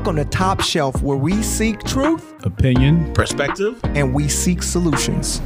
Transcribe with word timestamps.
Welcome 0.00 0.16
to 0.16 0.24
Top 0.24 0.62
Shelf, 0.62 1.02
where 1.02 1.18
we 1.18 1.42
seek 1.42 1.84
truth, 1.84 2.32
opinion, 2.46 3.12
perspective, 3.12 3.78
and 3.84 4.14
we 4.14 4.28
seek 4.28 4.62
solutions. 4.62 5.42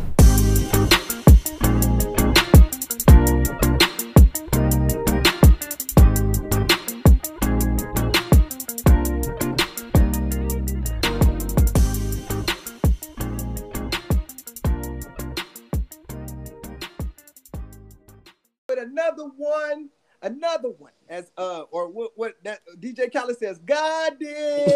With 18.69 18.79
another 18.79 19.25
one, 19.37 19.89
another 20.23 20.71
one. 20.71 20.93
As 21.09 21.31
uh, 21.37 21.63
or 21.71 21.89
what? 21.89 22.13
What 22.17 22.35
that 22.45 22.61
DJ 22.81 23.13
Khaled 23.13 23.37
says, 23.39 23.59
God 23.59 23.75
did. 23.77 23.94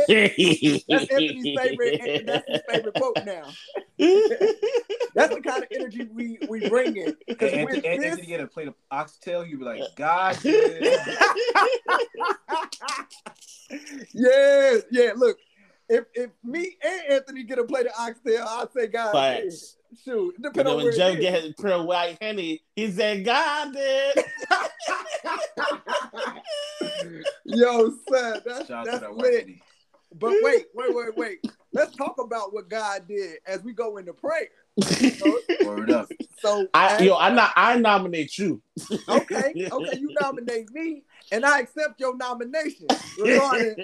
That's 0.09 1.11
Anthony's 1.11 1.59
favorite. 1.59 2.27
That's 2.27 2.49
his 2.49 2.61
favorite 2.69 2.95
quote 2.95 3.17
now. 3.27 3.45
That's 5.15 5.35
the 5.35 5.41
kind 5.45 5.63
of 5.65 5.69
energy 5.71 6.09
we 6.13 6.39
we 6.49 6.69
bring 6.69 6.97
in. 6.97 7.17
Because 7.27 7.53
Anthony, 7.53 7.77
with 7.79 7.85
Anthony 7.85 8.17
this, 8.17 8.27
get 8.27 8.41
a 8.41 8.47
plate 8.47 8.69
of 8.69 8.75
oxtail, 8.91 9.45
you'd 9.45 9.59
be 9.59 9.65
like, 9.65 9.83
God 9.97 10.39
did. 10.41 10.83
yeah, 14.15 14.77
yeah. 14.91 15.13
Look, 15.17 15.39
if 15.89 16.05
if 16.15 16.31
me 16.45 16.77
and 16.83 17.13
Anthony 17.13 17.43
get 17.45 17.59
a 17.59 17.65
plate 17.65 17.87
of 17.87 17.93
oxtail, 17.99 18.47
I'll 18.49 18.71
say 18.71 18.87
God 18.87 19.13
did. 19.13 19.45
Facts. 19.53 19.75
Shoot, 20.05 20.35
But 20.39 20.53
depending 20.53 20.77
then 20.77 20.81
on 20.81 20.85
when 20.85 20.97
Joe 20.99 21.09
it 21.13 21.21
get 21.21 21.35
is. 21.39 21.45
his 21.45 21.55
pearl 21.55 21.87
white 21.87 22.19
honey, 22.21 22.63
he 22.77 22.91
said, 22.91 23.25
God 23.25 23.73
did. 23.73 24.19
Yo, 27.47 27.91
son, 28.11 28.41
that's 28.45 28.67
Shout 28.67 28.71
out 28.71 28.85
to 28.85 28.91
that's 28.91 29.01
that 29.01 29.17
lit. 29.17 29.47
white 29.47 29.61
But 30.15 30.35
wait, 30.43 30.67
wait, 30.75 30.95
wait, 30.95 31.17
wait. 31.17 31.39
Let's 31.73 31.95
talk 31.97 32.17
about 32.19 32.53
what 32.55 32.69
God 32.69 33.07
did 33.07 33.39
as 33.47 33.63
we 33.63 33.73
go 33.73 33.99
into 33.99 34.13
prayer. 34.13 34.49
Word 35.65 35.91
up. 35.91 36.09
So, 36.41 36.69
I, 36.73 36.97
as- 36.97 37.03
yo, 37.03 37.17
I, 37.17 37.31
not, 37.31 37.53
I 37.57 37.77
nominate 37.79 38.39
you. 38.39 38.63
okay, 39.09 39.55
okay, 39.73 39.99
you 39.99 40.15
nominate 40.21 40.71
me, 40.73 41.03
and 41.33 41.45
I 41.45 41.61
accept 41.61 42.01
your 42.01 42.17
nomination 42.17 42.89
regarding, 43.19 43.77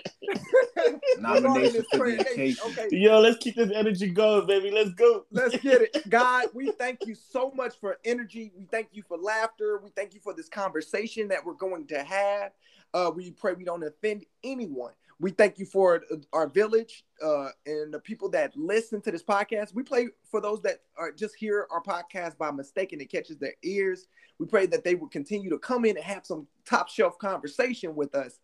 regarding 1.17 1.73
this 1.73 1.87
prayer. 1.93 2.25
Okay, 2.39 2.89
Yo, 2.91 3.21
let's 3.21 3.39
keep 3.39 3.57
this 3.57 3.71
energy 3.75 4.09
going, 4.09 4.47
baby. 4.47 4.71
Let's 4.71 4.91
go. 4.91 5.27
let's 5.33 5.57
get 5.59 5.83
it. 5.83 5.97
God, 6.09 6.47
we 6.55 6.71
thank 6.71 7.01
you 7.05 7.15
so 7.15 7.51
much 7.51 7.75
for 7.81 7.99
energy. 8.05 8.53
We 8.57 8.67
thank 8.67 8.89
you 8.93 9.03
for 9.03 9.19
laughter. 9.19 9.81
We 9.83 9.91
thank 9.91 10.15
you 10.15 10.21
for 10.21 10.33
this 10.33 10.49
conversation 10.49 11.29
that 11.29 11.45
we're 11.45 11.55
going 11.55 11.87
to 11.89 12.03
have. 12.03 12.53
Uh, 12.95 13.11
we 13.15 13.33
pray 13.33 13.55
we 13.55 13.65
don't 13.65 13.83
offend 13.83 14.25
anyone. 14.45 14.93
We 15.21 15.31
thank 15.31 15.59
you 15.59 15.67
for 15.67 16.03
our 16.33 16.49
village 16.49 17.05
uh, 17.25 17.49
and 17.67 17.95
the 17.95 18.01
people 18.01 18.29
that 18.31 18.57
listen 18.57 19.01
to 19.03 19.13
this 19.13 19.23
podcast. 19.23 19.75
We 19.75 19.83
pray 19.83 20.09
for 20.31 20.41
those 20.41 20.61
that 20.63 20.81
are 20.97 21.13
just 21.13 21.37
hear 21.37 21.67
our 21.71 21.83
podcast 21.83 22.37
by 22.37 22.51
mistake 22.51 22.93
and 22.93 23.01
it 23.01 23.11
catches 23.11 23.39
their 23.39 23.55
ears. 23.63 24.07
We 24.39 24.47
pray 24.47 24.67
that 24.67 24.83
they 24.83 24.97
will 24.97 25.09
continue 25.09 25.51
to 25.51 25.59
come 25.59 25.85
in 25.85 25.97
and 25.97 26.05
have 26.05 26.27
some 26.27 26.47
top 26.65 26.89
shelf 26.89 27.19
conversation 27.19 27.95
with 27.95 28.15
us. 28.15 28.41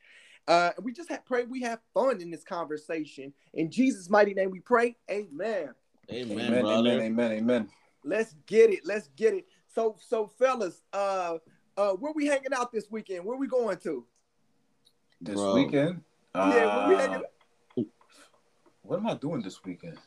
Uh, 0.47 0.71
and 0.77 0.85
we 0.85 0.93
just 0.93 1.09
have, 1.09 1.25
pray 1.25 1.45
we 1.45 1.61
have 1.63 1.81
fun 1.93 2.21
in 2.21 2.31
this 2.31 2.45
conversation. 2.45 3.33
In 3.53 3.71
Jesus' 3.71 4.09
mighty 4.09 4.35
name 4.35 4.51
we 4.51 4.61
pray. 4.61 4.97
Amen. 5.11 5.71
Amen, 6.11 6.41
Amen, 6.41 6.61
brother. 6.61 6.91
amen, 6.91 7.01
amen, 7.01 7.33
amen. 7.33 7.69
Let's 8.05 8.35
get 8.47 8.71
it. 8.71 8.81
Let's 8.85 9.09
get 9.17 9.35
it. 9.35 9.47
So, 9.75 9.97
so 10.01 10.29
fellas, 10.39 10.83
uh, 10.93 11.39
uh, 11.77 11.93
where 11.93 12.13
we 12.13 12.27
hanging 12.27 12.53
out 12.53 12.73
this 12.73 12.87
weekend? 12.91 13.25
Where 13.25 13.37
we 13.37 13.47
going 13.47 13.79
to? 13.79 14.07
This 15.21 15.37
Bro. 15.37 15.55
weekend. 15.55 16.03
Yeah, 16.35 16.41
uh, 16.41 16.97
hanging? 16.97 17.23
what 18.83 18.99
am 18.99 19.07
I 19.07 19.15
doing 19.15 19.43
this 19.43 19.63
weekend? 19.65 19.99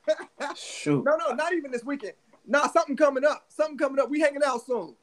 Shoot. 0.56 1.04
No, 1.04 1.16
no, 1.16 1.34
not 1.34 1.52
even 1.52 1.70
this 1.70 1.84
weekend. 1.84 2.14
Nah, 2.46 2.66
something 2.68 2.96
coming 2.96 3.24
up. 3.24 3.44
Something 3.48 3.78
coming 3.78 4.00
up. 4.00 4.10
We 4.10 4.20
hanging 4.20 4.42
out 4.44 4.64
soon. 4.66 4.94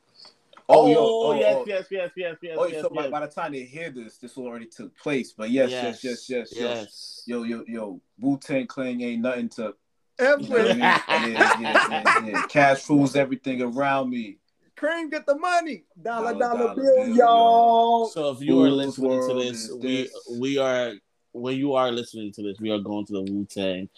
Oh, 0.71 0.87
yo, 0.87 0.97
oh, 0.99 1.33
yes, 1.39 1.55
oh. 1.55 1.63
yes, 1.65 1.85
yes, 1.89 2.11
yes, 2.15 2.37
yes, 2.43 2.55
Oh, 2.59 2.67
yes, 2.67 2.81
so 2.83 2.89
by, 2.89 3.03
yes. 3.03 3.11
by 3.11 3.19
the 3.21 3.27
time 3.27 3.53
they 3.53 3.63
hear 3.63 3.89
this, 3.89 4.17
this 4.17 4.37
already 4.37 4.67
took 4.67 4.95
place. 4.99 5.33
But 5.33 5.49
yes, 5.49 5.71
yes, 5.71 6.03
yes, 6.03 6.29
yes, 6.29 6.49
yes. 6.51 6.59
yes. 6.59 7.23
Yo, 7.25 7.41
yo, 7.41 7.63
yo, 7.67 7.99
Wu 8.19 8.37
Tang 8.37 8.67
Clan 8.67 9.01
ain't 9.01 9.23
nothing 9.23 9.49
to. 9.49 9.73
F 10.19 10.41
You 10.41 10.49
know 10.49 10.57
I 10.57 10.67
mean? 10.67 10.79
yeah, 10.79 11.01
yeah, 11.07 11.53
yeah, 11.59 12.25
yeah. 12.25 12.45
Cash 12.49 12.87
rules 12.87 13.15
everything 13.15 13.63
around 13.63 14.11
me. 14.11 14.37
Cream, 14.79 15.09
get 15.09 15.25
the 15.25 15.37
money. 15.37 15.83
Dollar, 16.01 16.33
Dollar, 16.33 16.39
dollar, 16.39 16.59
dollar 16.59 16.75
bill, 16.75 17.05
bill, 17.05 17.15
y'all. 17.15 18.07
So 18.07 18.31
if 18.31 18.41
you 18.41 18.63
are 18.63 18.69
listening 18.69 19.27
to 19.27 19.33
this, 19.33 19.71
we 19.71 20.03
this. 20.03 20.37
we 20.39 20.57
are 20.57 20.93
when 21.33 21.57
you 21.57 21.73
are 21.73 21.91
listening 21.91 22.31
to 22.33 22.41
this, 22.41 22.59
we 22.59 22.71
are 22.71 22.79
going 22.79 23.05
to 23.07 23.13
the 23.13 23.21
Wu 23.21 23.45
Tang. 23.45 23.89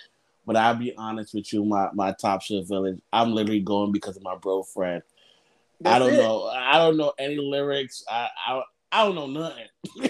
But 0.45 0.57
I'll 0.57 0.75
be 0.75 0.93
honest 0.97 1.33
with 1.33 1.53
you, 1.53 1.63
my 1.63 1.89
my 1.93 2.11
top 2.13 2.41
shit 2.41 2.67
village. 2.67 2.99
I'm 3.13 3.31
literally 3.31 3.61
going 3.61 3.91
because 3.91 4.17
of 4.17 4.23
my 4.23 4.35
bro 4.35 4.63
Fred. 4.63 5.03
I 5.85 5.99
don't 5.99 6.13
it. 6.13 6.17
know. 6.17 6.47
I 6.47 6.77
don't 6.77 6.97
know 6.97 7.13
any 7.19 7.37
lyrics. 7.37 8.03
I 8.09 8.27
I, 8.47 8.61
I 8.91 9.05
don't 9.05 9.15
know 9.15 9.27
nothing. 9.27 9.67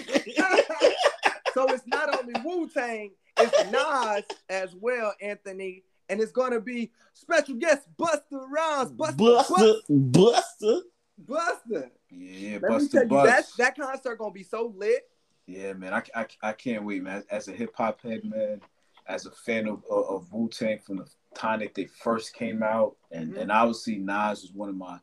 so 1.54 1.66
it's 1.68 1.86
not 1.86 2.18
only 2.18 2.34
Wu 2.44 2.68
Tang, 2.68 3.10
it's 3.38 3.70
Nas 3.70 4.24
as 4.48 4.74
well, 4.74 5.14
Anthony, 5.20 5.84
and 6.08 6.20
it's 6.20 6.32
gonna 6.32 6.60
be 6.60 6.90
special 7.14 7.54
guest 7.56 7.88
Busta 7.98 8.20
Rhymes, 8.50 8.92
Buster, 8.92 9.16
Buster, 9.16 9.74
Buster. 9.88 10.80
Buster. 11.18 11.90
Yeah, 12.10 12.52
Let 12.54 12.62
me 12.62 12.68
Buster 12.68 12.88
tell 12.88 13.02
you, 13.02 13.08
Bust. 13.08 13.56
that 13.58 13.76
that 13.76 13.76
concert 13.86 14.16
gonna 14.18 14.32
be 14.32 14.42
so 14.42 14.72
lit. 14.76 15.08
Yeah, 15.46 15.72
man, 15.72 15.92
I, 15.92 16.02
I, 16.14 16.26
I 16.42 16.52
can't 16.52 16.84
wait, 16.84 17.02
man. 17.02 17.24
As 17.30 17.48
a 17.48 17.52
hip 17.52 17.74
hop 17.76 18.00
head, 18.02 18.24
man, 18.24 18.60
as 19.06 19.26
a 19.26 19.30
fan 19.30 19.66
of 19.68 19.82
of, 19.90 20.06
of 20.08 20.32
Wu 20.32 20.48
Tang 20.48 20.78
from 20.78 20.96
the 20.98 21.06
time 21.34 21.60
that 21.60 21.74
they 21.74 21.86
first 21.86 22.34
came 22.34 22.62
out, 22.62 22.96
and 23.10 23.32
Mhm. 23.32 23.40
and 23.42 23.52
obviously 23.52 23.96
Nas 23.98 24.42
was 24.42 24.52
one 24.54 24.68
of 24.68 24.76
my 24.76 24.98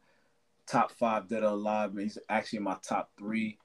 top 0.68 0.92
five 0.92 1.28
that 1.30 1.44
are 1.44 1.54
alive, 1.54 1.94
man. 1.94 2.06
He's 2.06 2.18
actually 2.30 2.58
in 2.58 2.64
my 2.64 2.78
top 2.84 3.12
three. 3.18 3.58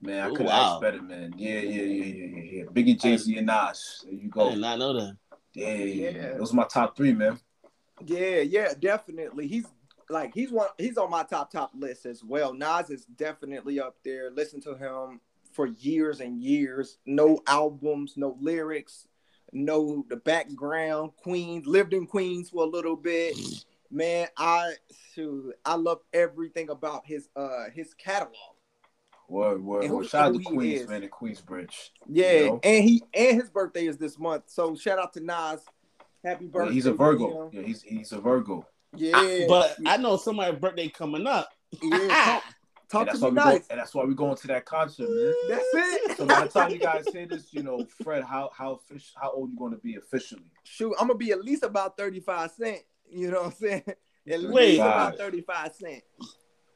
Man, 0.00 0.20
I 0.26 0.28
Ooh, 0.30 0.36
could 0.36 0.46
wow. 0.46 0.74
ask 0.74 0.80
better, 0.82 1.00
man. 1.02 1.34
Yeah, 1.36 1.60
yeah, 1.60 1.82
yeah, 1.82 2.04
yeah, 2.04 2.26
yeah, 2.26 2.42
yeah. 2.52 2.64
Biggie, 2.64 3.00
Jay 3.00 3.16
Z, 3.16 3.36
and 3.38 3.46
Nas. 3.46 4.02
There 4.04 4.12
you 4.12 4.26
I 4.26 4.28
go. 4.28 4.50
did 4.50 4.58
not 4.60 4.78
know 4.78 4.92
that. 4.92 5.16
Yeah, 5.54 5.74
yeah. 5.74 6.32
Those 6.36 6.52
are 6.52 6.56
my 6.56 6.64
top 6.64 6.96
three, 6.96 7.12
man. 7.12 7.38
Yeah, 8.04 8.40
yeah, 8.40 8.74
definitely. 8.78 9.46
He's 9.46 9.66
like 10.10 10.34
he's 10.34 10.50
one. 10.50 10.68
He's 10.78 10.98
on 10.98 11.10
my 11.10 11.22
top 11.22 11.50
top 11.50 11.72
list 11.74 12.06
as 12.06 12.24
well. 12.24 12.52
Nas 12.52 12.90
is 12.90 13.04
definitely 13.04 13.80
up 13.80 13.96
there. 14.04 14.30
Listen 14.30 14.60
to 14.62 14.74
him 14.74 15.20
for 15.52 15.66
years 15.66 16.20
and 16.20 16.42
years. 16.42 16.98
No 17.06 17.40
albums, 17.46 18.14
no 18.16 18.36
lyrics, 18.40 19.06
no 19.52 20.04
the 20.08 20.16
background. 20.16 21.12
Queens 21.22 21.66
lived 21.66 21.94
in 21.94 22.06
Queens 22.06 22.50
for 22.50 22.64
a 22.64 22.68
little 22.68 22.96
bit. 22.96 23.38
Man, 23.90 24.26
I 24.36 24.72
shoot, 25.14 25.54
I 25.64 25.76
love 25.76 26.00
everything 26.12 26.70
about 26.70 27.06
his 27.06 27.28
uh 27.36 27.70
his 27.72 27.94
catalog. 27.94 28.53
Word, 29.28 29.62
word, 29.64 29.90
word. 29.90 30.06
Shout 30.08 30.26
out 30.26 30.34
to 30.34 30.42
Queens, 30.42 30.82
is. 30.82 30.88
man, 30.88 31.02
and 31.02 31.10
Queensbridge. 31.10 31.90
Yeah, 32.06 32.32
You 32.32 32.46
know? 32.46 32.60
and 32.62 32.84
he 32.84 33.02
and 33.14 33.40
his 33.40 33.50
birthday 33.50 33.86
is 33.86 33.96
this 33.96 34.18
month. 34.18 34.44
So 34.48 34.74
shout 34.76 34.98
out 34.98 35.12
to 35.14 35.20
Nas. 35.20 35.60
Happy 36.22 36.44
Yeah, 36.46 36.50
birthday. 36.50 36.74
he's 36.74 36.86
a 36.86 36.90
to 36.92 36.96
Virgo. 36.96 37.46
him. 37.46 37.50
Yeah, 37.52 37.66
he's 37.66 37.82
he's 37.82 38.12
a 38.12 38.20
Virgo. 38.20 38.66
Yeah, 38.94 39.16
I- 39.16 39.46
but 39.48 39.76
I 39.86 39.96
know 39.96 40.16
somebody's 40.16 40.60
birthday 40.60 40.88
coming 40.88 41.26
up. 41.26 41.48
yeah, 41.82 42.08
talk, 42.24 42.42
talk 42.90 43.00
and 43.00 43.10
to 43.10 43.18
that's 43.18 43.18
me 43.18 43.22
why 43.22 43.28
we 43.30 43.34
nice. 43.34 43.58
go, 43.60 43.66
and 43.70 43.80
that's 43.80 43.94
why 43.94 44.04
we're 44.04 44.12
going 44.12 44.36
to 44.36 44.46
that 44.48 44.64
concert, 44.66 45.08
man. 45.10 45.34
That's 45.48 45.64
it. 45.72 46.16
So 46.18 46.26
by 46.26 46.42
the 46.44 46.48
time 46.48 46.70
you 46.70 46.78
guys 46.78 47.06
hear 47.12 47.26
this, 47.26 47.52
you 47.52 47.62
know, 47.62 47.84
Fred, 48.02 48.22
how 48.24 48.50
how 48.54 48.76
fish, 48.88 49.12
how 49.20 49.32
old 49.32 49.50
you 49.50 49.58
going 49.58 49.72
to 49.72 49.78
be 49.78 49.96
officially? 49.96 50.44
shoot, 50.64 50.94
I'm 51.00 51.08
gonna 51.08 51.18
be 51.18 51.32
at 51.32 51.42
least 51.42 51.62
about 51.64 51.96
35 51.96 52.50
cent. 52.52 52.82
You 53.10 53.30
know 53.30 53.38
what 53.42 53.46
I'm 53.46 53.52
saying? 53.52 53.82
At 54.26 54.40
least 54.40 54.52
Wait. 54.54 54.76
about 54.78 55.18
35 55.18 55.74
cent. 55.74 56.02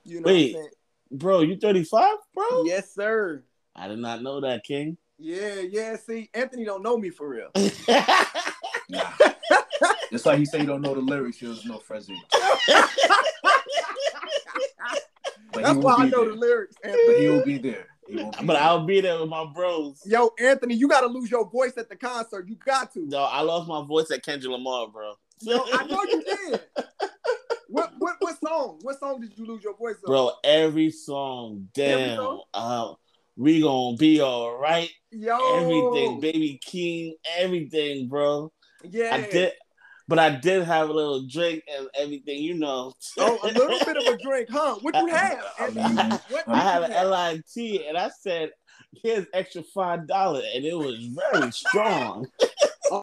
You 0.05 0.21
know 0.21 0.27
Wait. 0.27 0.55
what 0.55 0.65
I'm 0.65 0.69
Bro, 1.11 1.41
you 1.43 1.57
35, 1.57 2.17
bro? 2.35 2.65
Yes, 2.65 2.95
sir. 2.95 3.43
I 3.75 3.89
did 3.89 3.99
not 3.99 4.23
know 4.23 4.41
that, 4.41 4.65
King. 4.65 4.97
Yeah, 5.19 5.61
yeah. 5.61 5.97
See, 5.97 6.31
Anthony 6.35 6.65
don't 6.65 6.83
know 6.83 6.97
me 6.97 7.11
for 7.11 7.29
real. 7.29 7.51
Nah. 8.91 9.13
Just 10.11 10.25
like 10.25 10.39
he 10.39 10.47
say 10.47 10.61
he 10.61 10.67
don't 10.67 10.81
know 10.81 10.95
the 10.95 11.01
lyrics, 11.01 11.37
he 11.41 11.47
doesn't 11.47 11.69
know 11.69 11.79
Fred's 11.79 12.11
That's 15.53 15.77
why 15.77 15.95
I 15.95 16.09
know 16.09 16.25
there. 16.25 16.31
the 16.31 16.37
lyrics, 16.39 16.77
But 16.83 16.97
he 17.19 17.29
will 17.29 17.45
be 17.45 17.59
there. 17.59 17.87
Will 18.09 18.31
be 18.31 18.47
but 18.47 18.55
there. 18.55 18.63
I'll 18.63 18.87
be 18.87 19.03
there 19.03 19.21
with 19.21 19.29
my 19.29 19.45
bros. 19.45 20.01
Yo, 20.07 20.31
Anthony, 20.39 20.75
you 20.75 20.89
gotta 20.89 21.07
lose 21.07 21.31
your 21.31 21.49
voice 21.51 21.77
at 21.77 21.91
the 21.91 21.97
concert. 21.97 22.49
You 22.49 22.57
got 22.65 22.93
to. 22.95 23.05
No, 23.07 23.25
I 23.25 23.43
lost 23.43 23.69
my 23.69 23.85
voice 23.85 24.11
at 24.11 24.23
Kendrick 24.23 24.51
Lamar, 24.53 24.89
bro. 24.89 25.15
Yo, 25.41 25.59
I 25.73 25.85
know 25.85 26.03
you 26.05 26.23
did. 26.23 26.61
What 27.69 27.93
what 27.99 28.17
what 28.21 28.41
song? 28.41 28.79
What 28.83 28.99
song 28.99 29.21
did 29.21 29.37
you 29.37 29.45
lose 29.47 29.63
your 29.63 29.77
voice 29.77 29.97
on? 29.97 30.11
Bro, 30.11 30.31
every 30.43 30.91
song, 30.91 31.69
Every 31.79 32.09
damn. 32.09 32.17
song? 32.17 32.43
Uh, 32.55 32.95
we 33.37 33.61
gonna 33.61 33.97
be 33.97 34.21
all 34.21 34.57
right. 34.59 34.91
Yo, 35.11 35.39
Everything, 35.55 36.21
baby 36.21 36.59
King, 36.65 37.15
everything, 37.37 38.09
bro. 38.09 38.51
Yeah, 38.83 39.15
I 39.15 39.29
did. 39.31 39.53
but 40.09 40.19
I 40.19 40.31
did 40.31 40.65
have 40.65 40.89
a 40.89 40.93
little 40.93 41.27
drink 41.27 41.63
and 41.71 41.89
everything, 41.95 42.43
you 42.43 42.55
know. 42.55 42.95
Oh, 43.19 43.39
a 43.43 43.49
little 43.53 43.81
bit 43.87 43.99
of 43.99 44.07
a 44.07 44.17
drink, 44.17 44.49
huh? 44.51 44.77
What 44.81 44.95
you 44.97 45.07
have? 45.09 45.45
I 45.59 45.65
Anthony? 45.67 46.19
What 46.31 46.45
I 46.49 46.61
had 46.61 46.83
an? 46.85 47.11
LIT 47.11 47.87
and 47.87 47.99
I 47.99 48.09
said, 48.19 48.51
here's 49.03 49.27
extra 49.35 49.63
five 49.63 50.07
dollars, 50.07 50.45
and 50.55 50.65
it 50.65 50.75
was 50.75 51.05
very 51.05 51.51
strong. 51.53 52.29
So 52.89 53.03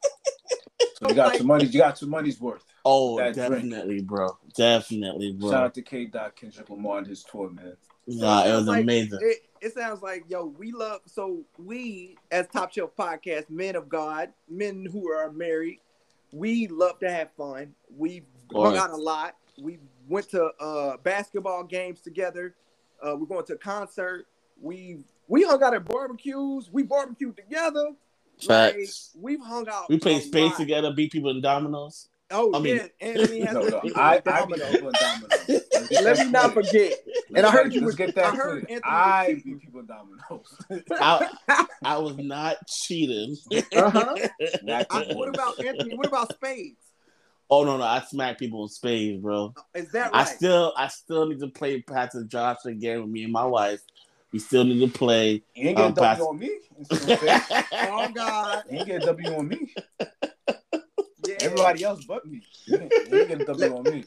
you 1.10 1.14
got 1.16 1.38
your 1.38 1.46
money. 1.46 1.66
You 1.66 1.80
got 1.80 2.02
your 2.02 2.10
money's 2.10 2.40
worth. 2.40 2.64
Oh, 2.86 3.18
That 3.18 3.34
drink. 3.34 3.52
definitely, 3.52 4.02
bro. 4.02 4.38
Definitely, 4.56 5.34
bro. 5.34 5.50
Shout 5.52 5.64
out 5.64 5.74
to 5.74 5.82
K. 5.82 6.06
Dot 6.06 6.36
Kendrick 6.36 6.70
Lamar 6.70 7.00
and 7.00 7.08
his 7.08 7.24
tour, 7.24 7.50
man. 7.50 7.76
Nah, 8.08 8.46
it 8.46 8.54
was 8.54 8.68
Like, 8.68 8.84
amazing. 8.84 9.20
It, 9.22 9.38
it 9.62 9.74
sounds 9.74 10.04
like 10.04 10.26
yo, 10.30 10.46
we 10.46 10.72
love 10.72 11.02
so 11.08 11.40
we 11.58 12.16
as 12.30 12.48
Top 12.48 12.72
Shelf 12.72 12.92
Podcast, 12.96 13.50
men 13.50 13.76
of 13.76 13.90
God, 13.90 14.30
men 14.48 14.86
who 14.92 15.10
are 15.10 15.32
married, 15.32 15.80
we 16.32 16.68
love 16.68 17.00
to 17.00 17.10
have 17.10 17.30
fun. 17.36 17.74
We 17.98 18.22
hung 18.54 18.78
out 18.78 18.92
a 18.92 18.96
lot. 18.96 19.36
We 19.60 19.80
went 20.08 20.30
to 20.32 20.52
uh, 20.60 20.98
basketball 20.98 21.64
games 21.64 22.02
together. 22.02 22.54
Uh, 23.02 23.16
we're 23.18 23.26
going 23.26 23.46
to 23.46 23.54
a 23.54 23.58
concert. 23.58 24.28
We 24.62 25.00
we 25.28 25.44
hung 25.44 25.64
out 25.64 25.74
at 25.74 25.86
barbecues. 25.86 26.70
We 26.72 26.84
barbecued 26.84 27.36
together. 27.36 27.86
Like, 28.48 28.76
Facts. 28.76 29.12
we've 29.20 29.40
hung 29.42 29.68
out. 29.70 29.90
We 29.90 29.98
played 29.98 30.22
space 30.22 30.52
lot. 30.52 30.58
together, 30.60 30.94
beat 30.94 31.12
people 31.12 31.32
in 31.32 31.42
dominoes. 31.42 32.10
Oh 32.32 32.56
I 32.56 32.60
mean- 32.60 32.76
yeah, 32.78 32.88
Anthony 33.02 33.40
has 33.46 33.54
No, 33.54 33.62
no, 33.68 33.78
I, 33.96 34.16
with 34.16 34.28
I 34.28 34.46
be 34.46 34.54
dominoes. 34.58 34.72
people 34.72 34.90
in. 34.90 35.62
Let's 35.92 36.02
Let 36.02 36.26
me 36.26 36.32
not 36.32 36.54
forget. 36.54 36.94
And 37.36 37.46
I 37.46 37.52
heard 37.52 37.72
you 37.74 37.82
let's 37.82 37.86
was- 37.88 37.96
get 37.96 38.16
that 38.16 38.34
I 38.34 38.36
heard. 38.36 38.62
Anthony 38.62 38.82
I 38.84 39.26
cheating. 39.28 39.54
beat 39.54 39.62
people 39.62 39.80
in 39.82 39.86
dominoes. 39.86 40.58
I, 40.92 41.66
I 41.86 41.98
was 42.00 42.18
not 42.18 42.58
cheating. 42.68 43.36
Uh-huh. 43.76 44.16
Not 44.64 44.88
I- 44.90 45.06
what 45.14 45.30
about 45.30 45.64
Anthony? 45.64 45.96
What 45.96 46.08
about 46.08 46.34
spades? 46.34 46.78
oh 47.52 47.64
no, 47.64 47.78
no, 47.78 47.84
I 47.84 48.00
smack 48.02 48.40
people 48.40 48.64
in 48.64 48.70
spades, 48.70 49.22
bro. 49.22 49.54
Is 49.76 49.92
that 49.92 50.12
right? 50.12 50.22
I 50.22 50.24
still, 50.24 50.74
I 50.76 50.88
still 50.88 51.28
need 51.28 51.40
to 51.42 51.48
play 51.50 51.80
Pastor 51.82 52.24
Josh 52.24 52.66
again 52.66 53.02
with 53.02 53.10
me 53.12 53.24
and 53.24 53.32
my 53.32 53.46
wife. 53.46 53.82
We 54.32 54.40
still 54.40 54.64
need 54.64 54.80
to 54.80 54.98
play. 54.98 55.44
You 55.54 55.70
ain't 55.70 55.78
get 55.78 55.84
a 55.84 55.88
Um, 55.90 55.94
W 55.94 56.16
pass- 56.16 56.22
on 56.22 56.40
me. 56.40 56.48
You 56.48 56.88
oh 57.74 58.12
God. 58.16 58.64
ain't 58.72 58.88
get 58.88 59.04
a 59.04 59.06
W 59.06 59.36
on 59.36 59.48
me. 59.48 59.74
Yeah. 61.46 61.52
Everybody 61.52 61.84
else 61.84 62.06
but 62.06 62.26
me. 62.26 62.42
You 62.66 62.78
ain't 62.78 62.94
you 63.12 63.20
ain't 63.20 63.28
get 63.30 63.42
a 63.42 63.46
W 63.46 63.76
on 63.78 63.84
me. 63.84 64.04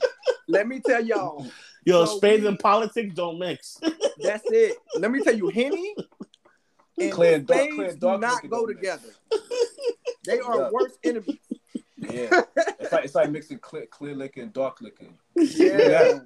Let 0.48 0.66
me 0.66 0.80
tell 0.80 1.04
y'all. 1.04 1.46
Yo, 1.84 2.04
So 2.04 2.16
spades 2.18 2.44
and 2.44 2.58
politics 2.58 3.14
don't 3.14 3.38
mix. 3.38 3.78
That's 4.18 4.44
it. 4.50 4.76
Let 4.96 5.10
me 5.10 5.22
tell 5.22 5.36
you, 5.36 5.48
Henny 5.48 5.94
and 6.98 7.12
Clear 7.12 7.36
and 7.36 7.46
dark- 7.46 7.60
spades 7.60 7.74
clear 7.76 7.90
do 7.92 7.96
dark 7.98 8.20
not 8.20 8.48
go 8.50 8.66
together. 8.66 9.08
They 10.24 10.40
are 10.40 10.58
Yeah. 10.58 10.70
worst 10.70 10.98
enemies. 11.04 11.38
Yeah. 11.96 12.42
It's 12.80 12.92
like 12.92 13.04
it's 13.04 13.14
like 13.14 13.30
mixing 13.30 13.58
clear, 13.58 13.86
clear 13.86 14.14
liquor 14.14 14.40
and 14.42 14.52
dark 14.52 14.80
liquor. 14.80 15.06
Yeah. 15.36 16.20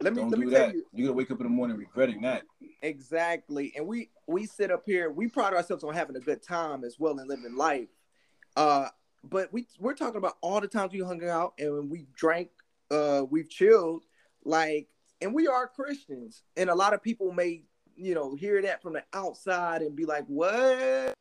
Let 0.00 0.14
me 0.14 0.22
Don't 0.22 0.30
let 0.30 0.40
do 0.40 0.46
me 0.46 0.50
tell 0.52 0.66
that. 0.68 0.74
you 0.74 0.84
You're 0.92 1.06
gonna 1.08 1.16
wake 1.16 1.30
up 1.30 1.38
in 1.40 1.44
the 1.44 1.50
morning 1.50 1.76
regretting 1.76 2.20
that. 2.22 2.42
exactly. 2.82 3.72
And 3.76 3.86
we 3.86 4.10
we 4.26 4.46
sit 4.46 4.70
up 4.70 4.84
here. 4.86 5.10
We 5.10 5.28
pride 5.28 5.54
ourselves 5.54 5.84
on 5.84 5.94
having 5.94 6.16
a 6.16 6.20
good 6.20 6.42
time 6.42 6.84
as 6.84 6.98
well 6.98 7.18
and 7.18 7.28
living 7.28 7.56
life. 7.56 7.88
Uh, 8.56 8.88
but 9.24 9.52
we 9.52 9.66
we're 9.78 9.94
talking 9.94 10.18
about 10.18 10.36
all 10.40 10.60
the 10.60 10.68
times 10.68 10.92
we 10.92 11.00
hung 11.00 11.26
out 11.28 11.54
and 11.58 11.90
we 11.90 12.06
drank. 12.14 12.50
Uh, 12.90 13.22
we've 13.28 13.50
chilled. 13.50 14.04
Like, 14.44 14.88
and 15.20 15.34
we 15.34 15.48
are 15.48 15.66
Christians. 15.66 16.42
And 16.56 16.70
a 16.70 16.74
lot 16.74 16.94
of 16.94 17.02
people 17.02 17.32
may 17.32 17.64
you 17.96 18.14
know 18.14 18.34
hear 18.34 18.60
that 18.62 18.82
from 18.82 18.92
the 18.92 19.04
outside 19.12 19.82
and 19.82 19.96
be 19.96 20.04
like, 20.04 20.24
"What?" 20.26 21.14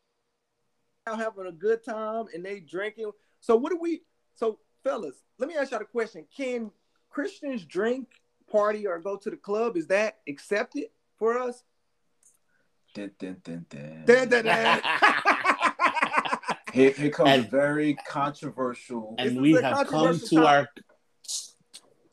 Out 1.08 1.20
having 1.20 1.48
a 1.48 1.52
good 1.52 1.84
time 1.84 2.26
and 2.34 2.46
they 2.46 2.60
drinking. 2.60 3.12
So 3.40 3.56
what 3.56 3.72
do 3.72 3.78
we? 3.80 4.02
So 4.36 4.60
fellas, 4.84 5.24
let 5.38 5.50
me 5.50 5.56
ask 5.56 5.72
y'all 5.72 5.82
a 5.82 5.86
question: 5.86 6.26
Can 6.36 6.72
Christians 7.10 7.66
drink, 7.66 8.08
party, 8.52 8.86
or 8.88 9.00
go 9.00 9.16
to 9.18 9.30
the 9.30 9.38
club? 9.38 9.78
Is 9.78 9.88
that 9.88 10.18
accepted 10.28 10.86
for 11.18 11.40
us? 11.40 11.64
Dun, 12.94 13.12
dun, 13.20 13.38
dun, 13.44 13.66
dun. 13.70 14.04
Dun, 14.06 14.30
dun, 14.30 14.46
dun. 14.46 14.82
Here, 16.76 16.92
here 16.92 17.10
comes 17.10 17.30
And- 17.30 17.46
a 17.46 17.50
very 17.50 17.94
controversial. 18.08 19.16
And 19.18 19.42
we 19.42 19.54
have 19.54 19.88
come 19.88 20.08
controversial 20.08 20.38
to 20.40 20.46
our 20.48 20.68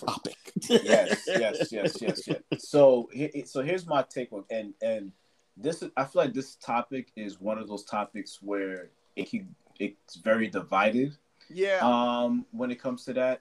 topic. 0.07 0.37
yes, 0.69 1.25
yes, 1.27 1.73
yes, 1.73 1.97
yes, 2.01 2.29
yes. 2.29 2.39
So, 2.59 3.09
so 3.45 3.63
here's 3.63 3.87
my 3.87 4.05
take 4.09 4.33
on 4.33 4.45
and 4.51 4.75
and 4.83 5.13
this 5.57 5.83
is 5.83 5.91
I 5.97 6.05
feel 6.05 6.23
like 6.23 6.33
this 6.35 6.55
topic 6.57 7.13
is 7.17 7.41
one 7.41 7.59
of 7.59 7.69
those 7.69 7.85
topics 7.85 8.39
where 8.41 8.91
it 9.17 9.31
can 9.31 9.55
it's 9.81 10.17
very 10.17 10.49
divided 10.49 11.17
Yeah, 11.51 11.79
um 11.83 12.47
when 12.53 12.71
it 12.71 12.81
comes 12.81 13.05
to 13.07 13.13
that 13.15 13.41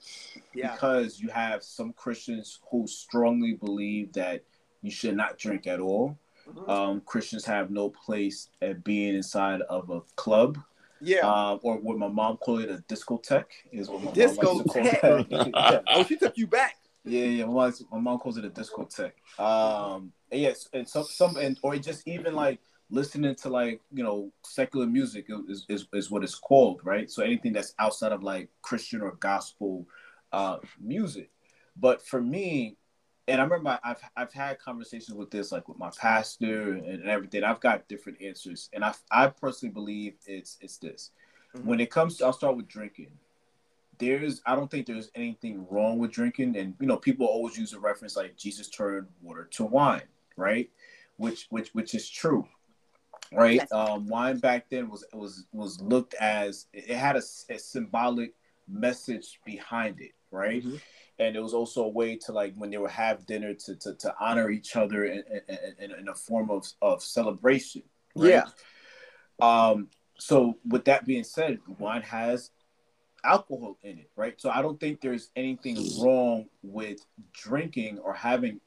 yeah, 0.55 0.71
because 0.73 1.19
you 1.19 1.29
have 1.29 1.63
some 1.63 1.93
Christians 1.93 2.59
who 2.69 2.87
strongly 2.87 3.53
believe 3.53 4.13
that 4.13 4.43
you 4.81 4.89
should 4.91 5.15
not 5.15 5.37
drink 5.37 5.67
at 5.67 5.79
all. 5.79 6.17
Mhm. 6.49 6.67
Um, 6.69 7.01
Christians 7.01 7.45
have 7.45 7.69
no 7.69 7.89
place 7.91 8.49
at 8.63 8.83
being 8.83 9.13
inside 9.15 9.61
of 9.69 9.89
a 9.91 10.01
club, 10.15 10.57
yeah. 11.01 11.19
um, 11.19 11.59
or 11.63 11.77
what 11.77 11.97
my 11.97 12.07
mom 12.07 12.37
called 12.37 12.61
it 12.61 12.69
a 12.69 12.83
discotheque 12.93 13.45
is 13.71 13.89
what 13.89 13.99
my 13.99 14.05
mom 14.05 14.13
likes 14.13 14.37
to 14.37 14.45
call 14.45 14.63
Discotheque. 14.63 15.51
that. 15.51 15.83
oh, 15.87 16.03
she 16.03 16.15
took 16.17 16.37
you 16.37 16.47
back. 16.47 16.75
Yeah, 17.03 17.25
yeah. 17.25 17.45
My 17.45 17.53
mom, 17.53 17.73
my 17.91 17.99
mom 17.99 18.19
calls 18.19 18.37
it 18.37 18.45
a 18.45 18.49
discotheque. 18.49 19.13
Um, 19.39 20.11
and 20.31 20.41
yes, 20.41 20.69
and 20.73 20.87
some, 20.87 21.03
some, 21.03 21.37
and 21.37 21.57
or 21.63 21.75
just 21.77 22.07
even 22.07 22.35
like 22.35 22.59
listening 22.89 23.33
to 23.33 23.49
like 23.49 23.81
you 23.91 24.03
know 24.03 24.31
secular 24.43 24.85
music 24.85 25.25
is, 25.49 25.65
is 25.67 25.87
is 25.93 26.11
what 26.11 26.23
it's 26.23 26.35
called, 26.35 26.81
right? 26.83 27.09
So 27.09 27.23
anything 27.23 27.53
that's 27.53 27.73
outside 27.79 28.11
of 28.11 28.21
like 28.21 28.49
Christian 28.61 29.01
or 29.01 29.11
gospel 29.13 29.87
uh, 30.31 30.57
music. 30.79 31.29
But 31.75 32.05
for 32.05 32.21
me, 32.21 32.77
and 33.27 33.39
I 33.39 33.43
remember 33.43 33.79
I've 33.83 34.01
I've 34.15 34.33
had 34.33 34.59
conversations 34.59 35.15
with 35.15 35.31
this 35.31 35.51
like 35.51 35.67
with 35.67 35.77
my 35.77 35.91
pastor 35.97 36.73
and, 36.73 37.03
everything. 37.07 37.43
I've 37.43 37.59
got 37.59 37.87
different 37.87 38.21
answers, 38.21 38.69
and 38.73 38.83
I 38.83 38.93
I 39.11 39.27
personally 39.27 39.73
believe 39.73 40.15
it's 40.25 40.57
it's 40.61 40.77
this. 40.77 41.11
Mhm. 41.55 41.65
When 41.65 41.79
it 41.79 41.91
comes 41.91 42.17
to, 42.17 42.25
I'll 42.25 42.33
start 42.33 42.55
with 42.55 42.67
drinking 42.67 43.11
there's 44.01 44.41
I 44.45 44.55
don't 44.55 44.69
think 44.69 44.87
there's 44.87 45.11
anything 45.15 45.65
wrong 45.69 45.99
with 45.99 46.11
drinking, 46.11 46.57
and 46.57 46.73
you 46.79 46.87
know 46.87 46.97
people 46.97 47.27
always 47.27 47.57
use 47.57 47.73
a 47.73 47.79
reference 47.79 48.17
like 48.17 48.35
Jesus 48.35 48.67
turned 48.67 49.07
water 49.21 49.45
to 49.51 49.63
wine, 49.63 50.01
right? 50.35 50.69
Which 51.17 51.45
which 51.51 51.69
which 51.73 51.93
is 51.93 52.09
true, 52.09 52.47
right? 53.31 53.55
Yes. 53.57 53.71
Um, 53.71 54.07
wine 54.07 54.39
back 54.39 54.69
then 54.69 54.89
was 54.89 55.05
was 55.13 55.45
was 55.53 55.79
looked 55.81 56.15
as 56.15 56.65
it 56.73 56.89
had 56.89 57.15
a, 57.15 57.21
a 57.49 57.59
symbolic 57.59 58.33
message 58.67 59.39
behind 59.45 60.01
it, 60.01 60.13
right? 60.31 60.63
Mhm. 60.63 60.81
And 61.21 61.35
it 61.35 61.39
was 61.39 61.53
also 61.53 61.83
a 61.83 61.87
way 61.87 62.15
to 62.25 62.31
like 62.31 62.55
when 62.55 62.71
they 62.71 62.77
would 62.77 62.91
have 62.91 63.25
dinner 63.27 63.53
to 63.53 63.75
to, 63.75 63.93
to 63.93 64.15
honor 64.19 64.49
each 64.49 64.75
other 64.75 65.05
in, 65.05 65.23
in, 65.79 65.91
in, 65.91 66.07
a 66.07 66.15
form 66.15 66.49
of 66.49 66.65
of 66.81 67.03
celebration, 67.03 67.83
right? 68.15 68.43
Yeah. 68.43 68.45
Um, 69.39 69.89
so 70.17 70.57
with 70.67 70.85
that 70.85 71.05
being 71.05 71.23
said, 71.23 71.59
wine 71.77 72.01
has 72.01 72.51
alcohol 73.23 73.77
in 73.83 73.99
it, 73.99 74.09
right? 74.15 74.39
So 74.41 74.49
I 74.49 74.63
don't 74.63 74.79
think 74.79 74.99
there's 74.99 75.29
anything 75.35 75.77
wrong 76.01 76.47
with 76.63 77.05
drinking 77.33 77.99
or 77.99 78.13
having 78.13 78.59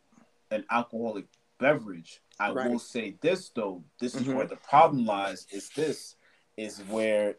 an 0.51 0.65
alcoholic 0.71 1.27
beverage. 1.59 2.21
I 2.39 2.53
Right. 2.53 2.71
will 2.71 2.79
say 2.79 3.17
this 3.21 3.51
though, 3.51 3.83
this 3.99 4.15
is 4.15 4.23
Mhm. 4.23 4.37
where 4.37 4.47
the 4.47 4.57
problem 4.57 5.07
lies, 5.07 5.47
is 5.51 5.71
this 5.71 6.17
is 6.57 6.79
where 6.85 7.37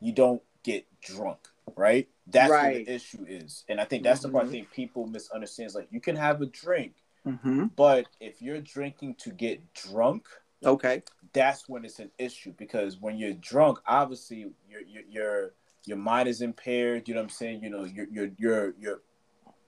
you 0.00 0.12
don't 0.12 0.42
get 0.62 0.84
drunk, 1.00 1.48
right? 1.76 2.08
That's 2.26 2.50
Right. 2.50 2.84
the 2.86 2.92
issue 2.94 3.24
is. 3.28 3.64
And 3.68 3.80
I 3.80 3.84
think 3.84 4.02
that's 4.04 4.20
the 4.22 4.28
part 4.28 4.44
I 4.44 4.48
Mhm. 4.48 4.52
think 4.52 4.70
people 4.72 5.06
misunderstand. 5.06 5.68
Is 5.68 5.74
like 5.74 5.88
you 5.90 6.00
can 6.00 6.16
have 6.16 6.40
a 6.42 6.46
drink, 6.46 6.94
Mm-hmm. 7.26 7.66
but 7.76 8.06
if 8.20 8.40
you're 8.40 8.60
drinking 8.60 9.16
to 9.16 9.30
get 9.30 9.72
drunk, 9.74 10.26
Okay. 10.64 11.02
that's 11.32 11.68
when 11.68 11.84
it's 11.84 11.98
an 11.98 12.10
issue 12.18 12.52
because 12.56 12.98
when 12.98 13.16
you're 13.16 13.34
drunk, 13.34 13.78
obviously 13.86 14.52
your 14.68 14.82
your 14.82 15.02
your 15.08 15.54
your 15.86 15.96
mind 15.96 16.28
is 16.28 16.42
impaired. 16.42 17.08
You 17.08 17.14
know 17.14 17.20
what 17.20 17.24
I'm 17.24 17.30
saying? 17.30 17.62
You 17.62 17.70
know, 17.70 17.84
you're 17.84 18.08
you're 18.10 18.30
you're, 18.38 18.74
you're 18.78 19.02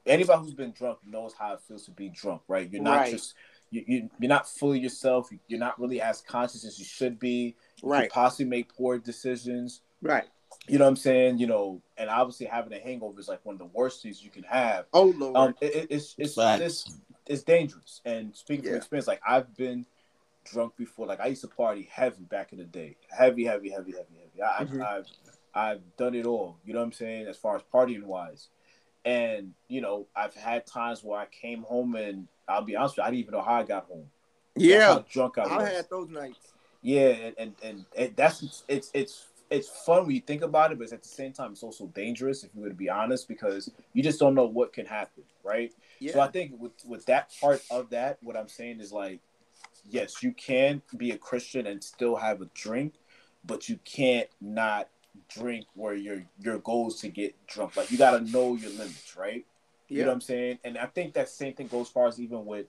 anybody 0.07 0.42
who's 0.42 0.54
been 0.54 0.73
drunk 0.73 0.99
knows 1.07 1.35
how 1.35 1.54
it 1.54 1.61
feels 1.62 1.85
to 1.85 1.90
be 1.90 2.09
drunk, 2.09 2.42
right? 2.49 2.71
You're 2.71 2.83
not 2.83 3.00
Right. 3.00 3.11
just 3.12 3.35
you, 3.71 3.85
you 3.87 4.11
you're 4.19 4.28
not 4.28 4.49
fully 4.49 4.80
yourself. 4.80 5.30
You're 5.47 5.61
not 5.61 5.78
really 5.80 6.00
as 6.00 6.21
conscious 6.23 6.64
as 6.64 6.78
you 6.78 6.85
should 6.85 7.19
be. 7.19 7.57
You 7.83 7.88
Right. 7.88 8.11
possibly 8.11 8.47
make 8.47 8.75
poor 8.75 8.99
decisions. 8.99 9.83
Right. 10.02 10.28
You 10.69 10.78
know 10.78 10.85
what 10.85 10.90
I'm 10.90 10.97
saying? 10.97 11.38
You 11.38 11.47
know, 11.47 11.83
and 11.97 12.09
obviously 12.11 12.47
having 12.47 12.73
a 12.73 12.78
hangover 12.78 13.19
is 13.21 13.28
like 13.28 13.45
one 13.45 13.54
of 13.54 13.59
the 13.59 13.66
worst 13.66 14.02
things 14.02 14.23
you 14.23 14.30
can 14.30 14.42
have. 14.45 14.87
Oh 14.92 15.07
Lord. 15.16 15.37
Um, 15.37 15.54
it, 15.61 15.75
it- 15.75 15.87
it's 15.90 16.14
it's 16.19 16.35
Facts. 16.35 16.62
it's, 16.62 16.97
it's 17.26 17.42
dangerous. 17.42 18.00
And 18.04 18.35
speaking 18.35 18.66
from 18.66 18.76
experience, 18.76 19.07
like 19.07 19.21
I've 19.26 19.54
been 19.57 19.87
drunk 20.45 20.76
before. 20.76 21.07
Like 21.07 21.21
I 21.21 21.26
used 21.26 21.42
to 21.42 21.49
party 21.49 21.88
heavy 21.92 22.25
back 22.25 22.52
in 22.52 22.59
the 22.59 22.64
day, 22.64 22.97
heavy, 23.16 23.45
heavy, 23.45 23.71
heavy, 23.71 23.92
heavy, 23.92 24.14
heavy. 24.19 24.42
I, 24.42 24.64
Mhm. 24.64 24.85
I've 24.87 25.07
I've 25.54 25.97
done 25.97 26.14
it 26.14 26.26
all. 26.26 26.57
You 26.64 26.73
know 26.75 26.80
what 26.80 26.87
I'm 26.87 26.92
saying? 26.92 27.26
As 27.26 27.37
far 27.37 27.57
as 27.57 27.62
partying 27.73 28.04
wise, 28.04 28.49
and 29.04 29.52
you 29.69 29.80
know 29.80 30.07
I've 30.14 30.35
had 30.35 30.66
times 30.66 31.02
where 31.02 31.19
I 31.21 31.26
came 31.26 31.62
home 31.62 31.95
and 31.97 32.28
I'll 32.49 32.62
be 32.62 32.76
honest 32.76 32.92
with 32.97 32.99
you, 32.99 33.02
I 33.04 33.11
didn't 33.11 33.21
even 33.21 33.33
know 33.35 33.42
how 33.42 33.54
I 33.54 33.62
got 33.64 33.87
home. 33.87 34.07
Yeah. 34.57 34.95
how 34.95 35.04
drunk 35.11 35.38
I 35.38 35.42
was. 35.47 35.62
I 35.69 35.71
had 35.71 35.90
those 35.90 36.09
nights. 36.09 36.52
Yeah, 36.83 37.09
and, 37.09 37.35
and 37.38 37.54
and 37.62 37.85
and 37.97 38.16
that's 38.16 38.42
it's 38.42 38.62
it's 38.69 38.90
it's 38.95 39.26
fun 39.59 40.07
when 40.07 40.14
you 40.14 40.21
think 40.21 40.42
about 40.42 40.73
it, 40.73 40.78
but 40.78 40.92
at 40.92 41.02
the 41.02 41.09
same 41.09 41.33
time, 41.33 41.52
it's 41.52 41.62
also 41.62 41.87
dangerous 41.88 42.45
if 42.45 42.50
you 42.54 42.62
were 42.62 42.69
to 42.69 42.75
be 42.75 42.88
honest, 42.88 43.28
because 43.28 43.71
you 43.92 44.02
just 44.02 44.21
don't 44.21 44.35
know 44.35 44.47
what 44.47 44.73
can 44.73 44.87
happen, 44.87 45.25
right? 45.42 45.73
Yeah. 45.99 46.12
So 46.12 46.21
I 46.21 46.28
think 46.28 46.52
with 46.59 46.73
with 46.87 47.04
that 47.07 47.33
part 47.40 47.62
of 47.71 47.90
that, 47.90 48.19
what 48.23 48.37
I'm 48.37 48.49
saying 48.49 48.80
is 48.80 48.92
like, 48.92 49.21
yes, 49.88 50.23
you 50.23 50.33
can 50.33 50.83
be 50.97 51.11
a 51.11 51.19
Christian 51.19 51.66
and 51.66 51.83
still 51.83 52.16
have 52.16 52.40
a 52.40 52.47
drink, 52.54 52.95
but 53.45 53.69
you 53.69 53.78
can't 53.85 54.28
not 54.40 54.88
drink 55.28 55.66
where 55.75 55.95
your 55.95 56.23
your 56.40 56.59
goal 56.59 56.88
is 56.88 56.97
to 56.97 57.09
get 57.09 57.35
drunk. 57.47 57.76
Like 57.76 57.90
you 57.90 57.99
got 57.99 58.12
to 58.12 58.30
know 58.30 58.54
your 58.54 58.71
limits, 58.71 59.16
right? 59.16 59.45
You 59.88 60.02
know 60.02 60.07
what 60.09 60.14
I'm 60.14 60.21
saying? 60.21 60.59
And 60.62 60.78
I 60.78 60.87
think 60.87 61.14
that 61.14 61.28
same 61.28 61.54
thing 61.54 61.66
goes 61.66 61.88
far 61.88 62.07
as 62.07 62.21
even 62.21 62.47
with 62.47 62.66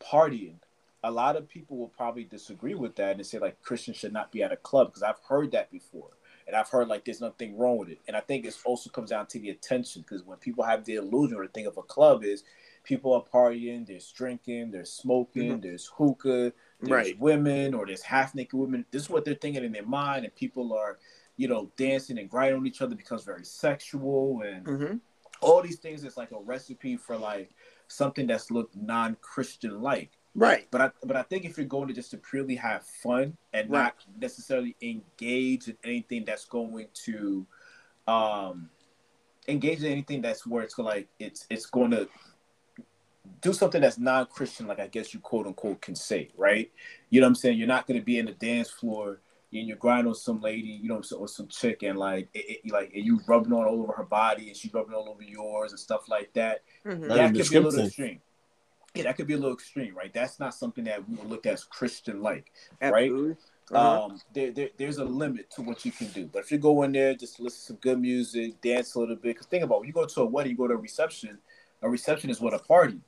partying. 0.00 0.54
A 1.04 1.10
lot 1.10 1.36
of 1.36 1.48
people 1.48 1.76
will 1.76 1.88
probably 1.88 2.24
disagree 2.24 2.74
with 2.74 2.94
that 2.96 3.16
and 3.16 3.26
say 3.26 3.38
like 3.38 3.60
Christians 3.62 3.96
should 3.96 4.12
not 4.12 4.30
be 4.30 4.42
at 4.42 4.52
a 4.52 4.56
club 4.56 4.88
because 4.88 5.02
I've 5.02 5.18
heard 5.28 5.50
that 5.52 5.70
before. 5.70 6.10
And 6.46 6.56
I've 6.56 6.68
heard 6.68 6.88
like 6.88 7.04
there's 7.04 7.20
nothing 7.20 7.56
wrong 7.56 7.78
with 7.78 7.88
it. 7.88 8.00
And 8.06 8.16
I 8.16 8.20
think 8.20 8.44
it 8.44 8.56
also 8.64 8.90
comes 8.90 9.10
down 9.10 9.26
to 9.28 9.38
the 9.38 9.50
attention 9.50 10.02
because 10.02 10.24
when 10.24 10.38
people 10.38 10.64
have 10.64 10.84
the 10.84 10.96
illusion 10.96 11.38
or 11.38 11.46
think 11.46 11.66
of 11.66 11.76
a 11.76 11.82
club 11.82 12.24
is 12.24 12.44
people 12.84 13.12
are 13.14 13.22
partying, 13.22 13.86
there's 13.86 14.10
drinking, 14.12 14.70
there's 14.70 14.92
smoking, 14.92 15.58
Mhm. 15.58 15.62
there's 15.62 15.86
hookah, 15.86 16.52
there's 16.80 16.90
Right. 16.90 17.18
women 17.18 17.74
or 17.74 17.86
there's 17.86 18.02
half 18.02 18.34
naked 18.34 18.58
women. 18.58 18.84
This 18.90 19.02
is 19.02 19.10
what 19.10 19.24
they're 19.24 19.34
thinking 19.34 19.64
in 19.64 19.72
their 19.72 19.86
mind, 19.86 20.24
and 20.24 20.34
people 20.34 20.72
are, 20.72 20.98
you 21.36 21.46
know, 21.48 21.70
dancing 21.76 22.18
and 22.18 22.28
grinding 22.28 22.58
on 22.58 22.66
each 22.66 22.82
other 22.82 22.94
becomes 22.96 23.24
very 23.24 23.44
sexual 23.44 24.42
and 24.42 24.66
hmm 24.66 24.96
all 25.40 25.60
these 25.60 25.78
things 25.80 26.04
is 26.04 26.16
like 26.16 26.30
a 26.30 26.38
recipe 26.40 26.96
for 26.96 27.16
like 27.16 27.50
something 27.88 28.28
that's 28.28 28.52
looked 28.52 28.76
non-Christian 28.76 29.80
like. 29.82 30.12
Right. 30.34 30.66
But 30.70 30.80
I 30.80 30.90
but 31.04 31.16
I 31.16 31.22
think 31.22 31.44
if 31.44 31.58
you're 31.58 31.66
going 31.66 31.88
to 31.88 31.94
just 31.94 32.10
to 32.12 32.16
purely 32.16 32.54
have 32.56 32.84
fun 32.84 33.36
and 33.52 33.70
Right. 33.70 33.84
not 33.84 33.94
necessarily 34.18 34.76
engage 34.80 35.68
in 35.68 35.76
anything 35.84 36.24
that's 36.24 36.46
going 36.46 36.88
to 37.04 37.46
um 38.08 38.70
engage 39.48 39.80
in 39.80 39.92
anything 39.92 40.22
that's 40.22 40.46
where 40.46 40.62
it's 40.62 40.78
like 40.78 41.08
it's 41.18 41.46
it's 41.50 41.66
going 41.66 41.90
to 41.90 42.08
do 43.40 43.52
something 43.52 43.80
that's 43.80 43.98
non-Christian, 43.98 44.66
like 44.66 44.80
I 44.80 44.86
guess 44.86 45.12
you 45.12 45.20
quote 45.20 45.46
unquote 45.46 45.80
can 45.80 45.94
say, 45.94 46.30
right? 46.36 46.70
You 47.10 47.20
know 47.20 47.26
what 47.26 47.30
I'm 47.30 47.34
saying? 47.36 47.58
You're 47.58 47.68
not 47.68 47.86
going 47.86 47.98
to 47.98 48.04
be 48.04 48.18
in 48.18 48.26
the 48.26 48.32
dance 48.32 48.70
floor 48.70 49.20
and 49.52 49.68
you're 49.68 49.76
grinding 49.76 50.08
on 50.08 50.14
some 50.14 50.40
lady, 50.40 50.68
you 50.68 50.88
know, 50.88 51.02
or 51.18 51.28
some 51.28 51.46
chick, 51.46 51.82
and 51.82 51.98
like, 51.98 52.28
it, 52.32 52.60
it, 52.64 52.72
like, 52.72 52.90
and 52.94 53.04
you 53.04 53.20
rubbing 53.26 53.52
on 53.52 53.66
all 53.66 53.82
over 53.82 53.92
her 53.92 54.04
body, 54.04 54.48
and 54.48 54.56
she's 54.56 54.72
rubbing 54.72 54.94
all 54.94 55.10
over 55.10 55.22
yours 55.22 55.72
and 55.72 55.78
stuff 55.78 56.08
like 56.08 56.32
that. 56.32 56.62
Mhm. 56.86 57.08
Right. 57.08 57.16
That 57.16 57.34
could 57.34 57.50
be 57.50 57.56
a 57.56 57.60
little 57.60 57.84
extreme. 57.84 58.22
Yeah, 58.94 59.04
that 59.04 59.16
could 59.16 59.26
be 59.26 59.34
a 59.34 59.38
little 59.38 59.54
extreme, 59.54 59.94
right? 59.96 60.12
That's 60.12 60.38
not 60.38 60.54
something 60.54 60.84
that 60.84 61.08
we 61.08 61.16
would 61.16 61.28
look 61.28 61.46
at 61.46 61.54
as 61.54 61.64
Christian-like. 61.64 62.52
Absolutely. 62.80 63.36
Uh-huh. 63.72 64.04
Um, 64.04 64.20
there, 64.34 64.50
there, 64.50 64.68
there's 64.76 64.98
a 64.98 65.04
limit 65.04 65.50
to 65.52 65.62
what 65.62 65.84
you 65.86 65.92
can 65.92 66.08
do. 66.08 66.26
But 66.26 66.40
if 66.40 66.52
you 66.52 66.58
go 66.58 66.82
in 66.82 66.92
there, 66.92 67.14
just 67.14 67.40
listen 67.40 67.58
to 67.60 67.66
some 67.68 67.76
good 67.76 67.98
music, 68.00 68.60
dance 68.60 68.94
a 68.94 69.00
little 69.00 69.16
bit. 69.16 69.22
Because 69.34 69.46
think 69.46 69.64
about 69.64 69.76
it, 69.76 69.78
when 69.80 69.86
you 69.88 69.94
go 69.94 70.04
to 70.04 70.20
a 70.20 70.26
wedding, 70.26 70.50
you 70.50 70.58
go 70.58 70.68
to 70.68 70.74
a 70.74 70.76
reception. 70.76 71.38
A 71.80 71.88
reception 71.88 72.28
is 72.28 72.40
what 72.40 72.52
a 72.54 72.58
party, 72.58 73.00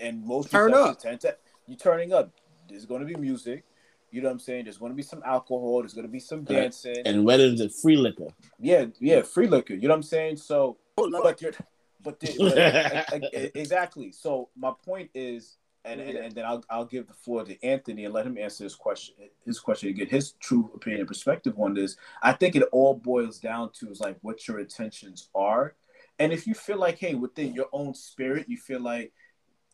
and 0.00 0.24
most 0.24 0.50
Turn 0.50 0.70
receptions 0.72 0.96
up. 0.96 1.02
tend 1.02 1.20
to 1.22 1.36
you're 1.66 1.76
turning 1.76 2.12
up. 2.12 2.30
There's 2.68 2.86
going 2.86 3.00
to 3.00 3.06
be 3.06 3.16
music. 3.16 3.64
You 4.10 4.22
know 4.22 4.28
what 4.28 4.34
I'm 4.34 4.38
saying? 4.38 4.64
There's 4.64 4.78
going 4.78 4.92
to 4.92 4.96
be 4.96 5.02
some 5.02 5.22
alcohol. 5.26 5.80
There's 5.80 5.92
going 5.94 6.06
to 6.06 6.12
be 6.12 6.20
some 6.20 6.38
Right. 6.40 6.48
dancing. 6.62 6.96
And 7.04 7.24
weddings 7.24 7.60
are 7.60 7.68
free 7.68 7.96
liquor. 7.96 8.28
yeah, 8.60 8.86
yeah, 9.00 9.22
free 9.22 9.48
liquor. 9.48 9.74
You 9.74 9.88
know 9.88 9.94
what 9.94 9.96
I'm 9.96 10.02
saying? 10.04 10.36
So, 10.36 10.76
but 10.96 11.42
you're, 11.42 11.52
but, 12.04 12.20
the, 12.20 13.06
but 13.10 13.34
e- 13.34 13.38
e- 13.46 13.50
exactly. 13.54 14.12
So 14.12 14.50
my 14.56 14.72
point 14.84 15.10
is, 15.14 15.56
and, 15.84 16.00
and, 16.00 16.16
and 16.16 16.34
then 16.34 16.44
I'll 16.44 16.64
I'll 16.70 16.84
give 16.84 17.08
the 17.08 17.14
floor 17.14 17.44
to 17.44 17.62
Anthony 17.64 18.04
and 18.04 18.14
let 18.14 18.26
him 18.26 18.38
answer 18.38 18.64
his 18.64 18.74
question. 18.74 19.14
His 19.44 19.58
question 19.58 19.88
to 19.88 19.92
get 19.92 20.10
his 20.10 20.32
true 20.32 20.70
opinion 20.74 21.00
and 21.00 21.08
perspective 21.08 21.54
on 21.58 21.74
this. 21.74 21.96
I 22.22 22.32
think 22.32 22.56
it 22.56 22.62
all 22.72 22.94
boils 22.94 23.38
down 23.38 23.70
to 23.80 23.90
is 23.90 24.00
like 24.00 24.16
what 24.22 24.46
your 24.46 24.60
intentions 24.60 25.28
are, 25.34 25.74
and 26.18 26.32
if 26.32 26.46
you 26.46 26.54
feel 26.54 26.78
like, 26.78 26.98
hey, 26.98 27.14
within 27.14 27.52
your 27.52 27.68
own 27.72 27.94
spirit, 27.94 28.48
you 28.48 28.56
feel 28.56 28.80
like 28.80 29.12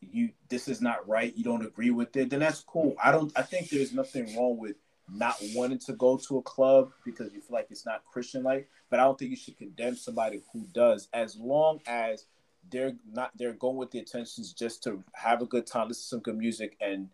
you 0.01 0.31
this 0.49 0.67
is 0.67 0.81
not 0.81 1.07
right, 1.09 1.37
you 1.37 1.45
don't 1.45 1.65
agree 1.65 1.91
with 1.91 2.17
it, 2.17 2.31
then 2.31 2.41
that's 2.41 2.61
cool. 2.63 2.97
I 3.03 3.13
don't. 3.13 3.33
I 3.37 3.43
think 3.43 3.69
there's 3.69 3.93
nothing 3.93 4.37
wrong 4.37 4.57
with 4.59 4.77
not 5.13 5.37
wanting 5.55 5.79
to 5.79 5.93
go 5.95 6.17
to 6.17 6.39
a 6.39 6.43
club 6.43 6.93
because 7.05 7.33
you 7.33 7.41
feel 7.41 7.55
like 7.57 7.69
it's 7.71 7.87
not 7.87 8.05
Christian 8.05 8.43
like, 8.43 8.69
but 8.91 9.01
I 9.01 9.05
don't 9.05 9.19
think 9.19 9.31
you 9.31 9.37
should 9.37 9.57
condemn 9.57 9.97
somebody 9.97 10.43
who 10.53 10.67
does 10.73 11.09
as 11.13 11.37
long 11.37 11.81
as 11.87 12.27
they're 12.71 12.93
not 13.11 13.31
they're 13.37 13.55
going 13.55 13.77
with 13.77 13.91
the 13.91 13.99
intentions 13.99 14.53
just 14.53 14.83
to 14.85 15.03
have 15.15 15.43
a 15.43 15.47
good 15.47 15.67
time, 15.67 15.89
listen 15.89 16.03
to 16.03 16.09
some 16.09 16.21
good 16.21 16.37
music 16.37 16.77
and 16.81 17.09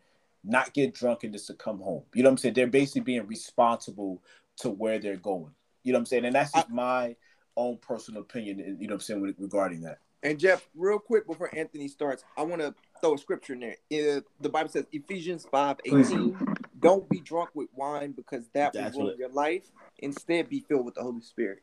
not 0.45 0.73
get 0.73 0.95
drunk 0.95 1.25
and 1.25 1.33
just 1.33 1.47
to 1.49 1.55
come 1.55 1.79
home. 1.79 2.03
You 2.15 2.23
know 2.23 2.29
what 2.29 2.33
I'm 2.33 2.39
saying? 2.39 2.55
They're 2.55 2.67
basically 2.67 3.03
being 3.03 3.27
responsible 3.27 4.23
to 4.59 4.71
where 4.71 4.99
they're 4.99 5.17
going. 5.17 5.53
You 5.83 5.93
know 5.93 5.99
what 5.99 6.03
I'm 6.03 6.07
saying? 6.07 6.25
And 6.25 6.35
that's 6.35 6.53
just 6.53 6.71
my 6.71 7.17
own 7.57 7.79
personal 7.79 8.23
opinion, 8.23 8.59
you 8.59 8.87
know 8.87 8.95
what 8.95 8.95
I'm 8.95 9.01
saying, 9.01 9.21
with- 9.21 9.37
regarding 9.39 9.81
that. 9.83 9.99
And 10.23 10.39
Jeff, 10.39 10.69
real 10.75 10.99
quick 10.99 11.27
before 11.27 11.51
Anthony 11.55 11.89
starts, 11.89 12.25
I 12.37 12.43
want 12.43 12.61
to 12.61 12.75
throw 13.01 13.15
a 13.15 13.19
scripture 13.19 13.53
in 13.53 13.61
there. 13.61 13.77
Uh, 13.93 14.21
the 14.41 14.49
Bible 14.49 14.69
says 14.69 14.87
Ephesians 14.93 15.47
5 15.51 15.77
18, 15.85 16.39
don't 16.79 17.09
be 17.09 17.21
drunk 17.21 17.51
with 17.55 17.69
wine 17.75 18.13
because 18.13 18.49
that 18.55 18.75
will 18.75 18.83
ruin 18.83 19.07
what- 19.07 19.19
your 19.19 19.29
life. 19.31 19.71
Instead, 19.99 20.49
be 20.49 20.61
filled 20.61 20.85
with 20.85 20.95
the 20.95 21.03
Holy 21.03 21.23
Spirit. 21.23 21.63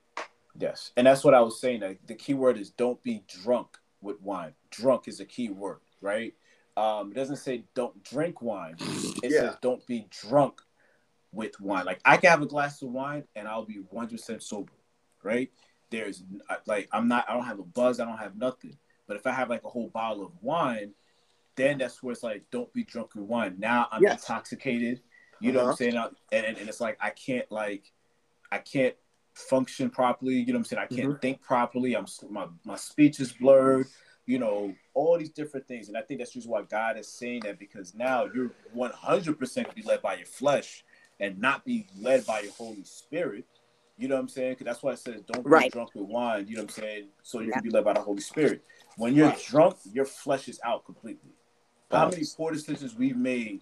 Yes, 0.58 0.92
and 0.98 1.08
that's 1.08 1.24
what 1.24 1.34
I 1.34 1.42
was 1.42 1.60
saying. 1.60 1.82
Like, 1.82 2.06
the 2.06 2.16
key 2.16 2.34
word 2.34 2.58
is 2.58 2.72
don't 2.72 3.02
be 3.04 3.24
drunk 3.28 3.78
with 4.02 4.22
wine. 4.22 4.54
Drunk 4.72 5.08
is 5.08 5.20
a 5.20 5.26
key 5.26 5.50
word, 5.50 5.80
right? 6.02 6.34
Um, 6.76 7.12
it 7.12 7.16
doesn't 7.16 7.38
say 7.38 7.66
don't 7.76 8.04
drink 8.04 8.42
wine. 8.42 8.76
It 9.24 9.32
Yeah. 9.32 9.40
says 9.42 9.58
don't 9.62 9.86
be 9.86 10.08
drunk 10.10 10.62
with 11.32 11.60
wine. 11.60 11.86
Like 11.86 12.02
I 12.06 12.18
can 12.18 12.30
have 12.32 12.42
a 12.42 12.48
glass 12.48 12.82
of 12.82 12.90
wine 12.90 13.28
and 13.36 13.48
I'll 13.48 13.66
be 13.66 13.78
one 13.90 14.08
percent 14.08 14.42
sober, 14.44 14.74
right? 15.22 15.52
There's 15.92 16.24
like 16.66 16.90
I'm 16.92 17.08
not. 17.08 17.30
I 17.30 17.34
don't 17.34 17.46
have 17.46 17.60
a 17.60 17.64
buzz. 17.64 18.00
I 18.00 18.06
don't 18.06 18.18
have 18.18 18.36
nothing. 18.36 18.78
But 19.08 19.18
if 19.18 19.28
I 19.28 19.32
have 19.32 19.50
like 19.50 19.64
a 19.64 19.70
whole 19.70 19.90
bottle 19.90 20.26
of 20.26 20.32
wine, 20.42 20.94
then 21.56 21.78
that's 21.78 22.02
where 22.02 22.12
it's 22.12 22.24
like 22.24 22.44
don't 22.52 22.72
be 22.74 22.84
drunk 22.84 23.16
with 23.16 23.26
wine. 23.26 23.56
Now 23.58 23.88
I'm 23.92 24.02
Yes. 24.02 24.22
intoxicated. 24.24 25.02
You 25.40 25.52
know 25.52 25.60
what 25.60 25.64
I'm 25.64 25.70
Uh-huh. 25.70 25.76
saying? 25.78 25.96
And, 26.32 26.46
and 26.46 26.58
and 26.58 26.70
it's 26.70 26.82
like 26.82 26.98
I 27.02 27.10
can't 27.12 27.50
like 27.52 27.92
I 28.52 28.60
can't 28.60 28.96
function 29.34 29.90
properly. 29.90 30.36
You 30.36 30.48
know 30.48 30.54
what 30.54 30.60
I'm 30.60 30.66
saying? 30.66 30.82
I 30.84 30.96
can't 30.96 31.22
think 31.22 31.42
properly. 31.42 31.96
I'm 31.96 32.06
my 32.30 32.48
my 32.66 32.76
speech 32.76 33.20
is 33.20 33.32
blurred. 33.34 33.88
You 34.26 34.40
know 34.40 34.74
all 34.94 35.18
these 35.18 35.32
different 35.32 35.68
things, 35.68 35.90
and 35.90 35.98
I 35.98 36.02
think 36.02 36.20
that's 36.20 36.32
just 36.32 36.48
why 36.48 36.62
God 36.62 36.98
is 36.98 37.08
saying 37.10 37.42
that 37.42 37.60
because 37.60 37.94
now 37.94 38.26
you're 38.34 38.52
100 38.72 39.38
percent 39.38 39.68
gonna 39.68 39.76
be 39.76 39.82
led 39.84 40.02
by 40.02 40.16
your 40.16 40.26
flesh 40.28 40.86
and 41.20 41.38
not 41.40 41.66
be 41.66 41.88
led 42.00 42.26
by 42.26 42.40
your 42.42 42.54
Holy 42.54 42.84
Spirit. 42.86 43.46
You 43.98 44.08
know 44.08 44.16
what 44.16 44.22
I'm 44.22 44.28
saying? 44.30 44.54
Because 44.54 44.66
that's 44.66 44.82
why 44.82 44.94
it 44.94 45.00
says 45.00 45.22
don't 45.24 45.44
be 45.44 45.50
Right. 45.50 45.72
drunk 45.72 45.94
with 45.94 46.06
wine. 46.06 46.48
You 46.48 46.56
know 46.56 46.64
what 46.64 46.78
I'm 46.78 46.84
saying? 46.84 47.10
So 47.22 47.40
you 47.42 47.48
Yeah. 47.48 47.54
can 47.56 47.64
be 47.64 47.70
led 47.70 47.84
by 47.84 47.94
the 47.94 48.02
Holy 48.02 48.22
Spirit. 48.22 48.64
When 48.98 49.14
you're 49.14 49.28
Right. 49.28 49.44
drunk, 49.46 49.78
your 49.92 50.06
flesh 50.06 50.48
is 50.48 50.60
out 50.64 50.86
completely. 50.86 51.32
How 51.94 52.10
many 52.10 52.24
poor 52.36 52.52
decisions 52.52 52.96
we've 52.96 53.18
made 53.18 53.62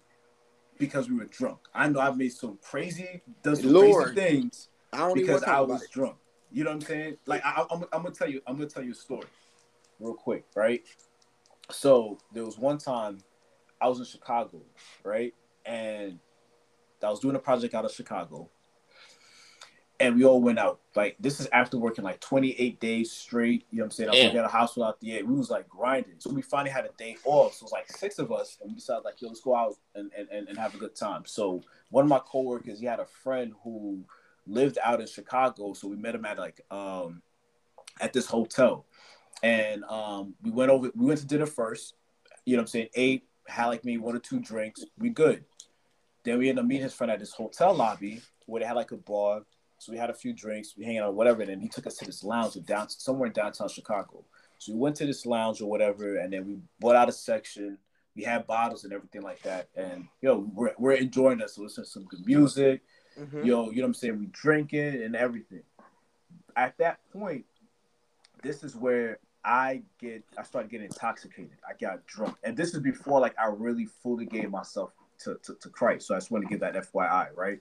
because 0.77 1.09
we 1.09 1.15
were 1.15 1.25
drunk? 1.25 1.59
I 1.73 1.87
know 1.87 1.99
I've 1.99 2.17
made 2.17 2.33
some 2.33 2.57
crazy, 2.61 3.21
done 3.43 3.55
some 3.55 3.73
Lord. 3.73 4.13
crazy 4.13 4.15
things 4.15 4.69
I 4.93 5.11
because 5.13 5.43
I 5.43 5.61
was 5.61 5.87
drunk. 5.89 6.17
You 6.51 6.63
know 6.63 6.71
what 6.71 6.75
I'm 6.75 6.81
saying? 6.81 7.17
Like 7.25 7.41
I, 7.45 7.65
I'm, 7.71 7.83
I'm 7.93 8.03
gonna 8.03 8.11
tell 8.11 8.29
you, 8.29 8.41
I'm 8.47 8.55
gonna 8.55 8.67
tell 8.67 8.83
you 8.83 8.91
a 8.91 8.95
story, 8.95 9.27
real 9.99 10.13
quick, 10.13 10.45
right? 10.55 10.81
So 11.69 12.17
there 12.33 12.43
was 12.43 12.57
one 12.57 12.77
time 12.77 13.19
I 13.79 13.87
was 13.87 13.99
in 13.99 14.05
Chicago, 14.05 14.61
right, 15.03 15.33
and 15.65 16.19
I 17.01 17.09
was 17.09 17.19
doing 17.19 17.35
a 17.35 17.39
project 17.39 17.73
out 17.73 17.85
of 17.85 17.91
Chicago, 17.91 18.49
and 20.01 20.15
we 20.15 20.25
all 20.25 20.41
went 20.41 20.59
out. 20.59 20.79
Like 20.95 21.15
this 21.19 21.39
is 21.39 21.47
after 21.53 21.77
working 21.77 22.03
like 22.03 22.19
28 22.19 22.79
days 22.79 23.11
straight. 23.11 23.65
You 23.71 23.79
know 23.79 23.83
what 23.83 23.85
I'm 23.85 23.91
saying? 23.91 24.09
I 24.09 24.13
was 24.13 24.35
at 24.39 24.45
a 24.45 24.47
hospital 24.47 24.83
out 24.85 24.99
the 24.99 25.21
We 25.23 25.35
was 25.35 25.49
like 25.49 25.69
grinding. 25.69 26.15
So 26.19 26.31
we 26.31 26.41
finally 26.41 26.71
had 26.71 26.85
a 26.85 26.91
day 26.97 27.17
off. 27.25 27.53
So 27.53 27.63
it 27.63 27.65
was 27.65 27.71
like 27.71 27.89
six 27.89 28.19
of 28.19 28.31
us, 28.31 28.57
and 28.61 28.71
we 28.71 28.75
decided 28.75 29.03
like, 29.05 29.21
yo, 29.21 29.29
let's 29.29 29.41
go 29.41 29.55
out 29.55 29.75
and, 29.95 30.11
and, 30.17 30.27
and- 30.47 30.57
have 30.57 30.75
a 30.75 30.77
good 30.77 30.95
time. 30.95 31.23
So 31.25 31.63
one 31.89 32.03
of 32.03 32.09
my 32.09 32.19
coworkers, 32.19 32.79
he 32.79 32.85
had 32.85 32.99
a 32.99 33.05
friend 33.05 33.53
who 33.63 34.03
lived 34.45 34.77
out 34.83 35.01
in 35.01 35.07
Chicago. 35.07 35.73
So 35.73 35.87
we 35.87 35.95
met 35.95 36.15
him 36.15 36.25
at 36.25 36.37
like 36.37 36.61
um 36.69 37.21
at 37.99 38.13
this 38.13 38.25
hotel. 38.27 38.85
And 39.43 39.83
um 39.85 40.35
we 40.43 40.51
went 40.51 40.71
over 40.71 40.91
we 40.95 41.05
went 41.05 41.19
to 41.19 41.25
dinner 41.25 41.45
first, 41.45 41.95
you 42.45 42.55
know 42.55 42.61
what 42.61 42.63
I'm 42.63 42.67
saying, 42.67 42.89
ate, 42.95 43.23
had 43.47 43.67
like 43.67 43.85
maybe 43.85 43.97
one 43.97 44.15
or 44.15 44.19
two 44.19 44.39
drinks, 44.39 44.83
we 44.97 45.09
good. 45.09 45.43
Then 46.23 46.37
we 46.37 46.49
ended 46.49 46.63
up 46.63 46.67
meeting 46.67 46.83
his 46.83 46.93
friend 46.93 47.11
at 47.11 47.19
this 47.19 47.31
hotel 47.31 47.73
lobby 47.73 48.21
where 48.45 48.59
they 48.59 48.67
had 48.67 48.75
like 48.75 48.91
a 48.91 48.97
bar. 48.97 49.41
So 49.81 49.91
we 49.91 49.97
had 49.97 50.11
a 50.11 50.13
few 50.13 50.31
drinks, 50.31 50.75
we 50.77 50.85
hanging 50.85 50.99
out, 50.99 51.15
whatever. 51.15 51.41
And 51.41 51.49
then 51.49 51.59
he 51.59 51.67
took 51.67 51.87
us 51.87 51.95
to 51.97 52.05
this 52.05 52.23
lounge 52.23 52.53
down 52.65 52.87
somewhere 52.89 53.25
in 53.25 53.33
downtown 53.33 53.67
Chicago. 53.67 54.23
So 54.59 54.73
we 54.73 54.77
went 54.77 54.95
to 54.97 55.07
this 55.07 55.25
lounge 55.25 55.59
or 55.59 55.67
whatever, 55.67 56.17
and 56.17 56.31
then 56.31 56.45
we 56.45 56.59
bought 56.79 56.95
out 56.95 57.09
a 57.09 57.11
section. 57.11 57.79
We 58.15 58.21
had 58.21 58.45
bottles 58.45 58.83
and 58.83 58.93
everything 58.93 59.23
like 59.23 59.41
that. 59.41 59.69
And 59.75 60.05
yo, 60.21 60.47
we're, 60.53 60.75
we're 60.77 60.91
enjoying 60.91 61.39
this. 61.39 61.55
So 61.55 61.63
listen 61.63 61.83
to 61.83 61.89
some 61.89 62.03
good 62.05 62.23
music. 62.27 62.83
Mhm. 63.19 63.43
Yo, 63.43 63.71
you 63.71 63.77
know 63.77 63.81
what 63.81 63.87
I'm 63.87 63.93
saying? 63.95 64.19
We 64.19 64.27
drinking 64.27 65.01
and 65.01 65.15
everything. 65.15 65.63
At 66.55 66.77
that 66.77 66.99
point, 67.11 67.45
this 68.43 68.63
is 68.63 68.75
where 68.75 69.17
I 69.43 69.81
get 69.99 70.23
I 70.37 70.43
started 70.43 70.69
getting 70.69 70.85
intoxicated. 70.85 71.57
I 71.67 71.73
got 71.83 72.05
drunk. 72.05 72.35
And 72.43 72.55
this 72.55 72.75
is 72.75 72.81
before 72.81 73.19
like 73.19 73.33
I 73.39 73.47
really 73.47 73.87
fully 74.03 74.27
gave 74.27 74.51
myself 74.51 74.91
to, 75.23 75.39
to, 75.41 75.55
to 75.55 75.69
Christ. 75.69 76.05
So 76.05 76.13
I 76.13 76.17
just 76.19 76.29
want 76.29 76.43
to 76.43 76.49
give 76.49 76.59
that 76.59 76.75
FYI, 76.75 77.29
right? 77.35 77.59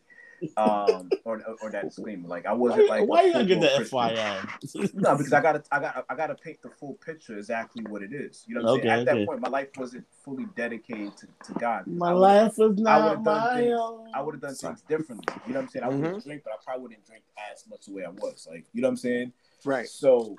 Um, 0.57 1.11
or 1.25 1.43
or 1.61 1.71
that 1.71 1.85
disclaimer. 1.85 2.29
Like 2.29 2.47
I 2.47 2.53
wasn't 2.53 2.89
like 2.89 3.07
why 3.07 3.23
a 3.23 3.27
you 3.27 3.33
gotta 3.33 3.45
get 3.45 3.61
the 3.61 3.69
Christian. 3.77 3.99
FYI? 3.99 4.93
No, 4.95 5.17
because 5.17 5.33
I 5.33 5.41
gotta, 5.41 5.63
I 5.71 5.81
got, 5.81 6.05
I 6.09 6.15
gotta 6.15 6.35
paint 6.35 6.63
the 6.63 6.71
full 6.71 6.95
picture 6.95 7.37
exactly 7.39 7.85
what 7.85 8.03
it 8.03 8.13
is. 8.13 8.45
You 8.47 8.55
know, 8.57 8.63
what 8.63 8.71
I'm 8.71 8.77
saying? 8.83 8.89
Okay, 8.93 9.01
At 9.01 9.17
that 9.19 9.27
point, 9.27 9.41
my 9.41 9.49
life 9.49 9.69
wasn't 9.77 10.05
fully 10.25 10.47
dedicated 10.57 11.17
to, 11.19 11.27
to 11.45 11.59
God. 11.59 11.87
My 11.87 12.13
life 12.13 12.53
is 12.59 12.79
not 12.79 13.23
done 13.23 13.41
my 13.43 13.55
things- 13.55 13.75
own. 13.79 14.09
I 14.15 14.23
would 14.23 14.35
have 14.35 14.43
done 14.43 14.55
things 14.55 14.83
differently. 14.83 15.33
You 15.47 15.53
know 15.53 15.61
what 15.61 15.65
I'm 15.65 15.69
saying? 15.69 15.85
I 15.85 15.89
would 15.89 16.01
Mhm. 16.01 16.25
drink, 16.25 16.43
but 16.45 16.53
I 16.53 16.57
probably 16.65 16.83
wouldn't 16.83 17.07
drink 17.07 17.25
as 17.53 17.65
much 17.69 17.87
the 17.87 17.93
way 17.95 18.05
I 18.05 18.09
was. 18.11 18.47
Like, 18.51 18.65
you 18.73 18.83
know 18.83 18.89
what 18.89 18.93
I'm 18.93 18.97
saying? 18.97 19.33
Right. 19.65 19.89
So 19.89 20.37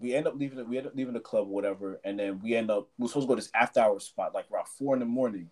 we 0.00 0.14
end 0.14 0.26
up 0.26 0.34
leaving 0.36 0.58
it. 0.58 0.68
We 0.68 0.78
end 0.78 0.86
up 0.88 0.94
leaving 0.96 1.14
the 1.14 1.20
club 1.20 1.46
or 1.46 1.50
whatever, 1.54 2.00
and 2.04 2.18
then 2.18 2.40
we 2.42 2.54
end 2.56 2.70
up. 2.70 2.88
We 2.98 3.04
are 3.04 3.08
supposed 3.08 3.26
to 3.26 3.28
go 3.28 3.34
to 3.36 3.40
this 3.40 3.50
after 3.54 3.80
hour 3.80 4.00
spot 4.00 4.34
like 4.34 4.46
around 4.52 4.66
four 4.68 4.94
in 4.94 5.00
the 5.00 5.06
morning. 5.06 5.48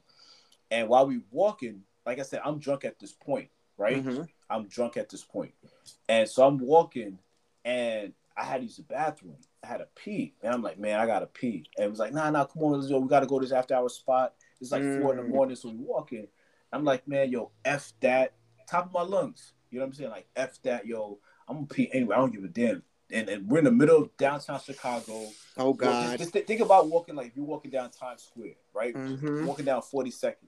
And 0.72 0.88
while 0.88 1.06
we 1.06 1.20
walking, 1.30 1.82
like 2.06 2.18
I 2.18 2.22
said, 2.22 2.40
I'm 2.44 2.58
drunk 2.58 2.84
at 2.84 2.98
this 2.98 3.12
point, 3.12 3.48
right? 3.76 4.04
Mhm. 4.04 4.28
I'm 4.48 4.66
drunk 4.66 4.96
at 4.96 5.08
this 5.08 5.22
point, 5.24 5.52
and 6.08 6.28
so 6.28 6.46
I'm 6.46 6.58
walking, 6.58 7.18
and 7.64 8.12
I 8.36 8.44
had 8.44 8.58
to 8.58 8.64
use 8.64 8.76
the 8.76 8.82
bathroom. 8.82 9.36
I 9.62 9.66
had 9.66 9.78
to 9.78 9.88
pee, 9.94 10.34
and 10.42 10.52
I'm 10.52 10.62
like, 10.62 10.78
man, 10.78 10.98
I 10.98 11.06
gotta 11.06 11.26
pee. 11.26 11.66
And 11.76 11.84
it 11.86 11.90
was 11.90 11.98
like, 11.98 12.12
nah, 12.12 12.30
nah, 12.30 12.44
come 12.46 12.62
on, 12.64 12.72
let's 12.72 12.88
go. 12.88 12.98
We 12.98 13.08
gotta 13.08 13.26
go 13.26 13.38
to 13.38 13.44
this 13.44 13.52
after 13.52 13.74
hour 13.74 13.88
spot. 13.88 14.34
It's 14.60 14.72
like 14.72 14.82
four 14.96 15.12
in 15.12 15.18
the 15.18 15.22
Mm. 15.22 15.28
morning, 15.28 15.56
so 15.56 15.68
we 15.68 15.76
walking. 15.76 16.26
I'm 16.72 16.84
like, 16.84 17.06
man, 17.06 17.30
yo, 17.30 17.50
f 17.64 17.92
that, 18.00 18.32
top 18.66 18.86
of 18.86 18.92
my 18.92 19.02
lungs. 19.02 19.52
You 19.70 19.78
know 19.78 19.84
what 19.84 19.88
I'm 19.88 19.94
saying? 19.94 20.10
Like 20.10 20.28
f 20.36 20.60
that, 20.62 20.86
yo. 20.86 21.18
I'm 21.48 21.56
gonna 21.56 21.66
pee 21.66 21.90
anyway. 21.92 22.14
I 22.14 22.18
don't 22.18 22.32
give 22.32 22.44
a 22.44 22.48
damn. 22.48 22.82
And, 23.12 23.28
and 23.28 23.48
we're 23.48 23.58
in 23.58 23.64
the 23.64 23.72
middle 23.72 24.02
of 24.02 24.16
downtown 24.16 24.60
Chicago. 24.60 25.28
Oh 25.56 25.66
Yo, 25.66 25.72
God. 25.74 26.02
Just, 26.02 26.18
just 26.18 26.32
thi- 26.32 26.42
think 26.42 26.60
about 26.60 26.88
walking 26.88 27.16
like 27.16 27.28
if 27.28 27.36
you're 27.36 27.44
walking 27.44 27.70
down 27.72 27.90
Times 27.90 28.22
Square, 28.22 28.54
right? 28.72 28.94
Mhm. 28.94 29.46
Walking 29.46 29.64
down 29.64 29.82
42nd, 29.82 30.46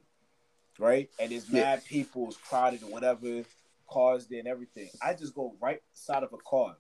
right? 0.79 1.11
And 1.19 1.33
there's 1.33 1.49
Yeah. 1.49 1.63
mad 1.63 1.85
people, 1.85 2.29
it's 2.29 2.37
crowded 2.37 2.83
and 2.83 2.91
whatever, 2.91 3.43
cars 3.89 4.27
there 4.27 4.39
and 4.39 4.49
everything. 4.49 4.89
I 5.01 5.15
just 5.15 5.35
go 5.35 5.55
right 5.61 5.83
side 5.93 6.23
of 6.23 6.33
a 6.33 6.39
car. 6.39 6.77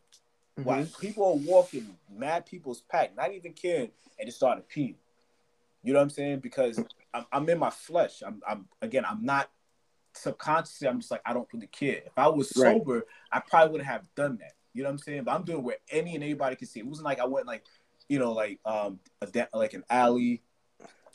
While 0.63 0.85
Mhm. 0.85 0.99
people 1.01 1.25
are 1.27 1.35
walking, 1.35 1.99
mad 2.09 2.47
people's 2.47 2.83
packed, 2.83 3.17
not 3.17 3.33
even 3.33 3.53
caring, 3.53 3.91
and 4.19 4.29
it 4.29 4.33
started 4.33 4.69
peeing. 4.69 4.97
You 5.83 5.93
know 5.93 5.99
what 5.99 6.05
I'm 6.05 6.11
saying? 6.11 6.41
Because 6.41 6.79
I'm, 7.13 7.27
I'm 7.33 7.49
in 7.49 7.59
my 7.59 7.71
flesh. 7.71 8.23
I'm, 8.25 8.41
I'm 8.47 8.69
again, 8.81 9.05
I'm 9.05 9.25
not 9.25 9.51
subconsciously. 10.15 10.89
I'm 10.89 11.01
just 11.01 11.11
like 11.11 11.23
I 11.25 11.33
don't 11.33 11.49
really 11.53 11.67
care. 11.67 12.03
If 12.07 12.17
I 12.17 12.29
was 12.29 12.53
Right. 12.57 12.77
sober, 12.77 13.07
I 13.31 13.41
probably 13.41 13.73
wouldn't 13.73 13.89
have 13.89 14.07
done 14.15 14.39
that. 14.39 14.53
You 14.75 14.83
know 14.83 14.89
what 14.89 14.93
I'm 14.93 14.99
saying? 14.99 15.25
But 15.25 15.33
I'm 15.35 15.45
doing 15.45 15.63
where 15.63 15.79
any 15.91 16.15
and 16.15 16.23
everybody 16.23 16.57
can 16.57 16.67
see. 16.69 16.81
It 16.81 16.87
wasn't 16.87 17.05
like 17.07 17.19
I 17.19 17.27
went 17.27 17.47
like, 17.47 17.65
you 18.09 18.19
know, 18.19 18.33
like 18.33 18.61
um 18.65 19.01
a 19.21 19.27
da- 19.27 19.47
like 19.53 19.75
an 19.75 19.85
alley. 19.91 20.43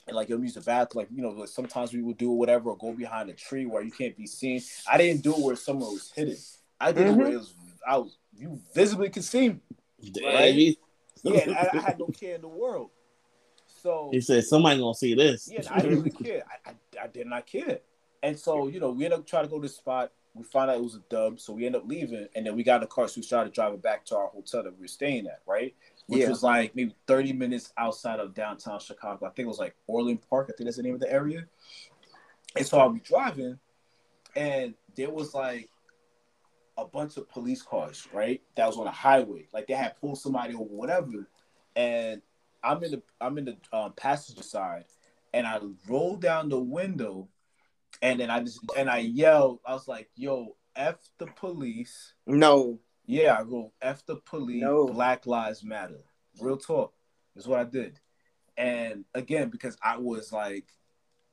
And 0.07 0.15
like 0.15 0.29
you'll 0.29 0.41
use 0.41 0.53
the 0.53 0.61
bathroom, 0.61 1.01
like 1.01 1.09
you 1.13 1.21
know, 1.21 1.31
like 1.31 1.49
sometimes 1.49 1.93
we 1.93 2.01
would 2.01 2.17
do 2.17 2.31
whatever 2.31 2.69
or 2.69 2.77
go 2.77 2.93
behind 2.93 3.29
a 3.29 3.33
tree 3.33 3.65
where 3.65 3.83
you 3.83 3.91
can't 3.91 4.15
be 4.15 4.25
seen. 4.25 4.61
I 4.89 4.97
didn't 4.97 5.21
do 5.21 5.33
it 5.33 5.39
where 5.39 5.55
someone 5.55 5.91
was 5.93 6.11
hidden. 6.15 6.37
I 6.79 6.91
did 6.91 7.07
it 7.07 7.15
where 7.15 7.27
mm-hmm. 7.27 7.35
it 7.35 7.39
was 7.39 7.53
I 7.87 7.97
was 7.97 8.17
you 8.37 8.59
visibly 8.73 9.09
could 9.09 9.23
see 9.23 9.49
me. 9.49 9.59
Baby. 10.13 10.77
Yeah, 11.23 11.69
I, 11.73 11.77
I 11.77 11.81
had 11.81 11.99
no 11.99 12.05
care 12.19 12.35
in 12.35 12.41
the 12.41 12.47
world. 12.47 12.91
So 13.81 14.09
He 14.11 14.21
said 14.21 14.43
somebody 14.43 14.79
gonna 14.79 14.93
see 14.93 15.13
this. 15.13 15.49
yeah, 15.51 15.61
I 15.69 15.81
didn't 15.81 15.97
really 15.97 16.11
care. 16.11 16.43
I, 16.65 16.71
I, 16.71 17.03
I 17.03 17.07
did 17.07 17.27
not 17.27 17.45
care. 17.45 17.79
And 18.23 18.37
so, 18.37 18.67
you 18.67 18.79
know, 18.79 18.91
we 18.91 19.05
ended 19.05 19.19
up 19.19 19.27
trying 19.27 19.45
to 19.45 19.49
go 19.49 19.57
to 19.57 19.67
the 19.67 19.73
spot. 19.73 20.11
We 20.33 20.43
found 20.43 20.69
out 20.69 20.77
it 20.77 20.83
was 20.83 20.95
a 20.95 21.03
dub, 21.09 21.39
so 21.39 21.53
we 21.53 21.65
ended 21.65 21.81
up 21.81 21.87
leaving. 21.87 22.27
And 22.35 22.45
then 22.45 22.55
we 22.55 22.63
got 22.63 22.75
in 22.75 22.81
the 22.81 22.87
car, 22.87 23.07
so 23.07 23.19
we 23.19 23.23
started 23.23 23.53
driving 23.53 23.79
back 23.79 24.05
to 24.05 24.17
our 24.17 24.27
hotel 24.27 24.63
that 24.63 24.75
we 24.75 24.81
were 24.81 24.87
staying 24.87 25.27
at, 25.27 25.41
right? 25.47 25.75
Which 26.07 26.21
Yeah. 26.21 26.29
was 26.29 26.41
like 26.43 26.75
maybe 26.75 26.95
30 27.05 27.33
minutes 27.33 27.73
outside 27.77 28.19
of 28.19 28.33
downtown 28.33 28.79
Chicago. 28.79 29.25
I 29.25 29.29
think 29.29 29.45
it 29.45 29.49
was 29.49 29.59
like 29.59 29.75
Orland 29.87 30.21
Park. 30.29 30.49
I 30.49 30.53
think 30.55 30.65
that's 30.65 30.77
the 30.77 30.83
name 30.83 30.93
of 30.95 31.01
the 31.01 31.11
area. 31.11 31.45
And 32.55 32.65
so 32.65 32.79
I'll 32.79 32.89
be 32.89 33.01
driving, 33.01 33.59
and 34.35 34.73
there 34.95 35.11
was 35.11 35.33
like 35.33 35.69
a 36.77 36.85
bunch 36.85 37.17
of 37.17 37.27
police 37.29 37.61
cars, 37.61 38.07
right? 38.13 38.41
That 38.55 38.67
was 38.67 38.77
on 38.77 38.87
a 38.87 38.91
highway. 38.91 39.47
Like 39.51 39.67
they 39.67 39.73
had 39.73 39.99
pulled 39.99 40.19
somebody 40.19 40.53
over, 40.53 40.63
whatever. 40.63 41.27
And 41.75 42.21
I'm 42.63 42.83
in 42.83 42.91
the 42.91 43.01
I'm 43.19 43.37
in 43.37 43.45
the 43.45 43.57
um, 43.73 43.93
passenger 43.93 44.43
side, 44.43 44.85
and 45.33 45.45
I 45.45 45.59
roll 45.87 46.15
down 46.15 46.49
the 46.49 46.59
window, 46.59 47.27
and 48.01 48.19
then 48.19 48.29
I 48.29 48.39
just 48.41 48.59
and 48.77 48.89
I 48.89 48.99
yelled. 48.99 49.59
I 49.65 49.73
was 49.73 49.87
like, 49.87 50.09
"Yo, 50.15 50.55
f 50.75 50.97
the 51.17 51.27
police!" 51.27 52.13
No. 52.25 52.79
Yeah, 53.07 53.37
I 53.39 53.43
go 53.43 53.71
f 53.81 54.05
the 54.05 54.17
police. 54.17 54.61
No. 54.61 54.85
Black 54.87 55.25
lives 55.25 55.63
matter. 55.63 56.03
Real 56.39 56.57
talk 56.57 56.93
is 57.35 57.47
what 57.47 57.59
I 57.59 57.63
did. 57.63 57.99
And 58.57 59.05
again, 59.15 59.49
because 59.49 59.77
I 59.81 59.97
was 59.97 60.31
like 60.33 60.65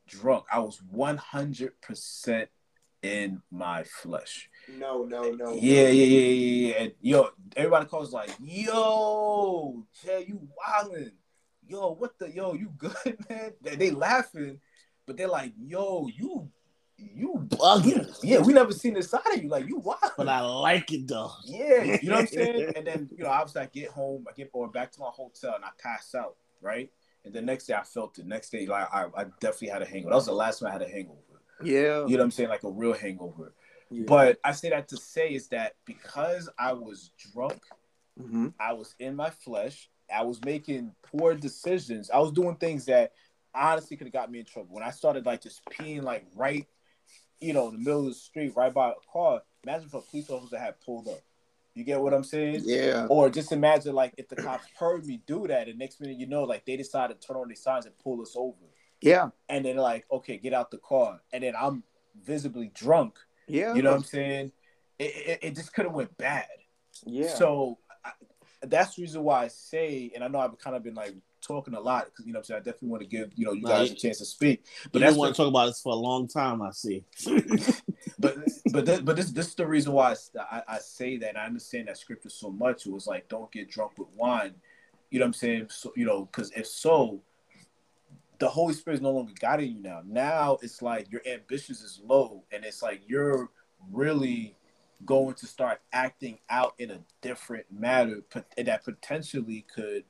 drunk, 0.06 0.44
I 0.52 0.60
was 0.60 0.80
one 0.90 1.16
hundred 1.16 1.80
percent 1.82 2.48
in 3.02 3.42
my 3.50 3.82
flesh. 3.82 4.48
No. 4.68 5.04
No. 5.04 5.32
No. 5.32 5.52
Yeah, 5.54 5.88
yeah, 5.88 6.04
yeah, 6.04 6.18
yeah, 6.18 6.68
yeah. 6.68 6.74
And 6.82 6.92
yo, 7.00 7.28
everybody 7.56 7.86
calls 7.86 8.12
like, 8.12 8.30
yo, 8.40 9.84
Jay, 10.04 10.26
you 10.28 10.48
wildin'. 10.56 11.12
Yo, 11.66 11.92
what 11.94 12.18
the 12.18 12.30
yo, 12.30 12.54
you 12.54 12.72
good, 12.76 13.18
man? 13.28 13.52
They, 13.62 13.74
they 13.76 13.90
laughing, 13.90 14.60
but 15.06 15.16
they're 15.16 15.28
like, 15.28 15.54
yo, 15.58 16.08
you 16.14 16.50
you 16.98 17.46
Bugging. 17.48 18.18
Yeah, 18.22 18.40
we 18.40 18.52
never 18.52 18.72
seen 18.72 18.94
this 18.94 19.10
side 19.10 19.20
of 19.32 19.42
you. 19.42 19.48
Like 19.48 19.66
you 19.66 19.78
wild. 19.78 19.98
But 20.16 20.28
I 20.28 20.40
like 20.40 20.92
it 20.92 21.06
though. 21.08 21.32
Yeah, 21.44 21.82
you 22.02 22.08
know 22.08 22.16
what 22.16 22.20
I'm 22.22 22.26
saying? 22.28 22.72
And 22.76 22.86
then, 22.86 23.10
you 23.16 23.24
know, 23.24 23.30
obviously 23.30 23.62
I 23.62 23.66
get 23.66 23.90
home, 23.90 24.26
I 24.28 24.32
get 24.32 24.50
or 24.52 24.68
back 24.68 24.92
to 24.92 25.00
my 25.00 25.10
hotel 25.10 25.54
and 25.54 25.64
I 25.64 25.68
pass 25.82 26.14
out, 26.14 26.36
right? 26.60 26.90
And 27.24 27.34
the 27.34 27.42
next 27.42 27.66
day 27.66 27.74
I 27.74 27.82
felt 27.82 28.18
it. 28.18 28.26
Next 28.26 28.50
day, 28.50 28.66
like 28.66 28.86
I, 28.92 29.06
I 29.16 29.24
definitely 29.40 29.68
had 29.68 29.82
a 29.82 29.86
hangover. 29.86 30.10
That 30.10 30.16
was 30.16 30.26
the 30.26 30.32
last 30.32 30.60
time 30.60 30.68
I 30.68 30.72
had 30.72 30.82
a 30.82 30.88
hangover. 30.88 31.18
Yeah. 31.62 32.06
You 32.06 32.16
know 32.16 32.18
what 32.18 32.20
I'm 32.20 32.30
saying? 32.30 32.48
Like 32.48 32.64
a 32.64 32.70
real 32.70 32.92
hangover. 32.92 33.54
Yeah. 33.90 34.04
But 34.06 34.38
I 34.44 34.52
say 34.52 34.70
that 34.70 34.88
to 34.88 34.96
say 34.96 35.34
is 35.34 35.48
that 35.48 35.74
because 35.84 36.48
I 36.58 36.72
was 36.72 37.10
drunk, 37.32 37.60
Mhm. 38.20 38.54
I 38.60 38.72
was 38.72 38.94
in 39.00 39.16
my 39.16 39.30
flesh, 39.30 39.90
I 40.14 40.22
was 40.22 40.42
making 40.44 40.92
poor 41.02 41.34
decisions. 41.34 42.10
I 42.10 42.18
was 42.18 42.30
doing 42.30 42.56
things 42.56 42.84
that 42.86 43.12
honestly 43.54 43.96
could 43.96 44.06
have 44.06 44.12
got 44.12 44.30
me 44.30 44.40
in 44.40 44.44
trouble. 44.44 44.74
When 44.74 44.84
I 44.84 44.90
started 44.90 45.26
like 45.26 45.42
just 45.42 45.64
peeing 45.66 46.02
like 46.02 46.24
right, 46.34 46.66
you 47.44 47.52
know, 47.52 47.68
in 47.68 47.74
the 47.74 47.78
middle 47.78 48.00
of 48.00 48.06
the 48.06 48.14
street, 48.14 48.52
right 48.56 48.72
by 48.72 48.90
a 48.90 48.94
car. 49.12 49.42
Imagine 49.64 49.86
if 49.86 49.94
a 49.94 50.00
police 50.00 50.30
officer 50.30 50.58
had 50.58 50.80
pulled 50.80 51.08
up. 51.08 51.20
You 51.74 51.84
get 51.84 52.00
what 52.00 52.14
I'm 52.14 52.24
saying? 52.24 52.62
Yeah. 52.64 53.06
Or 53.10 53.28
just 53.28 53.50
imagine 53.52 53.94
like 53.94 54.14
if 54.16 54.28
the 54.28 54.36
cops 54.36 54.66
heard 54.78 55.04
me 55.06 55.20
do 55.26 55.46
that, 55.48 55.68
and 55.68 55.78
next 55.78 56.00
minute 56.00 56.18
you 56.18 56.26
know, 56.26 56.44
like 56.44 56.64
they 56.64 56.76
decided 56.76 57.20
to 57.20 57.26
turn 57.26 57.36
on 57.36 57.48
their 57.48 57.56
signs 57.56 57.84
and 57.86 57.98
pull 57.98 58.22
us 58.22 58.34
over, 58.36 58.56
Yeah. 59.00 59.30
and 59.48 59.64
then 59.64 59.76
like, 59.76 60.06
okay, 60.10 60.36
get 60.36 60.52
out 60.52 60.70
the 60.70 60.78
car, 60.78 61.20
and 61.32 61.42
then 61.42 61.54
I'm 61.58 61.82
visibly 62.22 62.70
drunk. 62.74 63.18
Yeah. 63.48 63.74
You 63.74 63.82
know 63.82 63.90
what 63.90 63.98
I'm 63.98 64.04
saying? 64.04 64.52
It, 64.98 65.04
it, 65.04 65.38
it 65.42 65.54
just 65.56 65.74
could 65.74 65.84
have 65.86 65.94
went 65.94 66.16
bad. 66.16 66.46
Yeah. 67.04 67.34
So 67.34 67.78
I, 68.04 68.12
that's 68.62 68.94
the 68.94 69.02
reason 69.02 69.24
why 69.24 69.44
I 69.44 69.48
say, 69.48 70.12
and 70.14 70.22
I 70.22 70.28
know 70.28 70.38
I've 70.38 70.56
kind 70.58 70.76
of 70.76 70.84
been 70.84 70.94
like 70.94 71.14
talking 71.44 71.74
a 71.74 71.80
lot 71.80 72.06
because 72.06 72.26
you 72.26 72.32
know 72.32 72.38
what 72.38 72.42
I'm 72.42 72.44
saying 72.46 72.60
I 72.60 72.64
definitely 72.64 72.88
want 72.88 73.02
to 73.02 73.08
give 73.08 73.32
you 73.36 73.46
know 73.46 73.52
you 73.52 73.64
guys 73.64 73.90
a 73.90 73.94
chance 73.94 74.18
to 74.18 74.24
speak. 74.24 74.64
But 74.92 75.00
that's 75.00 75.16
want 75.16 75.34
to 75.34 75.36
talk 75.36 75.48
about 75.48 75.66
this 75.66 75.80
for 75.80 75.92
a 75.92 75.96
long 75.96 76.28
time. 76.28 76.62
I 76.62 76.70
see. 76.70 77.04
but 78.18 78.36
but 78.70 78.86
this, 78.86 79.00
but 79.00 79.16
this 79.16 79.30
this 79.30 79.48
is 79.48 79.54
the 79.54 79.66
reason 79.66 79.92
why 79.92 80.14
I 80.68 80.78
say 80.78 81.16
that. 81.18 81.30
And 81.30 81.38
I 81.38 81.46
understand 81.46 81.88
that 81.88 81.98
scripture 81.98 82.30
so 82.30 82.50
much. 82.50 82.86
It 82.86 82.92
was 82.92 83.06
like 83.06 83.28
don't 83.28 83.50
get 83.52 83.70
drunk 83.70 83.98
with 83.98 84.08
wine. 84.14 84.54
You 85.10 85.20
know 85.20 85.24
what 85.24 85.28
I'm 85.28 85.32
saying? 85.34 85.66
So 85.70 85.92
you 85.96 86.06
know 86.06 86.24
because 86.24 86.50
if 86.52 86.66
so, 86.66 87.20
the 88.38 88.48
Holy 88.48 88.74
Spirit 88.74 88.96
is 88.96 89.02
no 89.02 89.12
longer 89.12 89.32
guiding 89.38 89.76
you 89.76 89.82
now. 89.82 90.02
Now 90.04 90.58
it's 90.62 90.82
like 90.82 91.10
your 91.10 91.22
ambitions 91.26 91.82
is 91.82 92.00
low, 92.04 92.44
and 92.52 92.64
it's 92.64 92.82
like 92.82 93.02
you're 93.06 93.50
really 93.92 94.56
going 95.04 95.34
to 95.34 95.46
start 95.46 95.80
acting 95.92 96.38
out 96.48 96.74
in 96.78 96.90
a 96.90 96.98
different 97.20 97.66
manner 97.70 98.20
that 98.56 98.84
potentially 98.84 99.66
could 99.74 100.04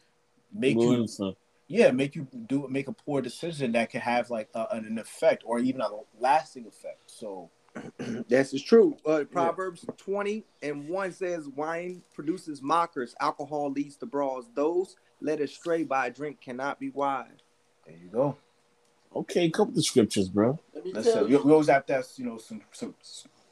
make 0.55 0.75
you 0.77 0.91
Ruin 0.91 1.09
stuff. 1.09 1.35
yeah 1.69 1.91
make 1.91 2.15
you 2.15 2.27
do 2.47 2.67
make 2.69 2.89
a 2.89 2.93
poor 2.93 3.21
decision 3.21 3.73
that 3.73 3.91
can 3.91 4.01
have 4.01 4.31
like 4.31 4.49
a, 4.55 4.67
an 4.71 4.99
effect 4.99 5.43
or 5.47 5.59
even 5.59 5.81
a 5.81 5.89
lasting 6.19 6.67
effect 6.67 7.01
so 7.07 7.51
This 8.29 8.55
is 8.55 8.63
true. 8.63 8.97
Uh, 9.05 9.25
Proverbs 9.31 9.85
20 9.97 10.45
and 10.63 10.89
1 10.89 11.13
says, 11.13 11.49
Wine 11.49 12.03
produces 12.15 12.63
mockers, 12.63 13.17
alcohol 13.21 13.71
leads 13.73 13.97
to 13.97 14.07
brawls. 14.07 14.49
Those 14.55 14.95
led 15.21 15.41
astray 15.41 15.83
by 15.83 16.07
a 16.07 16.11
drink 16.11 16.41
cannot 16.41 16.79
be 16.79 16.91
wise. 16.91 17.27
there 17.87 17.97
you 17.97 18.09
go 18.09 18.37
Okay, 19.17 19.49
couple 19.51 19.75
the 19.75 19.83
scriptures, 19.83 20.29
bro. 20.29 20.59
listen 20.85 21.29
we, 21.29 21.37
we 21.37 21.53
always 21.53 21.69
have 21.69 21.87
to 21.87 21.95
have 21.95 22.05
you 22.17 22.25
know 22.27 22.39
some 22.39 22.61
some 22.73 22.95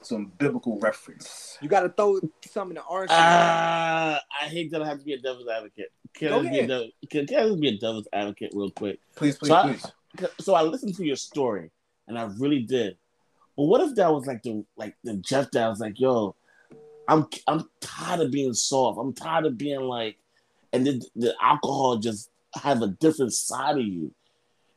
some 0.01 0.33
biblical 0.37 0.79
reference 0.81 1.57
You 1.61 1.69
got 1.69 1.83
to 1.83 1.89
throw 1.89 2.21
some 2.51 2.71
in 2.71 2.75
the 2.75 2.83
arsenal. 2.83 3.21
Ah, 3.23 4.21
I 4.41 4.47
hate 4.47 4.73
that 4.73 4.83
I 4.83 4.87
have 4.89 4.99
to 4.99 5.05
be 5.05 5.13
a 5.15 5.21
devil's 5.21 5.49
advocate. 5.49 5.93
Can 6.15 6.33
I, 6.33 6.43
be 6.43 6.59
a 6.61 6.93
can, 7.09 7.27
can 7.27 7.39
I 7.39 7.49
just 7.49 7.61
be 7.61 7.69
a 7.69 7.79
devil's 7.79 8.09
advocate 8.13 8.53
real 8.55 8.71
quick? 8.71 8.99
please 9.17 9.37
please 9.37 9.49
So 9.49 9.55
I- 9.55 9.63
please 9.63 9.87
So 10.41 10.55
I 10.55 10.63
listened 10.63 10.95
to 10.97 11.05
your 11.05 11.17
story, 11.17 11.71
and 12.07 12.19
I 12.19 12.25
really 12.39 12.61
did. 12.61 12.97
But 13.57 13.65
what 13.65 13.81
if 13.81 13.95
that 13.97 14.13
was 14.13 14.27
like 14.27 14.43
the 14.43 14.65
like 14.77 14.95
the 15.05 15.15
Jeff 15.17 15.51
that 15.53 15.69
was 15.69 15.81
like, 15.81 15.99
yo, 15.99 16.35
I'm 17.09 17.27
I'm 17.47 17.69
tired 17.81 18.21
of 18.21 18.31
being 18.31 18.55
soft. 18.55 18.99
I'm 18.99 19.13
tired 19.15 19.47
of 19.47 19.59
being 19.59 19.81
like, 19.81 20.19
and 20.73 20.87
then 20.87 21.01
the 21.17 21.35
alcohol 21.41 21.97
just 21.99 22.31
have 22.55 22.83
a 22.83 22.89
different 22.89 23.33
side 23.33 23.79
of 23.79 23.85
you, 23.85 24.15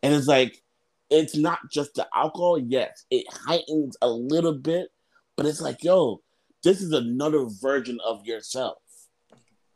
and 0.03 0.13
it's 0.13 0.27
like 0.27 0.61
it's 1.09 1.35
not 1.35 1.59
just 1.71 1.93
the 1.95 2.07
alcohol. 2.15 2.57
Yes, 2.57 3.05
it 3.11 3.25
heightens 3.31 3.95
a 4.01 4.09
little 4.09 4.53
bit, 4.55 4.87
but 5.35 5.45
it's 5.45 5.61
like, 5.61 5.83
yo, 5.83 6.21
this 6.63 6.81
is 6.81 6.91
another 6.91 7.45
version 7.61 7.99
of 8.05 8.25
yourself. 8.25 8.77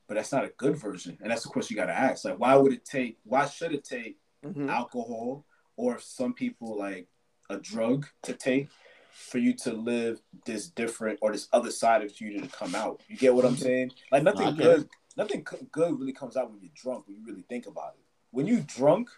But 0.09 0.15
that's 0.15 0.31
not 0.31 0.43
a 0.43 0.51
good 0.57 0.75
version, 0.75 1.19
and 1.21 1.29
that's 1.29 1.43
the 1.43 1.49
question 1.49 1.75
you 1.77 1.81
got 1.83 1.85
to 1.85 1.97
ask. 1.97 2.25
Like, 2.25 2.39
why 2.39 2.55
would 2.55 2.73
it 2.73 2.83
take? 2.83 3.19
Why 3.25 3.45
should 3.45 3.73
it 3.73 3.83
take 3.83 4.17
Mhm. 4.43 4.67
alcohol 4.67 5.45
or 5.75 5.99
some 5.99 6.33
people 6.33 6.75
like 6.75 7.07
a 7.51 7.57
drug 7.57 8.07
to 8.23 8.33
take 8.33 8.69
for 9.11 9.37
you 9.37 9.53
to 9.53 9.71
live 9.71 10.19
this 10.45 10.67
different 10.67 11.19
or 11.21 11.31
this 11.31 11.47
other 11.53 11.69
side 11.69 12.01
of 12.03 12.19
you 12.19 12.41
to 12.41 12.47
come 12.47 12.73
out? 12.73 13.03
You 13.07 13.17
get 13.17 13.35
what 13.35 13.45
I'm 13.45 13.55
saying? 13.55 13.91
Like 14.11 14.23
nothing 14.23 14.55
good. 14.55 14.89
Nothing 15.15 15.45
good 15.71 15.99
really 15.99 16.11
comes 16.13 16.35
out 16.35 16.49
when 16.49 16.59
you're 16.59 16.71
drunk. 16.73 17.05
When 17.07 17.15
you 17.17 17.23
really 17.23 17.43
think 17.43 17.67
about 17.67 17.93
it, 17.93 18.03
when 18.31 18.47
you're 18.47 18.61
drunk, 18.61 19.11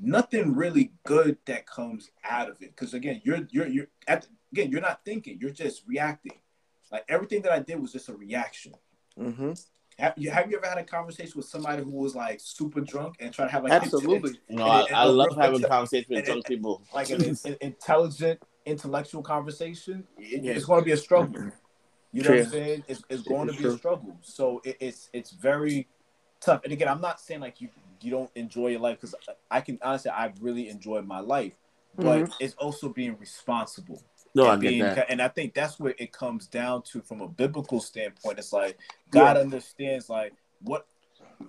nothing 0.00 0.54
really 0.54 0.92
good 1.02 1.38
that 1.46 1.66
comes 1.66 2.12
out 2.22 2.48
of 2.48 2.62
it. 2.62 2.70
Because 2.70 2.94
again, 2.94 3.20
you're 3.24 3.48
you're 3.50 3.66
you're 3.66 3.88
at 4.06 4.28
again 4.52 4.70
you're 4.70 4.80
not 4.80 5.04
thinking. 5.04 5.38
You're 5.40 5.50
just 5.50 5.82
reacting. 5.88 6.38
Like 6.92 7.04
everything 7.08 7.42
that 7.42 7.50
I 7.50 7.58
did 7.58 7.80
was 7.80 7.90
just 7.90 8.08
a 8.08 8.14
reaction. 8.14 8.74
Mhm. 9.18 9.60
Have 9.98 10.14
you, 10.16 10.30
have 10.30 10.50
you 10.50 10.56
ever 10.56 10.66
had 10.66 10.78
a 10.78 10.84
conversation 10.84 11.34
with 11.36 11.46
somebody 11.46 11.82
who 11.82 11.90
was 11.90 12.14
like 12.14 12.40
super 12.40 12.80
drunk 12.80 13.16
and 13.20 13.32
try 13.32 13.44
to 13.46 13.50
have 13.50 13.62
like 13.62 13.72
Absolutely. 13.72 14.40
You 14.48 14.56
know, 14.56 14.64
And- 14.64 14.72
I, 14.72 14.80
and 14.86 14.96
I 14.96 15.02
a 15.04 15.08
love 15.08 15.36
having 15.36 15.62
conversations 15.62 16.08
with 16.08 16.18
and- 16.18 16.26
drunk 16.26 16.46
people. 16.46 16.82
like 16.92 17.10
an, 17.10 17.22
an 17.44 17.56
intelligent 17.60 18.40
intellectual 18.66 19.22
conversation, 19.22 20.04
Yeah. 20.18 20.52
it's 20.52 20.64
going 20.64 20.80
to 20.80 20.84
be 20.84 20.92
a 20.92 20.96
struggle. 20.96 21.34
Mm-hmm. 21.34 21.48
You 22.12 22.22
know 22.22 22.30
what 22.30 22.38
I'm 22.40 22.46
saying? 22.46 22.84
It's, 22.86 23.02
it's 23.10 23.22
going 23.22 23.48
to 23.48 23.52
It's 23.52 23.62
be 23.62 23.68
a 23.68 23.76
struggle. 23.76 24.16
So 24.22 24.60
it, 24.64 24.76
it's 24.78 25.10
it's 25.12 25.32
very 25.32 25.88
tough. 26.40 26.60
And 26.62 26.72
again, 26.72 26.88
I'm 26.88 27.00
not 27.00 27.20
saying 27.20 27.40
like 27.40 27.60
you 27.60 27.68
you 28.00 28.10
don't 28.10 28.30
enjoy 28.36 28.68
your 28.68 28.80
life 28.80 29.00
because 29.00 29.14
I 29.50 29.60
can 29.60 29.78
honestly 29.82 30.12
I 30.12 30.32
really 30.40 30.68
enjoyed 30.68 31.06
my 31.06 31.18
life, 31.18 31.54
but 31.96 32.04
mm-hmm. 32.04 32.32
it's 32.38 32.54
also 32.54 32.88
being 32.88 33.16
responsible. 33.18 34.00
No, 34.34 34.46
I 34.46 34.54
and 34.54 34.62
get 34.62 34.78
that. 34.94 35.10
and 35.10 35.22
I 35.22 35.28
think 35.28 35.54
that's 35.54 35.78
where 35.78 35.94
it 35.98 36.12
comes 36.12 36.46
down 36.46 36.82
to 36.92 37.00
from 37.00 37.20
a 37.20 37.28
biblical 37.28 37.80
standpoint. 37.80 38.38
It's 38.38 38.52
like 38.52 38.78
God 39.10 39.36
understands 39.36 40.08
like 40.08 40.34
what 40.60 40.86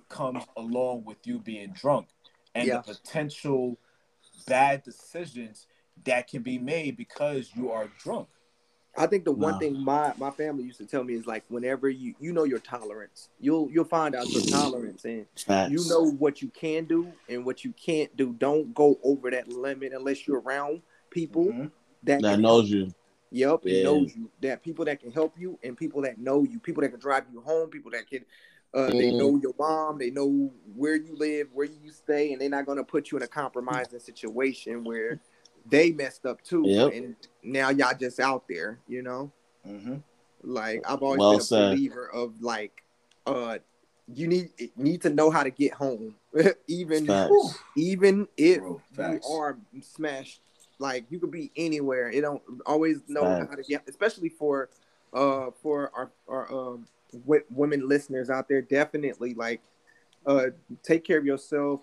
comes 0.08 0.44
along 0.56 1.04
with 1.04 1.18
you 1.24 1.38
being 1.38 1.70
drunk 1.72 2.06
and 2.54 2.68
Yeah. 2.68 2.76
the 2.78 2.94
potential 2.94 3.78
bad 4.46 4.82
decisions 4.82 5.66
that 6.04 6.28
can 6.28 6.42
be 6.42 6.58
made 6.58 6.96
because 6.96 7.50
you 7.54 7.70
are 7.70 7.88
drunk. 7.98 8.28
I 8.98 9.06
think 9.06 9.24
the 9.24 9.32
one 9.32 9.58
thing 9.58 9.78
my 9.78 10.14
my 10.16 10.30
family 10.30 10.64
used 10.64 10.78
to 10.78 10.86
tell 10.86 11.04
me 11.04 11.14
is 11.14 11.26
like 11.26 11.44
whenever 11.48 11.88
you 11.90 12.14
you 12.18 12.32
know 12.32 12.44
your 12.44 12.60
tolerance, 12.60 13.28
you'll 13.40 13.68
you'll 13.70 13.84
find 13.84 14.14
out 14.14 14.32
your 14.32 14.42
tolerance 14.46 15.04
and 15.04 15.26
Facts. 15.36 15.70
you 15.70 15.84
know 15.84 16.10
what 16.12 16.40
you 16.40 16.48
can 16.48 16.84
do 16.86 17.12
and 17.28 17.44
what 17.44 17.62
you 17.62 17.72
can't 17.72 18.16
do. 18.16 18.32
Don't 18.32 18.74
go 18.74 18.98
over 19.02 19.30
that 19.30 19.48
limit 19.48 19.92
unless 19.92 20.26
you're 20.26 20.40
around 20.40 20.80
people 21.10 21.46
Mhm. 21.46 21.70
That, 22.06 22.22
that 22.22 22.32
can 22.34 22.42
knows 22.42 22.70
you. 22.70 22.92
Yep, 23.30 23.66
it 23.66 23.78
Yeah. 23.78 23.82
knows 23.84 24.14
you. 24.16 24.30
That 24.40 24.62
people 24.62 24.84
that 24.84 25.00
can 25.00 25.10
help 25.12 25.38
you 25.38 25.58
and 25.62 25.76
people 25.76 26.02
that 26.02 26.18
know 26.18 26.44
you, 26.44 26.58
people 26.58 26.82
that 26.82 26.90
can 26.90 27.00
drive 27.00 27.24
you 27.32 27.40
home, 27.40 27.70
people 27.70 27.90
that 27.90 28.08
can 28.08 28.24
uh, 28.74 28.88
they 28.88 29.10
Mhm. 29.10 29.18
know 29.18 29.36
your 29.36 29.54
mom, 29.58 29.96
they 29.96 30.10
know 30.10 30.52
where 30.74 30.96
you 30.96 31.16
live, 31.16 31.48
where 31.52 31.66
you 31.66 31.90
stay, 31.90 32.32
and 32.32 32.40
they're 32.40 32.48
not 32.48 32.66
gonna 32.66 32.84
put 32.84 33.10
you 33.10 33.16
in 33.16 33.22
a 33.22 33.28
compromising 33.28 33.98
situation 33.98 34.84
where 34.84 35.18
they 35.70 35.92
messed 35.92 36.26
up 36.26 36.42
too. 36.42 36.64
Yep. 36.66 36.92
And 36.92 37.16
now 37.42 37.70
y'all 37.70 37.96
just 37.98 38.20
out 38.20 38.46
there, 38.48 38.78
you 38.86 39.02
know? 39.02 39.32
Mhm. 39.66 40.02
Like 40.42 40.82
I've 40.88 41.02
always 41.02 41.20
Well 41.20 41.30
been 41.32 41.40
a 41.40 41.44
said. 41.44 41.70
believer 41.70 42.10
of 42.10 42.40
like 42.42 42.82
uh 43.26 43.58
you 44.12 44.28
need 44.28 44.50
need 44.76 45.02
to 45.02 45.10
know 45.10 45.30
how 45.30 45.42
to 45.42 45.50
get 45.50 45.72
home. 45.72 46.16
even 46.68 47.06
Facts. 47.06 47.58
even 47.76 48.28
if 48.36 48.58
Bro, 48.58 48.82
you 48.98 49.20
are 49.28 49.58
smashed 49.80 50.42
like 50.78 51.06
you 51.10 51.18
could 51.18 51.30
be 51.30 51.50
anywhere. 51.56 52.10
It 52.10 52.20
don't 52.20 52.42
always 52.64 53.00
know 53.08 53.22
Facts. 53.22 53.50
how 53.50 53.56
to 53.56 53.62
get 53.62 53.82
especially 53.88 54.28
for 54.28 54.68
uh 55.12 55.50
for 55.62 55.90
our 55.94 56.10
our 56.28 56.52
um 56.52 56.86
w- 57.12 57.44
women 57.50 57.88
listeners 57.88 58.28
out 58.30 58.48
there 58.48 58.60
definitely 58.62 59.34
like 59.34 59.62
uh 60.26 60.46
take 60.82 61.04
care 61.04 61.18
of 61.18 61.24
yourself. 61.24 61.80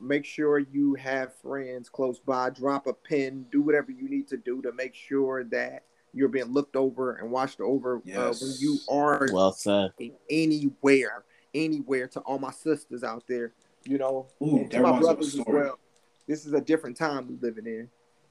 Make 0.00 0.26
sure 0.26 0.58
you 0.58 0.94
have 0.96 1.34
friends 1.36 1.88
close 1.88 2.18
by. 2.18 2.50
Drop 2.50 2.86
a 2.86 2.92
pin. 2.92 3.46
Do 3.50 3.62
whatever 3.62 3.90
you 3.92 4.08
need 4.10 4.28
to 4.28 4.36
do 4.36 4.60
to 4.62 4.72
make 4.72 4.94
sure 4.94 5.42
that 5.44 5.84
you're 6.12 6.28
being 6.28 6.52
looked 6.52 6.76
over 6.76 7.16
and 7.16 7.30
watched 7.30 7.60
over 7.60 7.96
uh, 7.96 8.32
when 8.40 8.54
you 8.58 8.78
are 8.90 9.28
Well 9.32 9.52
said. 9.52 9.92
anywhere 10.30 11.24
anywhere 11.54 12.06
to 12.08 12.20
all 12.20 12.38
my 12.38 12.50
sisters 12.50 13.02
out 13.02 13.24
there 13.26 13.52
you 13.84 13.96
know 13.96 14.26
Ooh, 14.42 14.68
to 14.68 14.80
my 14.80 14.90
reminds 14.90 15.06
me 15.06 15.10
of 15.10 15.14
a 15.14 15.14
brothers 15.14 15.34
as 15.38 15.44
well. 15.46 15.78
This 16.26 16.44
is 16.44 16.52
a 16.52 16.60
different 16.60 16.96
time 16.96 17.28
we're 17.28 17.48
living 17.48 17.66
in 17.66 17.88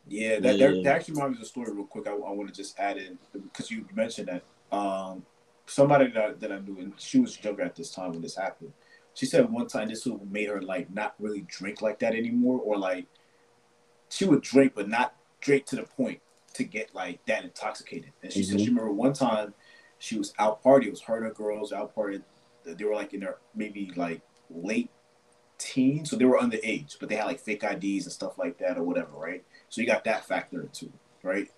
Yeah, 0.08 0.40
that, 0.40 0.58
Yeah. 0.58 0.68
that, 0.68 0.84
that 0.84 0.96
actually 0.96 1.16
reminds 1.16 1.38
me 1.38 1.42
of 1.42 1.44
a 1.44 1.50
story 1.50 1.72
real 1.74 1.86
quick. 1.86 2.08
I, 2.08 2.12
I 2.12 2.32
want 2.32 2.48
to 2.48 2.54
just 2.54 2.78
add 2.80 2.98
in 2.98 3.18
because 3.34 3.72
you 3.72 3.86
mentioned 3.94 4.28
that 4.28 4.44
um, 4.76 5.26
somebody 5.66 6.12
that 6.12 6.24
I, 6.24 6.32
that 6.34 6.52
I 6.52 6.60
knew, 6.60 6.80
and 6.80 6.94
she 6.98 7.20
was 7.20 7.44
younger 7.44 7.64
at 7.64 7.76
this 7.76 7.92
time 7.92 8.12
when 8.12 8.22
this 8.22 8.36
happened. 8.36 8.74
She 9.14 9.26
said 9.26 9.50
one 9.50 9.68
time 9.68 9.88
this 9.90 10.06
would 10.06 10.32
made 10.32 10.50
her 10.50 10.62
like 10.62 10.94
not 10.94 11.16
really 11.20 11.42
drink 11.48 11.82
like 11.82 12.00
that 12.00 12.14
anymore, 12.14 12.60
or 12.60 12.78
like 12.78 13.06
she 14.10 14.26
would 14.26 14.42
drink 14.42 14.74
but 14.76 14.90
not 14.90 15.16
drink 15.42 15.66
to 15.68 15.76
the 15.78 15.84
point 15.84 16.20
to 16.54 16.64
get 16.64 16.94
like 16.94 17.26
that 17.26 17.44
intoxicated. 17.44 18.12
And 18.24 18.32
she 18.32 18.44
said 18.44 18.58
Mhm. 18.58 18.64
she 18.64 18.70
remember 18.70 18.92
one 18.92 19.14
time 19.14 19.54
she 20.00 20.18
was 20.18 20.34
out 20.38 20.62
partying. 20.64 20.88
It 20.88 20.92
was 20.92 21.02
her 21.02 21.16
and 21.18 21.26
her 21.26 21.32
girls 21.34 21.72
out 21.74 21.96
partying. 21.96 22.24
They 22.64 22.84
were 22.84 22.96
like 22.96 23.14
in 23.14 23.22
their 23.22 23.38
maybe 23.56 23.92
like 23.96 24.22
late 24.50 24.90
teens, 25.58 26.10
so 26.10 26.18
they 26.18 26.26
were 26.26 26.38
underage, 26.38 26.98
but 27.00 27.08
they 27.10 27.16
had 27.16 27.26
like 27.26 27.40
fake 27.40 27.64
IDs 27.64 28.06
and 28.06 28.12
stuff 28.14 28.38
like 28.38 28.58
that 28.58 28.78
or 28.78 28.84
whatever, 28.84 29.16
right? 29.18 29.44
So 29.76 29.82
you 29.82 29.88
got 29.88 30.06
that 30.06 30.26
factor 30.26 30.70
too, 30.72 30.90
right? 31.22 31.50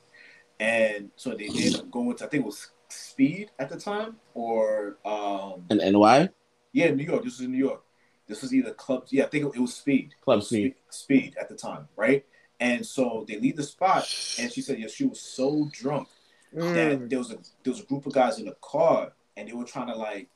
And 0.60 1.12
so 1.18 1.36
they 1.36 1.46
ended 1.46 1.76
up 1.76 1.92
going 1.92 2.18
to 2.18 2.26
I 2.26 2.28
think 2.28 2.42
it 2.42 2.48
was 2.48 2.72
Speed 2.90 3.52
at 3.60 3.70
the 3.70 3.78
time 3.80 4.16
or 4.34 4.98
um 5.06 5.66
And 5.70 5.80
and 5.82 6.00
why? 6.00 6.30
yeah, 6.74 6.90
New 6.90 7.04
York. 7.04 7.24
This 7.24 7.38
was 7.38 7.46
in 7.46 7.52
New 7.52 7.60
York. 7.60 7.84
This 8.28 8.42
was 8.42 8.56
either 8.56 8.74
club. 8.74 9.06
Yeah, 9.10 9.26
I 9.26 9.28
think 9.28 9.46
it, 9.46 9.58
it 9.58 9.60
was 9.60 9.76
Speed. 9.76 10.16
Club 10.22 10.40
It 10.40 10.46
Speed. 10.46 10.76
Speed 10.90 11.36
at 11.40 11.48
the 11.48 11.56
time, 11.56 11.88
right? 11.96 12.26
And 12.60 12.84
so 12.84 13.24
they 13.28 13.40
leave 13.40 13.56
the 13.56 13.62
spot, 13.62 14.10
and 14.40 14.52
she 14.52 14.62
said, 14.62 14.80
yeah, 14.80 14.88
she 14.88 15.06
was 15.06 15.22
so 15.22 15.70
drunk 15.72 16.08
Mm. 16.56 16.74
that 16.74 17.10
there 17.12 17.20
was 17.20 17.30
a 17.30 17.38
there 17.62 17.74
was 17.74 17.82
a 17.82 17.86
group 17.86 18.08
of 18.08 18.14
guys 18.14 18.40
in 18.40 18.46
the 18.46 18.56
car, 18.62 19.12
and 19.36 19.48
they 19.48 19.54
were 19.54 19.64
trying 19.66 19.88
to 19.94 19.96
like 19.96 20.28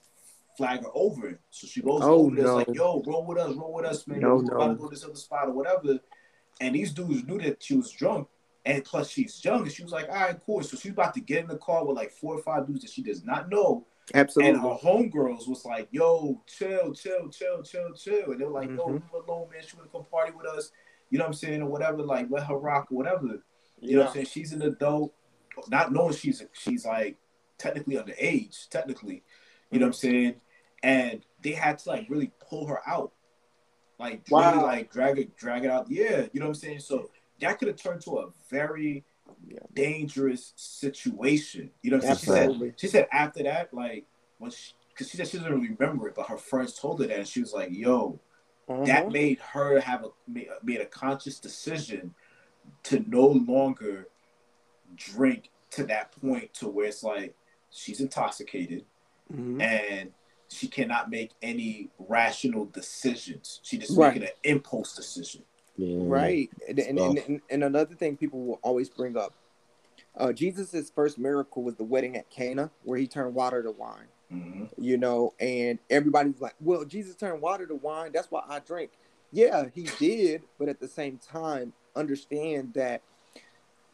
flag 0.56 0.82
her 0.84 0.92
over. 0.94 1.40
So 1.50 1.66
she 1.66 1.82
goes 1.82 2.02
Oh, 2.04 2.26
over 2.26 2.36
there, 2.36 2.46
no. 2.46 2.56
like, 2.58 2.76
"Yo, 2.76 3.02
roll 3.08 3.26
with 3.26 3.40
us, 3.40 3.56
roll 3.56 3.74
with 3.74 3.86
us, 3.86 4.06
man. 4.06 4.20
No, 4.20 4.36
We're 4.36 4.54
about 4.54 4.68
no. 4.68 4.74
to 4.76 4.76
go 4.76 4.84
to 4.90 4.94
this 4.96 5.04
other 5.04 5.16
spot 5.16 5.48
or 5.48 5.54
whatever." 5.54 6.00
And 6.62 6.76
these 6.76 6.92
dudes 6.94 7.24
knew 7.26 7.40
that 7.40 7.62
she 7.64 7.76
was 7.76 7.90
drunk, 7.92 8.28
and 8.66 8.86
plus 8.86 9.10
she's 9.10 9.44
young, 9.44 9.64
and 9.64 9.72
she 9.72 9.82
was 9.84 9.92
like, 9.92 10.08
"All 10.08 10.16
right, 10.16 10.40
cool." 10.46 10.62
So 10.62 10.78
she's 10.78 10.92
about 10.92 11.14
to 11.16 11.20
get 11.20 11.40
in 11.44 11.48
the 11.48 11.58
car 11.58 11.84
with 11.84 11.98
like 11.98 12.12
four 12.12 12.36
or 12.36 12.42
five 12.44 12.68
dudes 12.68 12.82
that 12.82 12.92
she 12.92 13.02
does 13.02 13.26
not 13.26 13.50
know, 13.50 13.88
absolutely 14.14 14.54
and 14.54 14.62
her 14.62 14.78
homegirls 14.78 15.48
was 15.50 15.66
like, 15.66 15.88
"Yo, 15.92 16.42
chill, 16.46 16.94
chill, 16.94 17.30
chill, 17.30 17.64
chill, 17.64 17.94
chill," 17.94 18.32
and 18.32 18.40
they 18.40 18.46
were 18.46 18.52
like, 18.52 18.70
"Yo, 18.70 18.86
Mhm. 18.86 18.94
leave 18.94 19.04
her 19.12 19.18
alone, 19.18 19.50
man. 19.52 19.64
She 19.66 19.76
want 19.76 19.90
to 19.92 19.98
come 19.98 20.06
party 20.06 20.34
with 20.34 20.46
us." 20.46 20.72
You 21.10 21.18
know 21.18 21.24
what 21.26 21.30
I'm 21.30 21.34
saying, 21.34 21.62
or 21.64 21.70
whatever. 21.70 22.04
Like, 22.04 22.28
let 22.30 22.44
her 22.44 22.56
rock 22.56 22.92
or 22.92 22.96
whatever. 22.96 23.44
You 23.80 23.96
know 23.96 24.02
what 24.02 24.08
I'm 24.10 24.14
saying? 24.14 24.26
She's 24.28 24.54
an 24.54 24.62
adult, 24.62 25.14
not 25.68 25.92
knowing 25.92 26.14
she's 26.14 26.42
a, 26.42 26.48
she's 26.54 26.86
like 26.86 27.18
technically 27.58 27.96
underage, 27.96 28.70
technically. 28.70 29.24
You 29.72 29.80
know 29.80 29.88
what 29.88 29.90
I'm 29.90 29.94
saying? 29.94 30.42
And 30.84 31.26
they 31.42 31.52
had 31.54 31.80
to 31.80 31.90
like 31.90 32.06
really 32.10 32.32
pull 32.48 32.68
her 32.68 32.88
out. 32.88 33.14
Like 34.02 34.24
really 34.32 34.58
like 34.58 34.92
drag 34.92 35.20
it 35.20 35.38
drag 35.38 35.64
it 35.64 35.70
out. 35.70 35.86
Yeah, 35.90 36.26
you 36.34 36.40
know 36.40 36.48
what 36.48 36.56
I'm 36.56 36.56
saying? 36.56 36.80
So 36.80 37.12
that 37.40 37.60
could 37.60 37.68
have 37.68 37.78
turned 37.78 38.02
to 38.02 38.18
a 38.18 38.30
very 38.50 39.06
Yeah. 39.48 39.60
dangerous 39.76 40.54
situation. 40.56 41.70
You 41.84 41.92
know 41.92 41.98
what 41.98 42.10
I'm 42.10 42.16
saying? 42.16 42.50
She 42.50 42.58
said 42.60 42.74
she 42.78 42.88
said 42.88 43.08
after 43.12 43.44
that, 43.44 43.72
like 43.72 44.08
when 44.40 44.50
she 44.50 44.74
because 44.90 45.12
she 45.12 45.18
said 45.18 45.28
she 45.28 45.38
doesn't 45.38 45.54
really 45.54 45.70
remember 45.70 46.08
it, 46.08 46.16
but 46.16 46.28
her 46.28 46.38
friends 46.38 46.74
told 46.74 47.00
her 47.00 47.08
that 47.08 47.16
and 47.20 47.28
she 47.28 47.42
was 47.42 47.54
like, 47.54 47.70
yo, 47.72 48.20
Uh-huh. 48.68 48.86
that 48.86 49.12
made 49.12 49.38
her 49.40 49.80
have 49.80 50.04
a 50.04 50.10
made, 50.64 50.82
a 50.82 50.86
conscious 50.86 51.40
decision 51.40 52.16
to 52.84 53.06
no 53.08 53.28
longer 53.28 54.08
drink 54.96 55.52
to 55.70 55.84
that 55.86 56.12
point 56.20 56.52
to 56.56 56.68
where 56.68 56.88
it's 56.88 57.04
like 57.04 57.36
she's 57.70 58.02
intoxicated 58.02 58.84
Mhm. 59.32 59.62
and 59.62 60.12
she 60.52 60.68
cannot 60.68 61.10
make 61.10 61.32
any 61.42 61.90
rational 61.98 62.66
decisions. 62.66 63.60
She 63.64 63.78
just 63.78 63.98
Right. 63.98 64.14
making 64.14 64.28
an 64.30 64.36
impulse 64.44 64.96
decision. 64.96 65.44
Yeah. 65.78 65.98
Right. 66.02 66.50
And, 66.68 66.80
and, 66.80 67.00
and, 67.00 67.18
and, 67.18 67.42
and 67.50 67.64
another 67.64 67.96
thing 67.96 68.18
people 68.18 68.44
will 68.46 68.60
always 68.62 68.90
bring 68.90 69.18
up 69.18 69.34
uh, 70.18 70.34
Jesus' 70.34 70.90
first 70.90 71.18
miracle 71.18 71.64
was 71.64 71.76
the 71.76 71.84
wedding 71.84 72.18
at 72.18 72.30
Cana, 72.30 72.70
where 72.84 72.98
he 72.98 73.08
turned 73.08 73.34
water 73.34 73.64
to 73.64 73.72
wine. 73.72 74.08
Mm-hmm. 74.32 74.66
You 74.78 74.98
know, 74.98 75.34
and 75.40 75.80
everybody's 75.90 76.40
like, 76.40 76.56
well, 76.60 76.86
Jesus 76.86 77.16
turned 77.16 77.42
water 77.42 77.66
to 77.66 77.76
wine. 77.76 78.12
That's 78.14 78.32
why 78.32 78.44
I 78.48 78.60
drink. 78.60 78.92
Yeah, 79.32 79.66
he 79.74 79.90
did. 80.00 80.44
But 80.58 80.70
at 80.70 80.80
the 80.80 80.88
same 80.88 81.18
time, 81.18 81.74
understand 81.96 82.74
that 82.76 83.02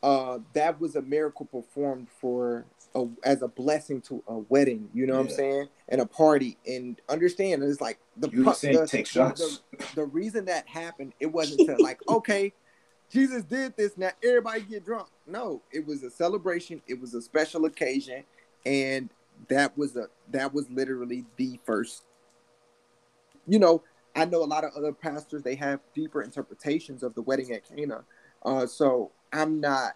uh, 0.03 0.39
that 0.53 0.79
was 0.79 0.95
a 0.95 1.01
miracle 1.01 1.45
performed 1.45 2.07
for 2.19 2.65
a, 2.95 3.05
as 3.23 3.41
a 3.41 3.47
blessing 3.47 4.01
to 4.01 4.23
a 4.27 4.37
wedding. 4.37 4.89
You 4.93 5.05
know 5.07 5.13
what 5.15 5.21
I'm 5.21 5.29
saying? 5.29 5.67
And 5.89 6.01
a 6.01 6.05
party. 6.05 6.57
And 6.65 6.99
understand 7.09 7.63
it's 7.63 7.81
like 7.81 7.99
the 8.17 8.29
You 8.29 8.43
the- 8.43 8.87
take 8.89 9.05
the- 9.05 9.09
shots. 9.09 9.61
the- 9.71 9.85
the 9.95 10.05
reason 10.05 10.45
that 10.45 10.67
happened, 10.67 11.13
it 11.19 11.27
wasn't 11.27 11.67
to 11.67 11.75
like, 11.83 11.99
okay, 12.09 12.53
Jesus 13.09 13.43
did 13.43 13.75
this. 13.77 13.97
Now 13.97 14.11
everybody 14.23 14.61
get 14.61 14.83
drunk. 14.85 15.07
No, 15.25 15.61
it 15.71 15.85
was 15.85 16.03
a 16.03 16.09
celebration. 16.09 16.81
It 16.87 16.99
was 16.99 17.13
a 17.13 17.21
special 17.21 17.65
occasion, 17.65 18.23
and 18.65 19.09
that 19.47 19.77
was 19.77 19.95
a 19.95 20.07
that 20.31 20.53
was 20.53 20.69
literally 20.69 21.25
the 21.37 21.59
first. 21.65 22.03
You 23.45 23.59
know, 23.59 23.81
I 24.15 24.25
know 24.25 24.43
a 24.43 24.45
lot 24.45 24.63
of 24.65 24.71
other 24.75 24.91
pastors 24.91 25.43
they 25.43 25.55
have 25.55 25.79
deeper 25.93 26.21
interpretations 26.21 27.01
of 27.03 27.13
the 27.15 27.21
wedding 27.21 27.51
at 27.53 27.63
Cana, 27.67 28.03
uh, 28.43 28.65
so 28.65 29.11
I'm 29.31 29.61
not 29.61 29.93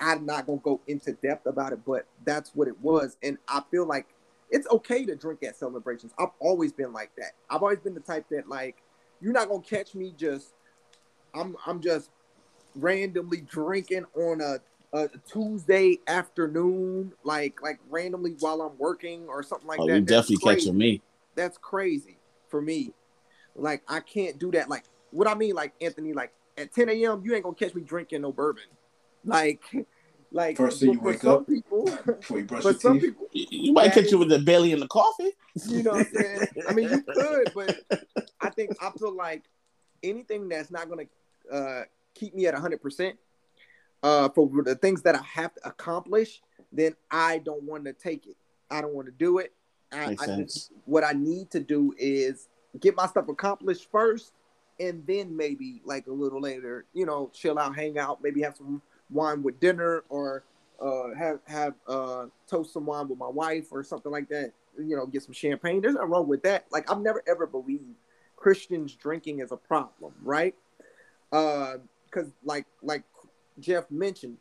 I'm 0.00 0.26
not 0.26 0.46
gonna 0.46 0.58
go 0.58 0.80
into 0.86 1.12
depth 1.12 1.46
about 1.46 1.72
it, 1.72 1.80
but 1.84 2.06
that's 2.24 2.54
what 2.54 2.68
it 2.68 2.80
was, 2.80 3.16
and 3.22 3.38
I 3.48 3.62
feel 3.70 3.86
like 3.86 4.06
it's 4.50 4.68
okay 4.68 5.06
to 5.06 5.16
drink 5.16 5.42
at 5.42 5.56
celebrations. 5.56 6.12
I've 6.18 6.28
always 6.38 6.72
been 6.72 6.92
like 6.92 7.10
that. 7.16 7.32
I've 7.48 7.62
always 7.62 7.78
been 7.78 7.94
the 7.94 8.00
type 8.00 8.26
that 8.30 8.48
like 8.48 8.76
you're 9.20 9.32
not 9.32 9.48
gonna 9.48 9.62
catch 9.62 9.94
me 9.94 10.14
just 10.16 10.52
I'm 11.34 11.56
I'm 11.66 11.80
just 11.80 12.10
randomly 12.74 13.40
drinking 13.40 14.04
on 14.14 14.40
a, 14.40 14.60
a 14.92 15.08
Tuesday 15.30 15.98
afternoon, 16.06 17.12
like 17.24 17.62
like 17.62 17.80
randomly 17.88 18.36
while 18.40 18.60
I'm 18.60 18.76
working 18.78 19.26
or 19.28 19.42
something 19.42 19.66
like 19.66 19.80
oh, 19.80 19.88
that. 19.88 19.94
you 19.94 20.00
definitely 20.02 20.36
crazy. 20.36 20.60
catching 20.60 20.78
me. 20.78 21.02
That's 21.34 21.56
crazy 21.58 22.18
for 22.48 22.60
me. 22.60 22.92
Like 23.56 23.82
I 23.88 24.00
can't 24.00 24.38
do 24.38 24.50
that. 24.52 24.68
Like 24.68 24.84
what 25.10 25.28
I 25.28 25.34
mean, 25.34 25.54
like 25.54 25.72
Anthony, 25.80 26.12
like 26.12 26.32
at 26.58 26.72
10 26.74 26.90
a.m. 26.90 27.22
you 27.24 27.34
ain't 27.34 27.44
gonna 27.44 27.54
catch 27.54 27.74
me 27.74 27.82
drinking 27.82 28.22
no 28.22 28.32
bourbon. 28.32 28.64
Like 29.24 29.62
like 30.32 30.56
First 30.56 30.80
thing 30.80 30.92
you 30.94 30.98
for 30.98 31.04
wake 31.04 31.24
up, 31.24 31.46
people, 31.46 31.84
Before 32.06 32.38
you 32.38 32.44
brush 32.44 32.64
your 32.64 32.72
teeth. 32.74 33.02
people, 33.02 33.26
You, 33.32 33.46
you 33.50 33.72
might 33.72 33.92
catch 33.92 34.10
you 34.10 34.18
with 34.18 34.30
the 34.30 34.38
belly 34.38 34.72
and 34.72 34.80
the 34.80 34.88
coffee. 34.88 35.30
you 35.68 35.82
know 35.82 35.92
what 35.92 36.06
I'm 36.06 36.12
saying? 36.14 36.40
I 36.68 36.72
mean, 36.72 36.88
you 36.88 37.02
could, 37.14 37.52
but 37.54 37.78
I 38.40 38.48
think 38.50 38.74
I 38.80 38.90
feel 38.98 39.14
like 39.14 39.42
anything 40.02 40.48
that's 40.48 40.70
not 40.70 40.88
going 40.88 41.06
to 41.50 41.54
uh, 41.54 41.84
keep 42.14 42.34
me 42.34 42.46
at 42.46 42.54
100% 42.54 43.12
uh, 44.02 44.28
for 44.30 44.50
the 44.64 44.74
things 44.74 45.02
that 45.02 45.14
I 45.14 45.22
have 45.22 45.54
to 45.54 45.68
accomplish, 45.68 46.40
then 46.72 46.96
I 47.10 47.38
don't 47.38 47.64
want 47.64 47.84
to 47.84 47.92
take 47.92 48.26
it. 48.26 48.36
I 48.70 48.80
don't 48.80 48.94
want 48.94 49.06
to 49.08 49.12
do 49.12 49.38
it. 49.38 49.52
I, 49.92 50.06
Makes 50.08 50.22
I 50.22 50.26
sense. 50.26 50.54
just, 50.54 50.72
what 50.86 51.04
I 51.04 51.12
need 51.12 51.50
to 51.50 51.60
do 51.60 51.94
is 51.98 52.48
get 52.80 52.96
my 52.96 53.06
stuff 53.06 53.28
accomplished 53.28 53.88
first, 53.92 54.32
and 54.80 55.06
then 55.06 55.36
maybe 55.36 55.82
like 55.84 56.06
a 56.06 56.12
little 56.12 56.40
later, 56.40 56.86
you 56.94 57.04
know, 57.04 57.30
chill 57.34 57.58
out, 57.58 57.76
hang 57.76 57.98
out, 57.98 58.22
maybe 58.22 58.40
have 58.40 58.56
some 58.56 58.80
wine 59.12 59.42
with 59.42 59.60
dinner, 59.60 60.04
or 60.08 60.44
uh, 60.80 61.14
have 61.16 61.40
have 61.46 61.74
uh, 61.86 62.26
toast 62.48 62.72
some 62.72 62.86
wine 62.86 63.08
with 63.08 63.18
my 63.18 63.28
wife 63.28 63.66
or 63.70 63.82
something 63.84 64.10
like 64.12 64.28
that. 64.28 64.52
You 64.78 64.96
know, 64.96 65.06
get 65.06 65.22
some 65.22 65.34
champagne. 65.34 65.80
There's 65.82 65.94
nothing 65.94 66.10
wrong 66.10 66.28
with 66.28 66.42
that. 66.44 66.66
Like 66.70 66.90
I've 66.90 67.00
never 67.00 67.22
ever 67.26 67.46
believed 67.46 67.84
Christians 68.36 68.94
drinking 68.94 69.40
is 69.40 69.52
a 69.52 69.56
problem, 69.56 70.12
right? 70.22 70.54
Because 71.30 72.32
like 72.44 72.66
like 72.82 73.04
Jeff 73.60 73.90
mentioned, 73.90 74.36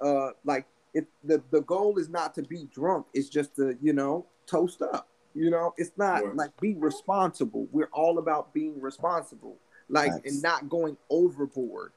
uh, 0.00 0.30
like 0.44 0.66
it 0.94 1.06
the 1.24 1.42
the 1.50 1.60
goal 1.62 1.98
is 1.98 2.08
not 2.08 2.34
to 2.36 2.42
be 2.42 2.68
drunk. 2.72 3.06
It's 3.14 3.28
just 3.28 3.56
to 3.56 3.76
you 3.82 3.92
know 3.92 4.26
toast 4.46 4.82
up. 4.82 5.08
You 5.34 5.50
know, 5.50 5.74
it's 5.76 5.90
not 5.96 6.24
Right. 6.24 6.36
like 6.36 6.60
be 6.60 6.74
responsible. 6.74 7.66
We're 7.72 7.88
all 7.92 8.18
about 8.18 8.54
being 8.54 8.80
responsible, 8.80 9.56
like 9.88 10.12
Facts. 10.12 10.30
and 10.32 10.42
not 10.42 10.68
going 10.68 10.96
overboard 11.10 11.90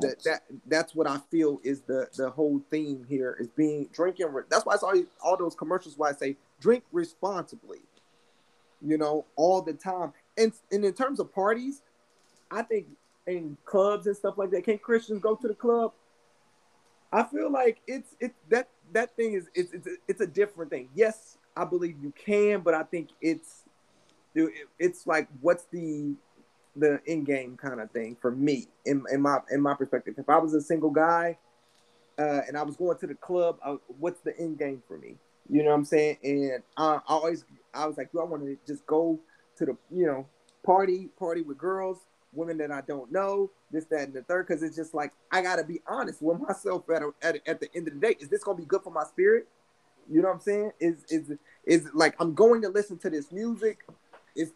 that 0.00 0.22
that 0.24 0.42
that's 0.66 0.94
what 0.94 1.06
I 1.06 1.18
feel 1.30 1.60
is 1.62 1.82
the 1.82 2.08
the 2.16 2.30
whole 2.30 2.62
theme 2.70 3.04
here 3.08 3.36
is 3.38 3.48
being 3.48 3.88
drinking. 3.92 4.28
That's 4.48 4.64
why 4.64 4.74
it's 4.74 4.82
all 4.82 4.94
all 5.22 5.36
those 5.36 5.54
commercials 5.54 5.98
why 5.98 6.10
I 6.10 6.12
say 6.12 6.36
drink 6.60 6.84
responsibly. 6.92 7.80
You 8.80 8.98
know, 8.98 9.26
all 9.36 9.62
the 9.62 9.74
time. 9.74 10.12
And 10.36 10.52
and 10.70 10.84
in 10.84 10.92
terms 10.94 11.20
of 11.20 11.32
parties, 11.32 11.82
I 12.50 12.62
think 12.62 12.86
in 13.26 13.56
clubs 13.64 14.06
and 14.06 14.16
stuff 14.16 14.38
like 14.38 14.50
that, 14.50 14.64
can 14.64 14.78
Christians 14.78 15.20
go 15.20 15.36
to 15.36 15.48
the 15.48 15.54
club? 15.54 15.92
I 17.12 17.24
feel 17.24 17.50
like 17.50 17.80
it's 17.86 18.16
it's 18.18 18.34
that 18.48 18.68
that 18.92 19.14
thing 19.16 19.34
is 19.34 19.48
it's 19.54 19.72
it's 19.72 19.86
a, 19.86 19.90
it's 20.08 20.20
a 20.20 20.26
different 20.26 20.70
thing. 20.70 20.88
Yes, 20.94 21.36
I 21.56 21.64
believe 21.64 21.96
you 22.02 22.12
can, 22.16 22.60
but 22.60 22.74
I 22.74 22.82
think 22.84 23.10
it's 23.20 23.64
it's 24.78 25.06
like 25.06 25.28
what's 25.42 25.64
the 25.64 26.14
the 26.76 27.00
in 27.06 27.24
game 27.24 27.56
kind 27.56 27.80
of 27.80 27.90
thing 27.90 28.16
for 28.20 28.30
me 28.30 28.66
in, 28.86 29.04
in 29.12 29.20
my 29.20 29.38
in 29.50 29.60
my 29.60 29.74
perspective. 29.74 30.14
If 30.18 30.28
I 30.28 30.38
was 30.38 30.54
a 30.54 30.60
single 30.60 30.90
guy 30.90 31.38
uh, 32.18 32.40
and 32.46 32.56
I 32.56 32.62
was 32.62 32.76
going 32.76 32.98
to 32.98 33.06
the 33.06 33.14
club, 33.14 33.58
I, 33.64 33.76
what's 33.98 34.20
the 34.20 34.38
end 34.38 34.58
game 34.58 34.82
for 34.86 34.98
me? 34.98 35.16
You 35.48 35.62
know 35.62 35.70
what 35.70 35.76
I'm 35.76 35.84
saying? 35.84 36.16
And 36.22 36.62
I, 36.76 36.94
I 36.94 37.00
always 37.06 37.44
I 37.74 37.86
was 37.86 37.96
like, 37.96 38.12
do 38.12 38.20
I 38.20 38.24
want 38.24 38.44
to 38.44 38.56
just 38.66 38.86
go 38.86 39.20
to 39.56 39.66
the 39.66 39.76
you 39.90 40.06
know 40.06 40.26
party 40.64 41.10
party 41.18 41.42
with 41.42 41.58
girls, 41.58 42.06
women 42.32 42.56
that 42.58 42.70
I 42.70 42.80
don't 42.82 43.12
know, 43.12 43.50
this 43.70 43.84
that 43.86 44.04
and 44.04 44.14
the 44.14 44.22
third? 44.22 44.46
Because 44.46 44.62
it's 44.62 44.76
just 44.76 44.94
like 44.94 45.12
I 45.30 45.42
gotta 45.42 45.64
be 45.64 45.80
honest 45.86 46.22
with 46.22 46.40
myself 46.40 46.88
at, 46.90 47.02
a, 47.02 47.10
at 47.22 47.36
at 47.46 47.60
the 47.60 47.68
end 47.74 47.88
of 47.88 47.94
the 47.94 48.00
day. 48.00 48.16
Is 48.18 48.28
this 48.28 48.44
gonna 48.44 48.58
be 48.58 48.64
good 48.64 48.82
for 48.82 48.92
my 48.92 49.04
spirit? 49.04 49.46
You 50.10 50.22
know 50.22 50.28
what 50.28 50.34
I'm 50.34 50.40
saying? 50.40 50.72
Is 50.80 51.04
is 51.08 51.32
is 51.64 51.88
like 51.94 52.14
I'm 52.18 52.34
going 52.34 52.62
to 52.62 52.68
listen 52.68 52.98
to 52.98 53.10
this 53.10 53.30
music. 53.30 53.80
It's 54.34 54.52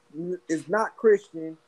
it's 0.48 0.68
not 0.68 0.96
Christian, 0.96 1.58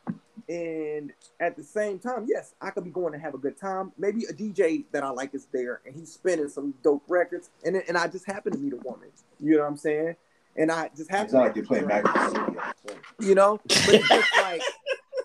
and 0.48 1.12
at 1.40 1.56
the 1.56 1.62
same 1.62 1.98
time, 1.98 2.26
yes, 2.28 2.54
I 2.60 2.70
could 2.70 2.84
be 2.84 2.90
going 2.90 3.12
to 3.12 3.18
have 3.18 3.34
a 3.34 3.38
good 3.38 3.58
time. 3.58 3.92
Maybe 3.98 4.24
a 4.24 4.32
DJ 4.32 4.84
that 4.92 5.02
I 5.02 5.10
like 5.10 5.34
is 5.34 5.46
there, 5.52 5.80
and 5.84 5.94
he's 5.94 6.12
spinning 6.12 6.48
some 6.48 6.74
dope 6.82 7.04
records, 7.08 7.50
and 7.64 7.76
and 7.76 7.96
I 7.96 8.08
just 8.08 8.26
happen 8.26 8.52
to 8.52 8.58
meet 8.58 8.72
a 8.72 8.76
woman. 8.76 9.08
You 9.40 9.56
know 9.56 9.62
what 9.62 9.68
I'm 9.68 9.76
saying? 9.76 10.16
And 10.56 10.72
I 10.72 10.90
just 10.96 11.10
happen 11.10 11.26
It's 11.26 11.34
not 11.34 11.40
like 11.40 11.54
to 11.54 11.60
they're 11.62 11.66
playing 11.66 11.86
Magic 11.86 12.10
City. 12.30 12.98
you 13.20 13.34
know, 13.34 13.60
but 13.64 13.94
it's 13.94 14.08
just 14.08 14.36
like 14.42 14.62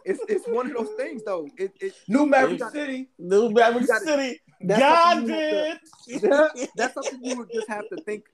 it's 0.05 0.19
it's 0.27 0.47
one 0.47 0.67
of 0.69 0.73
those 0.73 0.95
things 0.97 1.23
though. 1.23 1.47
It 1.57 1.71
it 1.79 1.93
New 2.07 2.25
Maverick 2.25 2.59
gotta- 2.59 2.71
City. 2.75 3.09
New 3.17 3.49
Maverick 3.49 3.87
gotta- 3.87 4.05
City. 4.05 4.39
God 4.67 4.79
something 5.17 5.29
you 5.29 5.35
have 5.35 5.77
did. 6.07 6.21
that- 6.21 6.69
that's 6.75 6.93
something 6.93 7.19
you 7.23 7.37
would 7.37 7.49
just 7.53 7.67
have 7.69 7.87
to 7.89 7.95
think. 8.03 8.25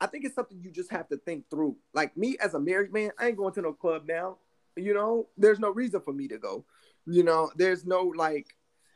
I 0.00 0.06
think 0.06 0.24
it's 0.24 0.36
something 0.36 0.58
you 0.62 0.70
just 0.70 0.92
have 0.92 1.08
to 1.08 1.16
think 1.16 1.50
through. 1.50 1.76
Like 1.92 2.16
me 2.16 2.36
as 2.40 2.54
a 2.54 2.60
married 2.60 2.92
man, 2.92 3.10
I 3.18 3.26
ain't 3.28 3.36
going 3.36 3.52
to 3.54 3.62
no 3.62 3.72
club 3.72 4.04
now. 4.06 4.38
You 4.78 4.94
know, 4.94 5.28
there's 5.36 5.58
no 5.58 5.70
reason 5.70 6.00
for 6.00 6.12
me 6.12 6.28
to 6.28 6.38
go. 6.38 6.64
You 7.06 7.22
know, 7.22 7.50
there's 7.56 7.84
no 7.86 8.12
like, 8.16 8.46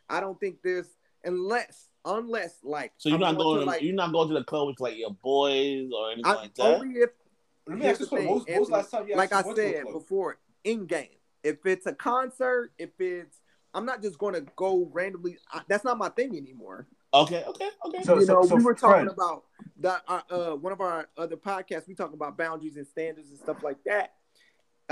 I 0.09 0.21
don't 0.21 0.39
think 0.39 0.57
there's 0.63 0.89
unless 1.25 1.89
unless 2.05 2.57
like. 2.63 2.93
So 2.99 3.09
you're 3.09 3.17
I'm 3.17 3.21
not 3.21 3.37
going. 3.37 3.59
to, 3.61 3.65
To, 3.65 3.71
like 3.71 3.83
you're 3.83 3.95
not 3.95 4.13
going 4.13 4.29
to 4.29 4.35
the 4.35 4.45
club 4.45 4.69
with 4.69 4.81
like 4.81 4.97
your 4.99 5.13
boys 5.15 5.91
or 5.97 6.13
anything 6.13 6.31
I, 6.31 6.35
like 6.35 6.55
that. 6.55 6.81
only 6.81 6.95
if 7.01 7.11
Let 7.67 7.79
me 7.79 7.85
Here's 7.85 8.01
ask 8.01 8.01
you 8.01 8.07
the 8.07 8.17
thing, 8.17 8.27
When 8.27 8.35
was- 8.35 8.47
when 8.47 8.59
was 8.61 8.69
the 8.69 8.75
last 8.75 8.91
time 8.91 9.09
you 9.09 9.17
like 9.17 9.33
I 9.33 9.39
actually 9.39 9.49
went 9.49 9.57
to 9.57 9.81
a 9.83 9.85
said 9.85 9.93
before, 9.93 10.39
in 10.65 10.87
game. 10.87 11.09
If 11.43 11.67
it's 11.67 11.87
a 11.87 11.93
concert, 11.95 12.73
if 12.79 12.91
it's, 13.01 13.41
I'm 13.75 13.85
not 13.87 14.01
just 14.03 14.19
going 14.19 14.35
to 14.35 14.47
go 14.55 14.89
randomly. 14.93 15.39
I, 15.53 15.63
that's 15.69 15.85
not 15.85 15.99
my 15.99 16.09
thing 16.09 16.37
anymore. 16.37 16.87
Okay, 17.15 17.45
okay, 17.47 17.69
okay. 17.87 18.03
So- 18.05 18.19
you 18.19 18.27
know, 18.27 18.43
so 18.45 18.57
we 18.57 18.63
were 18.63 18.75
talking 18.75 19.07
friend. 19.07 19.09
about 19.09 19.45
that. 19.81 20.03
Uh, 20.07 20.21
uh, 20.31 20.57
one 20.57 20.73
of 20.73 20.81
our 20.81 21.09
other 21.17 21.37
podcasts, 21.37 21.89
we 21.89 21.95
talk 21.95 22.13
about 22.13 22.37
boundaries 22.39 22.77
and 22.77 22.87
standards 22.87 23.31
and 23.31 23.39
stuff 23.39 23.63
like 23.63 23.83
that. 23.87 24.13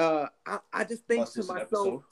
Uh, 0.01 0.27
I, 0.47 0.59
I 0.73 0.85
just 0.85 1.05
think 1.07 1.21
Must 1.21 1.35
to 1.35 1.41
myself, 1.41 1.61
episode. 1.63 2.03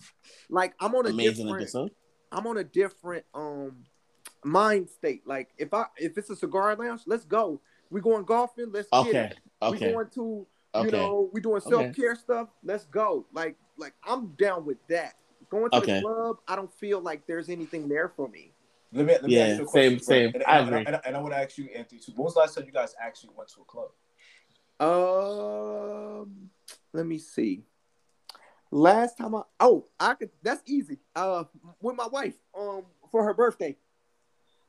like 0.50 0.74
I'm 0.78 0.94
on 0.94 1.06
a 1.06 1.10
Amazing 1.10 1.46
different, 1.46 1.62
episode. 1.62 1.90
I'm 2.30 2.46
on 2.46 2.58
a 2.58 2.64
different 2.64 3.24
um 3.34 3.84
mind 4.44 4.90
state. 4.90 5.26
Like 5.26 5.48
if 5.56 5.72
I 5.72 5.86
if 5.96 6.18
it's 6.18 6.28
a 6.30 6.36
cigar 6.36 6.76
lounge, 6.76 7.02
let's 7.06 7.24
go. 7.24 7.60
We 7.90 8.00
going 8.02 8.24
golfing, 8.24 8.70
let's 8.72 8.88
get 8.90 9.06
Okay, 9.06 9.18
it. 9.18 9.38
We 9.62 9.68
okay, 9.68 9.92
going 9.92 10.08
to 10.14 10.46
you 10.74 10.80
okay. 10.80 10.90
know, 10.90 11.30
we 11.32 11.40
doing 11.40 11.60
self 11.62 11.96
care 11.96 12.14
stuff. 12.14 12.48
Let's 12.62 12.84
go. 12.84 13.24
Like, 13.32 13.56
like 13.78 13.94
I'm 14.04 14.28
down 14.38 14.66
with 14.66 14.76
that. 14.88 15.14
Going 15.50 15.70
to 15.70 15.78
Okay. 15.78 15.94
the 15.94 16.02
club, 16.02 16.36
I 16.46 16.56
don't 16.56 16.72
feel 16.74 17.00
like 17.00 17.26
there's 17.26 17.48
anything 17.48 17.88
there 17.88 18.10
for 18.14 18.28
me. 18.28 18.52
Let 18.92 19.06
me, 19.06 19.12
let 19.14 19.22
me 19.24 19.34
Yeah, 19.34 19.44
ask 19.46 19.58
you 19.60 19.64
a 19.64 19.68
same, 19.68 19.96
question. 19.96 19.98
friend. 20.00 20.00
same. 20.04 20.34
And, 20.34 20.44
I 20.44 20.58
and, 20.58 20.68
agree. 20.68 20.78
And, 20.80 20.88
and, 20.88 21.00
and 21.06 21.16
I 21.16 21.20
want 21.20 21.32
to 21.32 21.38
ask 21.40 21.56
you, 21.56 21.68
Anthony, 21.74 22.00
too. 22.00 22.12
When 22.16 22.24
was 22.24 22.34
the 22.34 22.40
last 22.40 22.54
time 22.54 22.64
you 22.66 22.72
guys 22.72 22.94
actually 23.00 23.30
went 23.34 23.48
to 23.54 23.62
a 23.62 23.64
club? 23.64 23.88
Um, 24.80 26.50
let 26.92 27.06
me 27.06 27.18
see. 27.18 27.64
Last 28.70 29.16
time 29.16 29.34
I 29.34 29.42
oh 29.60 29.86
I 29.98 30.14
could 30.14 30.30
that's 30.42 30.62
easy. 30.66 30.98
Uh, 31.16 31.44
with 31.80 31.96
my 31.96 32.06
wife 32.06 32.34
um 32.58 32.82
for 33.10 33.24
her 33.24 33.34
birthday. 33.34 33.76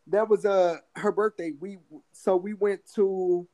That 0.07 0.27
was 0.27 0.45
uh 0.45 0.77
her 0.95 1.11
birthday. 1.11 1.53
We 1.59 1.77
so 2.11 2.35
we 2.35 2.53
went 2.53 2.81
to 2.95 3.47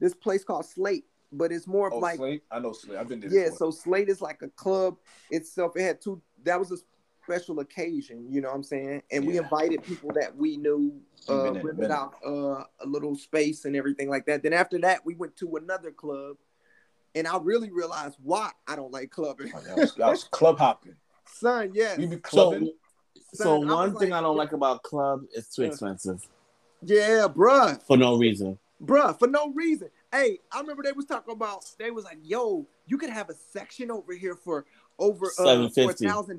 this 0.00 0.14
place 0.14 0.42
called 0.44 0.66
Slate, 0.66 1.04
but 1.30 1.52
it's 1.52 1.66
more 1.66 1.86
of 1.86 1.94
Oh, 1.94 1.98
like 1.98 2.16
Slate? 2.16 2.42
I 2.50 2.58
know 2.58 2.72
Slate. 2.72 2.98
I've 2.98 3.08
been 3.08 3.20
there. 3.20 3.30
yeah. 3.30 3.44
before. 3.44 3.58
So 3.58 3.70
Slate 3.70 4.08
is 4.08 4.20
like 4.20 4.42
a 4.42 4.48
club 4.48 4.96
itself. 5.30 5.76
It 5.76 5.82
had 5.82 6.00
two. 6.00 6.20
That 6.42 6.58
was 6.58 6.72
a 6.72 6.78
special 7.22 7.60
occasion. 7.60 8.26
You 8.28 8.40
know 8.40 8.48
what 8.48 8.56
I'm 8.56 8.62
saying? 8.64 9.02
And 9.12 9.24
we 9.26 9.38
invited 9.38 9.82
people 9.84 10.10
that 10.14 10.36
we 10.36 10.56
knew. 10.56 11.00
Uh, 11.28 11.52
rented 11.62 11.92
out 11.92 12.14
uh, 12.26 12.64
a 12.80 12.84
little 12.84 13.14
space 13.14 13.64
and 13.64 13.76
everything 13.76 14.10
like 14.10 14.26
that. 14.26 14.42
Then 14.42 14.52
after 14.52 14.76
that, 14.80 15.06
we 15.06 15.14
went 15.14 15.36
to 15.36 15.54
another 15.54 15.92
club, 15.92 16.36
and 17.14 17.26
I 17.26 17.38
really 17.38 17.70
realized 17.70 18.16
why 18.22 18.50
I 18.66 18.76
don't 18.76 18.92
like 18.92 19.10
clubbing. 19.10 19.52
Oh, 19.54 19.60
that 19.60 19.76
was, 19.76 19.94
that 19.96 20.08
was 20.08 20.24
club 20.30 20.58
hopping. 20.58 20.94
Son, 21.26 21.70
yes, 21.74 21.98
We 21.98 22.06
be 22.06 22.16
So, 22.16 22.20
clubbing. 22.22 22.72
so 23.34 23.44
Son, 23.44 23.70
I 23.70 23.74
one 23.74 23.92
was 23.92 24.00
thing 24.00 24.10
like- 24.10 24.18
I 24.18 24.22
don't 24.22 24.36
like 24.36 24.52
about 24.52 24.82
clubs 24.82 25.26
is 25.34 25.48
too 25.48 25.62
expensive 25.62 26.26
yeah, 26.84 27.28
bruh. 27.28 27.80
for 27.82 27.96
no 27.96 28.16
reason. 28.18 28.58
Bruh, 28.84 29.16
for 29.16 29.28
no 29.28 29.52
reason. 29.52 29.88
Hey, 30.10 30.40
I 30.50 30.60
remember 30.60 30.82
they 30.82 30.90
was 30.90 31.04
talking 31.04 31.32
about 31.32 31.64
they 31.78 31.92
was 31.92 32.04
like, 32.04 32.18
yo, 32.24 32.66
you 32.86 32.98
could 32.98 33.10
have 33.10 33.30
a 33.30 33.34
section 33.34 33.88
over 33.92 34.12
here 34.12 34.34
for 34.34 34.66
over 34.98 35.26
uh, 35.26 35.44
for 35.44 35.44
a 35.44 35.94
$750. 35.94 35.98
thousand. 36.08 36.38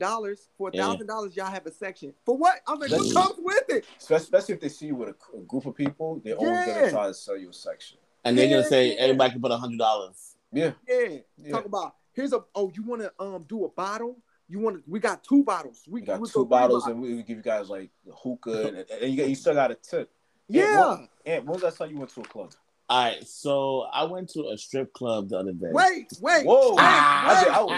For 0.57 0.67
a 0.67 0.71
Yeah. 0.73 0.83
thousand 0.83 1.07
dollars, 1.07 1.35
y'all 1.37 1.45
have 1.49 1.65
a 1.65 1.71
section. 1.71 2.13
For 2.25 2.35
what? 2.35 2.59
I'm 2.67 2.77
like, 2.79 2.89
That's- 2.89 3.13
what 3.13 3.23
comes 3.27 3.39
with 3.41 3.63
it? 3.69 3.85
Especially 3.97 4.55
if 4.55 4.59
they 4.59 4.67
see 4.67 4.87
you 4.87 4.95
with 4.95 5.09
a, 5.09 5.15
a 5.37 5.39
group 5.43 5.65
of 5.65 5.75
people, 5.75 6.19
they're 6.25 6.35
always 6.35 6.65
gonna 6.65 6.89
try 6.91 7.07
to 7.07 7.13
sell 7.13 7.37
you 7.37 7.49
a 7.49 7.53
section. 7.53 7.97
And 8.25 8.37
they're 8.37 8.45
Yeah, 8.47 8.57
gonna 8.57 8.67
say 8.67 8.87
yeah. 8.95 8.99
everybody 8.99 9.31
can 9.31 9.41
put 9.41 9.51
a 9.51 9.57
hundred 9.57 9.79
dollars. 9.79 10.32
Yeah, 10.53 10.71
Yeah. 10.87 11.17
Yeah. 11.37 11.51
Talk 11.51 11.65
about 11.65 11.95
here's 12.13 12.33
a 12.33 12.43
oh, 12.55 12.71
you 12.75 12.83
wanna 12.83 13.11
um 13.19 13.43
do 13.47 13.65
a 13.65 13.69
bottle? 13.69 14.17
You 14.49 14.59
want 14.59 14.77
to? 14.77 14.83
We 14.91 14.99
got 14.99 15.23
two 15.23 15.43
bottles. 15.43 15.83
We, 15.87 16.01
we 16.01 16.05
got 16.07 16.19
we 16.19 16.27
two 16.27 16.33
go 16.39 16.45
bottles, 16.45 16.85
and 16.87 17.01
we, 17.01 17.15
we 17.15 17.23
give 17.23 17.37
you 17.37 17.43
guys 17.43 17.69
like 17.69 17.89
hookah, 18.13 18.67
and, 18.67 18.85
and 19.01 19.13
you, 19.13 19.23
you 19.25 19.35
still 19.35 19.53
got 19.53 19.71
a 19.71 19.75
tip. 19.75 20.11
Yeah. 20.47 20.77
what- 20.79 21.09
And 21.25 21.43
when 21.45 21.53
was 21.53 21.61
the 21.61 21.65
last 21.67 21.77
time 21.77 21.89
you 21.91 21.97
went 21.97 22.11
to 22.13 22.21
a 22.21 22.25
club? 22.25 22.51
All 22.89 23.03
right, 23.05 23.25
so 23.25 23.87
I 23.93 24.03
went 24.03 24.29
to 24.31 24.49
a 24.53 24.57
strip 24.57 24.91
club 24.93 25.29
the 25.29 25.37
other 25.39 25.53
day. 25.53 25.69
Wait, 25.71 26.11
wait. 26.19 26.45
Whoa! 26.45 26.71
Wait, 26.71 26.79
I 26.79 27.33
wait, 27.33 27.43
did- 27.45 27.53
I 27.53 27.63
was- 27.63 27.71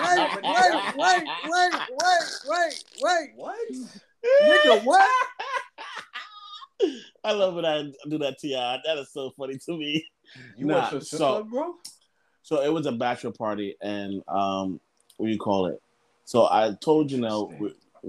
wait, 0.97 0.97
wait, 0.97 1.23
wait, 1.23 1.23
wait, 1.53 1.73
wait, 1.91 2.43
wait, 2.49 2.83
wait. 3.03 3.29
What? 3.35 3.69
Nigga, 4.43 4.83
what? 4.83 5.11
I 7.23 7.31
love 7.31 7.53
when 7.55 7.65
I 7.65 7.83
do 8.09 8.17
that 8.17 8.39
to 8.39 8.47
y'all. 8.47 8.79
That 8.83 8.97
is 8.97 9.11
so 9.13 9.31
funny 9.37 9.57
to 9.65 9.77
me. 9.77 10.05
You 10.57 10.65
Nah, 10.65 10.75
went 10.79 10.89
to 10.89 10.97
a 10.97 11.01
strip 11.01 11.19
so- 11.19 11.27
club, 11.33 11.49
bro? 11.51 11.73
So 12.45 12.61
it 12.61 12.71
was 12.71 12.85
a 12.85 12.91
bachelor 12.91 13.31
party, 13.31 13.75
and 13.81 14.21
um, 14.27 14.79
what 15.17 15.25
do 15.25 15.31
you 15.33 15.39
call 15.39 15.65
it? 15.65 15.81
So 16.25 16.45
I 16.45 16.75
told 16.79 17.11
you 17.11 17.17
now. 17.19 17.49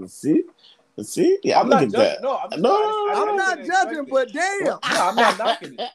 See, 0.07 0.43
see, 1.01 1.39
yeah, 1.43 1.59
I'm 1.59 1.65
I'm 1.65 1.71
not 1.71 1.77
looking 1.85 1.93
judging. 1.93 2.17
at 2.17 2.23
No, 2.23 2.37
I'm, 2.37 2.61
No, 2.61 2.71
I- 2.75 2.81
no, 2.81 2.85
I- 2.85 3.15
I 3.17 3.51
I'm 3.51 3.57
didn't 3.57 3.73
judging, 3.73 4.05
but 4.13 4.31
damn. 4.31 4.65
No, 4.65 4.79
I'm 4.83 5.17
not 5.17 5.39
knocking 5.39 5.77
it. 5.79 5.89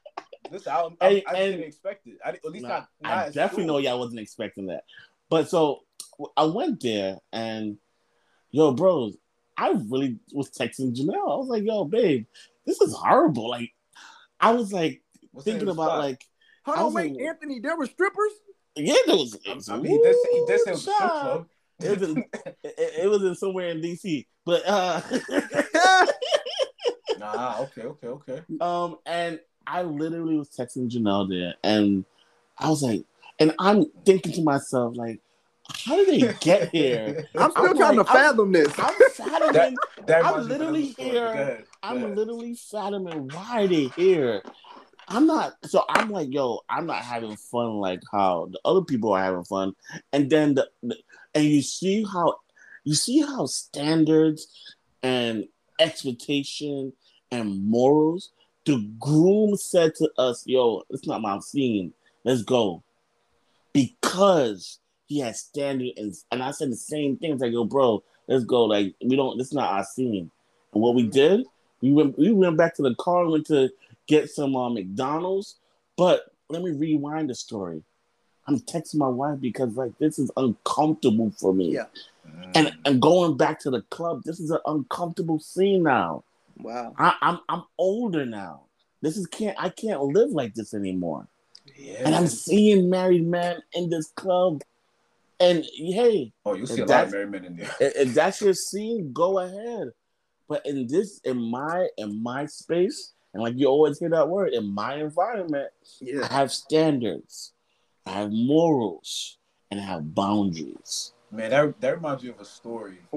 Listen, 0.52 0.72
I, 0.72 0.76
I, 0.76 0.82
I, 0.82 0.84
And- 0.84 0.92
I 1.00 1.08
and- 1.08 1.52
didn't 1.52 1.60
expect 1.66 2.06
it. 2.06 2.18
I, 2.22 2.28
at 2.28 2.44
least 2.44 2.64
Nah, 2.64 2.68
not. 2.68 2.88
not 3.00 3.12
I 3.12 3.26
at 3.28 3.32
definitely 3.32 3.64
school. 3.64 3.76
know 3.76 3.78
y'all 3.88 3.98
wasn't 3.98 4.20
expecting 4.20 4.66
that. 4.66 4.84
But 5.30 5.48
so 5.48 5.84
I 6.36 6.44
went 6.44 6.82
there 6.82 7.18
and 7.32 7.78
yo, 8.50 8.72
bros, 8.72 9.16
I 9.56 9.70
really 9.88 10.18
was 10.32 10.50
texting 10.50 10.94
Janelle. 10.94 11.32
I 11.32 11.36
was 11.36 11.48
like, 11.48 11.64
yo, 11.64 11.84
babe, 11.86 12.26
this 12.66 12.78
is 12.82 12.94
horrible. 12.94 13.48
Like, 13.48 13.72
I 14.38 14.52
was 14.52 14.70
like 14.70 15.00
What's 15.32 15.46
thinking 15.46 15.68
about 15.70 15.86
spot? 15.88 15.98
like, 15.98 16.26
Hold 16.66 16.76
I 16.76 16.80
on, 16.80 16.84
was 16.86 16.94
wait, 16.94 17.12
like- 17.14 17.22
Anthony. 17.22 17.60
There 17.60 17.76
were 17.76 17.86
strippers. 17.86 18.32
yeah, 18.76 18.94
there 19.06 19.16
was. 19.16 19.38
I 19.68 19.76
mean, 19.78 19.92
he 19.92 19.98
did 19.98 20.14
say, 20.14 20.30
he 20.32 20.38
it 20.38 20.48
was 20.48 20.66
a 20.66 20.76
strip 20.76 20.96
club. 20.98 21.46
It 21.80 22.00
was, 22.00 22.02
in, 22.10 22.24
it, 22.64 22.92
it 23.04 23.08
was 23.10 23.22
in 23.22 23.34
somewhere 23.34 23.68
in 23.68 23.80
DC, 23.80 24.26
but 24.44 24.62
uh, 24.66 25.00
Nah, 27.18 27.60
okay, 27.62 27.82
okay, 27.82 28.08
okay. 28.08 28.40
um, 28.60 28.98
and 29.06 29.40
I 29.66 29.82
literally 29.82 30.36
was 30.36 30.50
texting 30.50 30.90
Janelle 30.90 31.28
there, 31.28 31.54
and 31.64 32.04
I 32.58 32.68
was 32.68 32.82
like, 32.82 33.04
and 33.38 33.54
I'm 33.58 33.86
thinking 34.04 34.32
to 34.32 34.42
myself 34.42 34.96
like, 34.96 35.20
how 35.84 35.96
did 35.96 36.08
they 36.08 36.34
get 36.40 36.68
here? 36.72 37.26
I'm 37.36 37.50
still 37.52 37.66
I'm 37.66 37.76
trying 37.76 37.96
like- 37.96 38.06
to 38.06 38.12
fathom 38.12 38.52
this. 38.52 38.68
I'm 38.78 38.94
fathoming. 39.12 39.52
That- 39.52 39.74
That 40.06 40.24
I'm 40.24 40.34
reminds 40.34 40.48
me 40.48 40.54
of 40.54 40.60
another 40.60 40.72
literally 40.72 40.86
here. 40.98 41.12
Go 41.12 41.30
ahead, 41.32 41.58
go 41.58 41.64
I'm 41.82 41.96
ahead. 41.98 42.16
literally 42.16 42.54
fathoming 42.54 43.28
why 43.32 43.62
are 43.64 43.66
they 43.66 43.84
here. 43.96 44.42
I'm 45.08 45.26
not 45.26 45.54
so 45.64 45.84
I'm 45.88 46.10
like, 46.10 46.32
yo, 46.32 46.60
I'm 46.68 46.86
not 46.86 47.04
having 47.04 47.36
fun 47.36 47.76
like 47.76 48.00
how 48.12 48.48
the 48.50 48.60
other 48.64 48.82
people 48.82 49.12
are 49.12 49.22
having 49.22 49.44
fun. 49.44 49.74
And 50.12 50.30
then 50.30 50.54
the, 50.54 50.68
the 50.82 50.96
and 51.34 51.44
you 51.44 51.62
see 51.62 52.04
how 52.04 52.36
you 52.84 52.94
see 52.94 53.20
how 53.20 53.46
standards 53.46 54.48
and 55.02 55.46
expectation 55.78 56.92
and 57.30 57.64
morals 57.64 58.30
the 58.66 58.84
groom 58.98 59.56
said 59.56 59.94
to 59.94 60.10
us, 60.18 60.42
yo, 60.44 60.82
it's 60.90 61.06
not 61.06 61.22
my 61.22 61.38
scene. 61.38 61.94
Let's 62.24 62.42
go. 62.42 62.82
Because 63.72 64.80
he 65.06 65.20
has 65.20 65.40
standard 65.40 65.92
and, 65.96 66.12
and 66.32 66.42
I 66.42 66.50
said 66.50 66.70
the 66.70 66.76
same 66.76 67.16
thing. 67.16 67.32
It's 67.32 67.40
like, 67.42 67.52
yo, 67.52 67.64
bro, 67.64 68.02
let's 68.26 68.44
go. 68.44 68.64
Like, 68.64 68.94
we 69.02 69.14
don't 69.16 69.40
is 69.40 69.52
not 69.52 69.72
our 69.72 69.84
scene. 69.84 70.30
And 70.74 70.82
what 70.82 70.94
we 70.96 71.04
did, 71.06 71.46
we 71.80 71.92
went 71.92 72.18
we 72.18 72.32
went 72.32 72.56
back 72.56 72.74
to 72.76 72.82
the 72.82 72.94
car 72.96 73.28
went 73.28 73.46
to 73.46 73.70
get 74.06 74.30
some 74.30 74.56
uh, 74.56 74.68
McDonald's. 74.70 75.56
But 75.96 76.24
let 76.48 76.62
me 76.62 76.72
rewind 76.72 77.30
the 77.30 77.34
story. 77.34 77.82
I'm 78.46 78.60
texting 78.60 78.96
my 78.96 79.08
wife 79.08 79.40
because 79.40 79.74
like 79.76 79.98
this 79.98 80.18
is 80.18 80.30
uncomfortable 80.36 81.32
for 81.38 81.52
me. 81.52 81.74
Yeah. 81.74 81.86
And 82.54 82.76
and 82.84 83.00
going 83.00 83.36
back 83.36 83.60
to 83.60 83.70
the 83.70 83.82
club, 83.82 84.22
this 84.24 84.40
is 84.40 84.50
an 84.50 84.60
uncomfortable 84.66 85.40
scene 85.40 85.82
now. 85.82 86.24
Wow. 86.58 86.94
I, 86.98 87.14
I'm 87.20 87.40
I'm 87.48 87.64
older 87.78 88.24
now. 88.24 88.62
This 89.02 89.16
is 89.16 89.26
can't 89.26 89.56
I 89.58 89.68
can't 89.68 90.00
live 90.02 90.30
like 90.30 90.54
this 90.54 90.74
anymore. 90.74 91.26
yeah. 91.76 92.02
And 92.04 92.14
I'm 92.14 92.28
seeing 92.28 92.88
married 92.88 93.26
men 93.26 93.62
in 93.72 93.90
this 93.90 94.08
club. 94.08 94.62
And 95.38 95.64
hey, 95.74 96.32
oh, 96.46 96.54
you'll 96.54 96.66
see 96.66 96.80
a 96.80 96.86
lot 96.86 97.04
of 97.04 97.12
married 97.12 97.30
men 97.30 97.44
in 97.44 97.56
there. 97.56 97.70
if, 97.80 97.96
if 97.96 98.14
that's 98.14 98.40
your 98.40 98.54
scene, 98.54 99.12
go 99.12 99.40
ahead. 99.40 99.90
But 100.48 100.64
in 100.64 100.86
this, 100.86 101.20
in 101.24 101.38
my 101.38 101.88
in 101.98 102.22
my 102.22 102.46
space, 102.46 103.12
and 103.36 103.42
like 103.42 103.58
you 103.58 103.66
always 103.66 103.98
hear 103.98 104.08
that 104.08 104.30
word, 104.30 104.54
in 104.54 104.64
my 104.72 104.94
environment, 104.94 105.68
I 106.22 106.26
have 106.26 106.50
standards, 106.50 107.52
I 108.06 108.12
have 108.12 108.32
morals, 108.32 109.36
and 109.70 109.78
I 109.78 109.82
have 109.82 110.14
boundaries. 110.14 111.12
Man, 111.30 111.50
that, 111.50 111.78
that 111.82 111.96
reminds 111.96 112.22
me 112.22 112.30
of 112.30 112.40
a 112.40 112.46
story. 112.46 112.96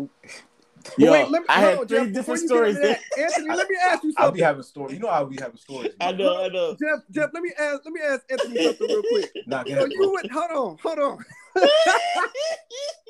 Yo, 0.98 1.12
Wait, 1.14 1.30
let 1.30 1.42
me, 1.42 1.46
I 1.48 1.62
hold 1.62 1.78
had 1.78 1.88
three 1.88 2.06
Jeff, 2.08 2.14
different 2.14 2.42
stories. 2.42 2.76
that, 2.82 3.00
Anthony, 3.18 3.48
let 3.48 3.70
me 3.70 3.78
ask 3.82 4.04
you 4.04 4.12
something. 4.12 4.14
I'll 4.18 4.32
be 4.32 4.40
something. 4.40 4.44
having 4.44 4.64
stories. 4.64 4.94
You 4.96 5.00
know 5.00 5.10
how 5.10 5.24
we 5.24 5.38
having 5.38 5.56
stories. 5.56 5.94
I 6.02 6.12
know, 6.12 6.44
I 6.44 6.50
know. 6.50 6.76
Jeff, 6.78 7.00
Jeff, 7.12 7.30
let 7.34 7.42
me 7.42 7.54
ask, 7.58 7.80
let 7.86 7.94
me 7.94 8.02
ask 8.02 8.22
Anthony 8.30 8.58
something 8.66 8.88
real 8.90 9.04
quick. 9.04 9.32
Nah, 9.46 9.64
go 9.64 9.70
So 9.70 9.76
ahead, 9.76 9.94
you 9.94 10.12
would 10.12 10.30
hold 10.32 10.52
on, 10.52 10.78
hold 10.84 11.00
on. 11.00 11.26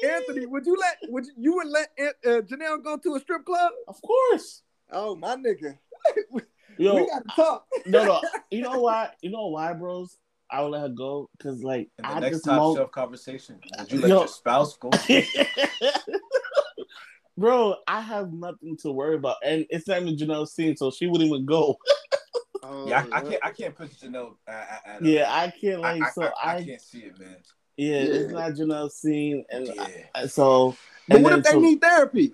Anthony, 0.04 0.46
would 0.46 0.68
you 0.68 0.78
let 0.80 0.98
would 1.08 1.26
you, 1.26 1.34
you 1.40 1.56
would 1.56 1.70
let 1.70 1.90
Aunt- 1.98 2.16
uh, 2.24 2.42
Janelle 2.42 2.84
go 2.84 2.98
to 2.98 3.16
a 3.16 3.20
strip 3.20 3.46
club? 3.46 3.72
Of 3.88 4.00
course. 4.04 4.62
Oh 4.92 5.16
my 5.16 5.36
nigga, 5.36 5.78
Yo, 6.80 6.96
we 6.96 7.06
gotta 7.08 7.26
talk. 7.36 7.66
no, 7.86 8.04
no. 8.06 8.22
You 8.52 8.62
know 8.62 8.80
why? 8.80 9.10
You 9.22 9.30
know 9.32 9.48
why, 9.48 9.74
bros? 9.74 10.18
I 10.52 10.62
would 10.62 10.70
let 10.72 10.82
her 10.82 10.90
go 10.90 11.30
because, 11.38 11.62
like, 11.64 11.90
In 12.00 12.04
the 12.06 12.10
at 12.10 12.20
next 12.22 12.38
this 12.38 12.44
top 12.44 12.56
moment, 12.56 12.78
shelf 12.80 12.92
conversation, 12.92 13.60
would 13.78 13.92
you 13.92 14.00
let 14.00 14.10
Yo. 14.10 14.18
your 14.20 14.28
spouse 14.28 14.76
go? 14.78 14.90
Bro, 17.38 17.76
I 17.88 18.02
have 18.02 18.34
nothing 18.34 18.76
to 18.82 18.92
worry 18.92 19.16
about, 19.16 19.38
and 19.46 19.66
it's 19.70 19.88
not 19.88 20.02
even 20.02 20.18
Janelle's 20.18 20.54
scene, 20.54 20.76
so 20.76 20.90
she 20.92 21.08
wouldn't 21.08 21.30
even 21.30 21.46
go. 21.46 21.78
Yeah, 22.86 23.04
I, 23.12 23.18
I 23.18 23.22
can't. 23.22 23.46
I 23.46 23.50
can't 23.52 23.74
put 23.76 23.90
Janelle. 24.00 24.36
At, 24.48 24.82
at, 24.86 25.02
Yeah, 25.04 25.34
I 25.34 25.50
can't 25.50 25.80
like 25.82 26.04
I, 26.04 26.10
so. 26.12 26.22
I, 26.24 26.28
I, 26.44 26.56
I 26.58 26.64
can't 26.66 26.82
see 26.82 27.00
it, 27.00 27.18
man. 27.20 27.38
yeah, 27.78 27.96
it's 28.02 28.32
not 28.32 28.52
Janelle's 28.52 28.96
scene, 28.96 29.44
and 29.50 29.66
Yeah. 29.68 29.88
I- 30.14 30.28
so. 30.28 30.76
But 31.08 31.16
and 31.16 31.24
what 31.24 31.34
if 31.40 31.46
they 31.46 31.52
so- 31.52 31.60
need 31.62 31.82
therapy? 31.82 32.34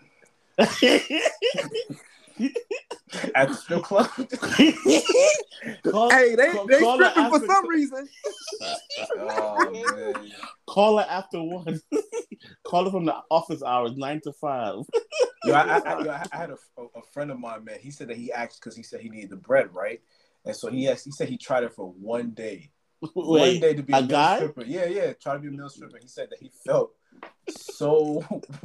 At 3.34 3.48
the 3.50 3.54
strip 3.56 3.84
club. 3.84 4.10
call, 5.92 6.10
Hey, 6.12 6.36
they 6.36 6.52
call- 6.52 6.68
they 6.68 6.80
call 6.80 6.96
stripping 6.98 7.30
for 7.30 7.36
after- 7.36 7.48
some 7.48 7.68
reason. 7.70 8.10
oh 9.18 9.72
man. 9.72 10.32
Call 10.68 10.98
her 10.98 11.06
after 11.10 11.42
one. 11.42 11.80
call 12.64 12.86
her 12.86 12.92
from 12.92 13.06
the 13.06 13.16
office 13.32 13.64
hours, 13.64 13.96
nine 13.96 14.20
to 14.24 14.34
five. 14.34 14.76
Yo, 15.46 15.54
I, 15.54 15.62
I, 15.62 15.78
I, 15.78 16.04
yo, 16.04 16.12
I 16.12 16.38
had 16.38 16.50
a, 16.52 16.58
a 16.78 17.02
friend 17.14 17.32
of 17.32 17.40
mine, 17.40 17.64
man. 17.64 17.78
He 17.80 17.92
said 17.92 18.08
that 18.10 18.18
he 18.18 18.32
asked 18.32 18.60
because 18.62 18.76
he 18.76 18.84
said 18.84 19.00
he 19.02 19.10
needed 19.10 19.30
the 19.30 19.36
bread, 19.38 19.74
right? 19.74 20.02
And 20.44 20.56
so 20.56 20.70
he 20.70 20.88
asked. 20.90 21.06
He 21.06 21.12
said 21.12 21.30
he 21.30 21.38
tried 21.38 21.64
it 21.64 21.74
for 21.74 21.88
one 21.92 22.32
day. 22.32 22.72
one 23.14 23.60
day 23.60 23.74
to 23.76 23.84
be 23.84 23.94
a 23.94 23.98
a, 23.98 24.02
male 24.02 24.10
guy? 24.10 24.36
stripper. 24.38 24.64
Yeah, 24.66 24.86
yeah. 24.86 25.14
Try 25.14 25.34
to 25.34 25.40
be 25.40 25.48
a 25.48 25.52
male 25.52 25.70
stripper. 25.70 25.98
He 26.02 26.08
said 26.08 26.30
that 26.32 26.40
he 26.40 26.50
felt 26.66 26.94
so 27.50 28.24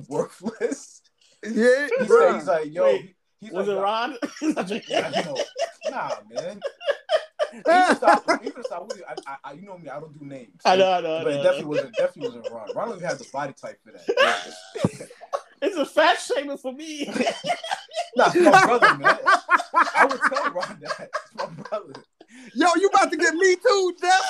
worthless. 0.08 1.02
Yeah, 1.44 1.88
He 2.00 2.06
said 2.06 2.34
he's 2.34 2.46
like, 2.46 2.72
yo. 2.72 2.84
Wait, 2.84 3.00
he- 3.02 3.14
he's 3.40 3.50
was 3.52 3.68
like, 3.68 3.76
it 3.76 3.80
Ron? 3.80 4.16
I. 4.56 5.90
Nah, 5.90 6.10
man. 6.30 6.60
Even 7.52 7.96
stop, 7.96 8.24
even 8.44 8.62
stop 8.62 8.92
you. 8.96 9.02
I, 9.08 9.14
I, 9.26 9.36
I, 9.42 9.52
you 9.54 9.62
know 9.62 9.76
me. 9.76 9.88
I 9.88 9.98
don't 9.98 10.16
do 10.16 10.24
names. 10.24 10.60
I 10.64 10.76
know, 10.76 10.92
I 10.92 11.00
know, 11.00 11.16
I 11.16 11.24
But 11.24 11.32
it 11.32 11.36
know. 11.38 11.42
definitely 11.42 11.64
wasn't. 11.64 11.96
Definitely 11.96 12.38
wasn't 12.38 12.54
Ron. 12.54 12.68
Ron 12.76 12.88
don't 12.88 12.96
even 12.98 13.08
have 13.08 13.18
the 13.18 13.26
body 13.32 13.52
type 13.60 13.80
for 13.82 13.90
that. 13.90 15.08
It's 15.62 15.76
a 15.76 15.84
fat 15.84 16.18
shaming 16.18 16.56
for 16.56 16.72
me. 16.72 17.04
nah, 18.16 18.30
it's 18.32 18.36
my 18.36 18.64
brother, 18.64 18.96
man. 18.96 19.18
I 19.74 20.06
would 20.06 20.20
tell 20.32 20.50
Ron 20.52 20.78
that. 20.80 21.10
It's 21.12 21.34
my 21.36 21.46
brother. 21.64 21.92
Yo, 22.54 22.66
you 22.76 22.86
about 22.88 23.10
to 23.10 23.16
get 23.18 23.34
me 23.34 23.56
too, 23.56 23.94
Jeff? 24.00 24.22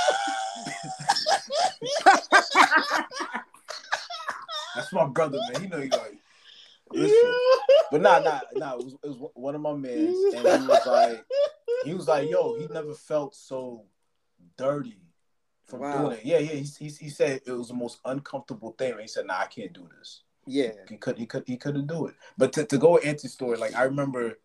That's 4.75 4.92
my 4.92 5.04
brother, 5.06 5.38
man. 5.52 5.63
He 5.63 5.69
know 5.69 5.79
you 5.79 5.90
like. 5.90 6.19
But 8.03 8.25
nah, 8.25 8.31
nah, 8.31 8.40
nah. 8.55 8.79
It 8.79 8.85
was, 8.85 8.94
it 8.94 9.09
was 9.09 9.31
one 9.35 9.55
of 9.55 9.61
my 9.61 9.75
mans, 9.75 10.35
and 10.35 10.63
he 10.63 10.67
was 10.69 10.81
like, 10.87 11.25
he 11.85 11.94
was 11.94 12.09
like, 12.09 12.31
yo, 12.31 12.55
he 12.59 12.67
never 12.69 12.94
felt 12.94 13.35
so 13.35 13.85
dirty 14.57 14.98
from 15.67 15.81
Wow. 15.81 15.98
doing 15.98 16.19
it. 16.19 16.25
Yeah, 16.25 16.38
yeah. 16.38 16.53
He, 16.53 16.63
he, 16.63 16.88
he 16.88 17.09
said 17.09 17.40
it 17.46 17.53
was 17.53 17.69
the 17.69 17.75
most 17.75 18.01
uncomfortable 18.05 18.75
thing. 18.79 18.92
And 18.92 19.01
he 19.01 19.09
said, 19.09 19.27
nah, 19.27 19.40
I 19.40 19.46
can't 19.46 19.73
do 19.73 19.88
this. 19.98 20.23
Yeah. 20.46 20.73
He 20.88 20.96
could, 20.96 21.17
he 21.19 21.27
could, 21.27 21.44
he 21.46 21.57
couldn't 21.57 21.87
do 21.87 22.07
it. 22.07 22.15
But 22.37 22.53
to, 22.55 22.65
to 22.65 22.79
go 22.79 22.92
with 22.92 23.07
Auntie's 23.07 23.33
story, 23.33 23.57
like 23.57 23.75
I 23.75 23.85
remember, 23.85 24.38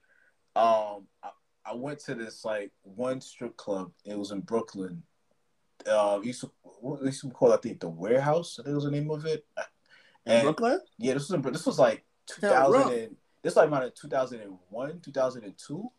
um, 0.55 1.07
I, 1.23 1.29
I 1.65 1.73
went 1.73 1.99
to 2.01 2.15
this 2.15 2.45
like 2.45 2.71
one 2.83 3.21
strip 3.21 3.57
club. 3.57 3.91
It 4.05 4.17
was 4.17 4.31
in 4.31 4.41
Brooklyn. 4.41 5.03
Uh, 5.89 6.19
used 6.23 6.41
to, 6.41 6.51
what 6.61 7.03
used 7.03 7.21
to 7.21 7.29
call, 7.29 7.51
it, 7.51 7.55
I 7.55 7.57
think, 7.57 7.79
the 7.79 7.89
warehouse. 7.89 8.59
I 8.59 8.63
think 8.63 8.75
was 8.75 8.85
the 8.85 8.91
name 8.91 9.09
of 9.09 9.25
it. 9.25 9.45
In 10.25 10.41
Brooklyn? 10.41 10.79
Yeah, 10.97 11.13
this 11.13 11.29
was 11.29 11.31
in, 11.31 11.51
this 11.51 11.65
was 11.65 11.79
like 11.79 12.03
2000 12.27 12.91
and, 12.91 13.15
this 13.45 13.55
like 13.55 13.67
about 13.67 13.95
2001, 13.95 15.01
2002. 15.01 15.91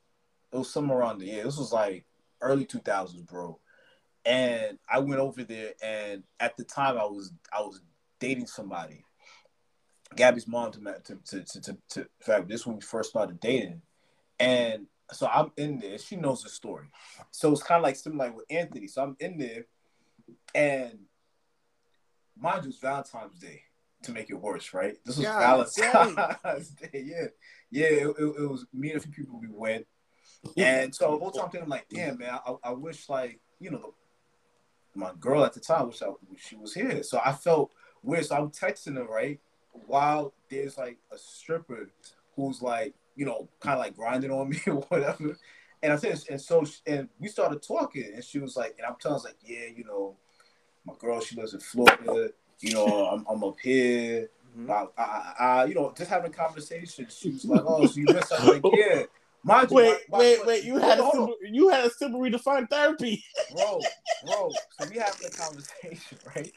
It 0.53 0.57
was 0.57 0.69
somewhere 0.69 0.99
around 0.99 1.19
the 1.19 1.27
year. 1.27 1.45
This 1.45 1.59
was 1.59 1.73
like 1.73 2.05
early 2.41 2.67
2000s, 2.67 3.25
bro. 3.25 3.61
And 4.25 4.81
I 4.93 4.99
went 4.99 5.21
over 5.21 5.45
there, 5.45 5.75
and 5.81 6.25
at 6.41 6.57
the 6.57 6.65
time, 6.65 6.99
I 6.99 7.05
was 7.05 7.33
I 7.57 7.61
was 7.61 7.81
dating 8.19 8.49
somebody. 8.49 9.05
Gabby's 10.17 10.49
mom 10.49 10.73
to 10.73 10.81
to 10.81 11.17
to 11.25 11.45
to, 11.45 11.61
to, 11.61 11.79
to 11.91 12.01
in 12.01 12.07
fact, 12.21 12.49
this 12.49 12.67
when 12.67 12.77
we 12.77 12.83
first 12.83 13.11
started 13.11 13.39
dating, 13.39 13.83
and 14.41 14.89
so 15.13 15.29
I'm 15.29 15.53
in 15.57 15.79
there. 15.79 15.99
She 15.99 16.17
knows 16.17 16.43
the 16.43 16.49
story, 16.49 16.89
so 17.31 17.53
it's 17.53 17.63
kind 17.63 17.79
of 17.79 17.85
like 17.85 17.95
similar 17.95 18.27
like 18.27 18.37
with 18.37 18.47
Anthony. 18.51 18.89
So 18.89 19.05
I'm 19.05 19.17
in 19.21 19.39
there, 19.39 19.67
and 20.53 20.99
mind 22.37 22.65
you, 22.65 22.71
it's 22.71 22.81
Valentine's 22.81 23.39
Day 23.39 23.63
to 24.07 24.13
make 24.13 24.31
it 24.31 24.35
worse, 24.35 24.73
right? 24.73 24.97
This 25.05 25.17
was 25.17 25.27
God 25.27 25.67
Valentine's 25.77 26.69
Day. 26.71 27.05
Yeah, 27.05 27.27
yeah. 27.71 27.87
It, 27.87 28.07
it, 28.19 28.25
it 28.25 28.51
was 28.51 28.67
me 28.73 28.91
and 28.91 28.99
a 28.99 29.03
few 29.03 29.13
people 29.13 29.39
we 29.41 29.49
went, 29.51 29.87
and 30.57 30.95
so 30.95 31.13
the 31.13 31.19
whole 31.19 31.31
time 31.31 31.45
I'm 31.47 31.51
thinking 31.51 31.71
like, 31.71 31.87
damn 31.89 32.19
man, 32.19 32.39
I, 32.47 32.55
I 32.65 32.73
wish 32.73 33.09
like 33.09 33.41
you 33.61 33.71
know 33.71 33.95
the, 34.93 35.01
my 35.01 35.13
girl 35.21 35.45
at 35.45 35.53
the 35.53 35.61
time, 35.61 35.89
wish 35.89 36.03
I 36.03 36.09
wish 36.09 36.41
she 36.41 36.57
was 36.57 36.75
here. 36.75 37.03
So 37.03 37.21
I 37.25 37.33
felt 37.33 37.73
weird. 38.03 38.27
So 38.27 38.37
I'm 38.37 38.51
texting 38.51 38.97
her 38.97 39.05
right 39.05 39.41
while 39.87 40.33
there's 40.49 40.79
like 40.79 40.99
a 41.13 41.19
stripper 41.19 41.91
who's 42.35 42.63
like 42.63 42.95
you 43.15 43.27
know 43.27 43.49
kind 43.61 43.75
of 43.75 43.81
like 43.81 43.97
grinding 43.97 44.31
on 44.31 44.49
me 44.51 44.61
or 44.67 44.83
whatever. 44.89 45.37
And 45.83 45.93
I 45.93 45.97
said, 45.97 46.19
and 46.31 46.41
so 46.41 46.65
she, 46.65 46.79
and 46.87 47.09
we 47.21 47.29
started 47.29 47.63
talking, 47.63 48.11
and 48.15 48.25
she 48.25 48.39
was 48.39 48.57
like, 48.57 48.75
and 48.79 48.87
I'm 48.87 48.97
telling 49.01 49.21
her 49.21 49.29
like, 49.29 49.37
yeah, 49.45 49.67
you 49.77 49.85
know, 49.85 50.17
my 50.87 50.95
girl, 50.99 51.21
she 51.21 51.37
lives 51.37 51.53
in 51.53 51.61
Florida. 51.61 52.31
You 52.61 52.73
know, 52.75 52.87
I'm, 53.07 53.25
I'm 53.29 53.43
up 53.45 53.57
here. 53.63 54.29
Mhm. 54.59 54.71
I, 54.71 54.87
I, 55.03 55.35
I, 55.39 55.65
you 55.67 55.75
know, 55.75 55.93
just 55.97 56.11
having 56.11 56.33
conversations. 56.33 57.17
She 57.19 57.31
was 57.31 57.45
like, 57.45 57.63
"Oh, 57.67 57.87
so 57.87 58.01
you 58.01 58.07
miss?" 58.07 58.33
I 58.33 58.45
was 58.45 58.63
like, 58.63 58.73
"Yeah." 58.75 59.03
Mind 59.45 59.71
you, 59.71 59.77
Wait, 59.77 59.99
my- 60.11 60.17
my- 60.17 60.19
wait, 60.19 60.47
wait! 60.47 60.65
You 60.65 60.79
had 60.79 60.99
a 60.99 61.03
simple, 61.03 61.37
you 61.53 61.69
had 61.69 61.85
a 61.85 61.91
simple 61.91 62.21
redefined 62.21 62.69
therapy. 62.71 63.23
bro, 63.55 63.81
bro. 64.27 64.51
So 64.81 64.89
we 64.91 64.97
having 64.99 65.27
a 65.27 65.31
conversation, 65.31 66.19
right? 66.35 66.53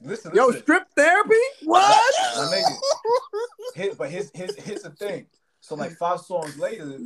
Listen, 0.00 0.30
Yo, 0.34 0.52
strip 0.52 0.84
therapy? 0.96 1.34
What? 1.64 2.14
My 2.36 2.42
nigga. 2.56 2.76
Here- 3.74 3.94
but 3.98 4.10
here's, 4.10 4.30
here's 4.34 4.56
here's 4.56 4.82
the 4.82 4.90
thing. 4.90 5.26
So 5.60 5.74
like 5.74 5.92
five 5.96 6.20
songs 6.20 6.56
later, 6.56 6.98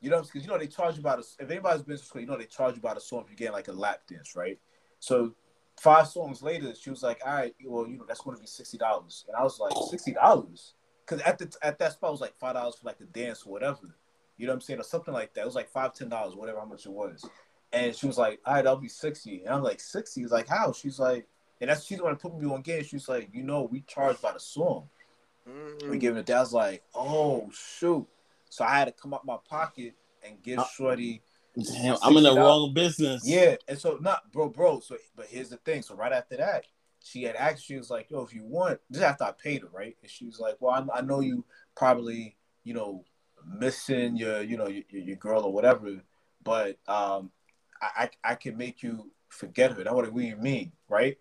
you 0.00 0.10
know, 0.10 0.20
because 0.22 0.42
you 0.42 0.48
know 0.48 0.58
they 0.58 0.66
charge 0.66 0.96
you 0.96 1.02
by 1.02 1.16
the 1.16 1.24
if 1.38 1.48
anybody's 1.50 1.82
been 1.82 1.96
to 1.96 2.04
school, 2.04 2.20
you 2.20 2.26
know 2.26 2.36
they 2.36 2.44
charge 2.46 2.74
you 2.74 2.82
by 2.82 2.94
the 2.94 3.00
song 3.00 3.22
if 3.24 3.30
you 3.30 3.36
get 3.36 3.52
like 3.52 3.68
a 3.68 3.72
lap 3.72 4.00
dance, 4.08 4.34
right? 4.36 4.58
So 4.98 5.32
five 5.82 6.06
songs 6.06 6.42
later, 6.42 6.72
she 6.80 6.90
was 6.90 7.02
like, 7.02 7.20
"All 7.26 7.34
right, 7.34 7.54
well, 7.64 7.88
you 7.88 7.98
know 7.98 8.04
that's 8.06 8.20
going 8.20 8.36
to 8.36 8.40
be 8.40 8.46
sixty 8.46 8.78
dollars," 8.78 9.24
and 9.26 9.36
I 9.36 9.42
was 9.42 9.58
like, 9.58 9.72
60 9.90 10.12
dollars," 10.12 10.74
because 11.04 11.20
at 11.22 11.38
the 11.38 11.52
at 11.60 11.78
that 11.80 11.92
spot 11.92 12.10
it 12.10 12.12
was 12.12 12.20
like 12.20 12.36
five 12.38 12.54
dollars 12.54 12.76
for 12.76 12.86
like 12.86 12.98
the 12.98 13.06
dance 13.06 13.42
or 13.44 13.52
whatever, 13.52 13.96
you 14.36 14.46
know 14.46 14.52
what 14.52 14.56
I'm 14.56 14.60
saying, 14.60 14.78
or 14.80 14.84
something 14.84 15.12
like 15.12 15.34
that. 15.34 15.42
It 15.42 15.46
was 15.46 15.56
like 15.56 15.70
five 15.70 15.92
ten 15.92 16.08
dollars, 16.08 16.36
whatever 16.36 16.60
how 16.60 16.66
much 16.66 16.86
it 16.86 16.92
was, 16.92 17.28
and 17.72 17.94
she 17.96 18.06
was 18.06 18.16
like, 18.16 18.40
"All 18.46 18.54
right, 18.54 18.62
that'll 18.62 18.78
be 18.78 18.88
60 18.88 19.42
and 19.44 19.54
I'm 19.54 19.62
like, 19.62 19.80
60 19.80 20.26
Like 20.26 20.46
how? 20.48 20.72
She's 20.72 21.00
like, 21.00 21.26
and 21.60 21.68
that's 21.68 21.84
she's 21.84 21.98
the 21.98 22.04
one 22.04 22.12
that 22.12 22.20
put 22.20 22.38
me 22.38 22.46
on 22.46 22.62
game. 22.62 22.84
She's 22.84 23.08
like, 23.08 23.30
you 23.32 23.42
know, 23.42 23.62
we 23.62 23.80
charge 23.82 24.20
by 24.20 24.32
the 24.32 24.40
song. 24.40 24.88
Mm. 25.48 25.90
We 25.90 25.98
give 25.98 26.16
it 26.16 26.26
that. 26.26 26.36
I 26.36 26.40
was 26.40 26.52
like, 26.52 26.84
oh 26.94 27.50
shoot. 27.52 28.06
So 28.50 28.64
I 28.64 28.78
had 28.78 28.84
to 28.84 28.92
come 28.92 29.14
out 29.14 29.24
my 29.26 29.38
pocket 29.48 29.94
and 30.24 30.40
give 30.42 30.60
Uh, 30.60 30.64
Shorty. 30.76 31.22
Damn, 31.54 31.96
I'm 32.02 32.16
in 32.16 32.24
the 32.24 32.34
wrong 32.34 32.72
business. 32.72 33.22
Yeah. 33.26 33.56
And 33.68 33.78
so 33.78 33.98
not 34.00 34.32
bro, 34.32 34.48
bro. 34.48 34.80
So 34.80 34.96
but 35.14 35.26
here's 35.26 35.50
the 35.50 35.58
thing. 35.58 35.82
So 35.82 35.94
right 35.94 36.12
after 36.12 36.36
that, 36.38 36.64
she 37.04 37.24
had 37.24 37.36
asked, 37.36 37.64
she 37.64 37.76
was 37.76 37.90
like, 37.90 38.10
yo, 38.10 38.22
if 38.22 38.32
you 38.32 38.44
want, 38.44 38.80
just 38.90 39.04
after 39.04 39.24
I 39.24 39.32
paid 39.32 39.62
her, 39.62 39.68
right? 39.72 39.96
And 40.02 40.10
she 40.10 40.24
was 40.24 40.40
like, 40.40 40.56
Well, 40.60 40.88
I, 40.94 40.98
I 40.98 41.00
know 41.02 41.20
you 41.20 41.44
probably, 41.74 42.36
you 42.64 42.74
know, 42.74 43.04
missing 43.46 44.16
your, 44.16 44.42
you 44.42 44.56
know, 44.56 44.68
your, 44.68 44.84
your 44.90 45.16
girl 45.16 45.42
or 45.42 45.52
whatever, 45.52 46.00
but 46.42 46.78
um 46.88 47.30
I, 47.82 48.08
I 48.24 48.32
I 48.32 48.34
can 48.34 48.56
make 48.56 48.82
you 48.82 49.10
forget 49.28 49.72
her. 49.72 49.84
That's 49.84 49.94
what 49.94 50.12
we 50.12 50.34
mean, 50.34 50.72
right? 50.88 51.18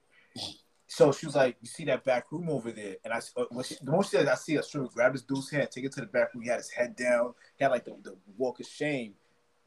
So 0.88 1.14
she 1.14 1.26
was 1.26 1.36
like, 1.36 1.56
"You 1.62 1.68
see 1.70 1.86
that 1.86 2.04
back 2.04 2.32
room 2.32 2.50
over 2.50 2.70
there?" 2.70 2.98
And 3.06 3.14
I, 3.14 3.22
uh, 3.38 3.46
when 3.50 3.64
she, 3.64 3.76
the 3.82 3.92
most 3.92 4.12
she 4.12 4.18
said, 4.18 4.28
I 4.28 4.36
see 4.36 4.58
a 4.58 4.64
stripper 4.64 4.90
grab 4.94 5.14
this 5.14 5.22
dude's 5.22 5.50
hand, 5.50 5.70
take 5.72 5.86
it 5.86 5.94
to 5.94 6.02
the 6.02 6.06
back 6.06 6.34
room. 6.34 6.44
He 6.44 6.50
had 6.50 6.58
his 6.58 6.70
head 6.70 6.98
down. 6.98 7.34
He 7.56 7.64
had 7.64 7.72
like 7.72 7.86
the, 7.86 7.96
the 8.04 8.18
walk 8.38 8.60
of 8.60 8.68
shame. 8.68 9.14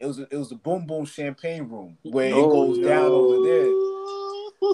It 0.00 0.06
was 0.06 0.18
a, 0.18 0.22
it 0.30 0.36
was 0.36 0.52
a 0.52 0.56
boom 0.56 0.86
boom 0.86 1.04
champagne 1.04 1.64
room 1.64 1.96
where 2.02 2.28
it 2.28 2.34
Oh, 2.34 2.50
goes 2.50 2.78
no. 2.78 2.88
down 2.88 3.10
over 3.12 3.42
there. 3.46 3.66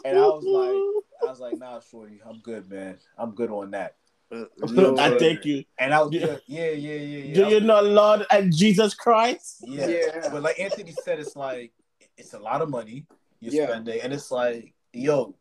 And 0.05 0.19
I 0.19 0.27
was 0.27 0.45
like, 0.45 1.29
I 1.29 1.31
was 1.31 1.41
like, 1.41 1.59
"Nah, 1.59 1.81
shorty, 1.81 2.21
I'm 2.25 2.39
good, 2.41 2.69
man. 2.71 2.97
I'm 3.19 3.33
good 3.33 3.51
on 3.51 3.71
that." 3.73 3.97
No, 4.31 4.97
I 4.97 5.11
uh, 5.11 5.19
thank 5.19 5.45
you. 5.45 5.65
And 5.79 5.93
I 5.93 6.01
was, 6.03 6.13
Yeah. 6.13 6.37
yeah, 6.47 6.71
yeah, 6.71 6.71
yeah, 6.71 6.95
yeah. 6.95 7.19
yeah. 7.25 7.35
Do 7.35 7.49
you 7.49 7.55
was- 7.57 7.65
know 7.65 7.83
Lord 7.83 8.27
and 8.31 8.55
Jesus 8.55 8.95
Christ? 8.95 9.65
Yeah. 9.67 9.89
Yeah. 9.89 10.29
But 10.31 10.43
like 10.43 10.59
Anthony 10.61 10.93
said, 10.93 11.19
it's 11.19 11.37
like 11.37 11.73
it's 12.17 12.33
a 12.35 12.39
lot 12.39 12.63
of 12.63 12.71
money 12.71 13.07
you're 13.41 13.53
Yeah. 13.53 13.67
spending, 13.67 14.01
and 14.01 14.13
it's 14.13 14.31
like, 14.31 14.73
yo, 14.93 15.35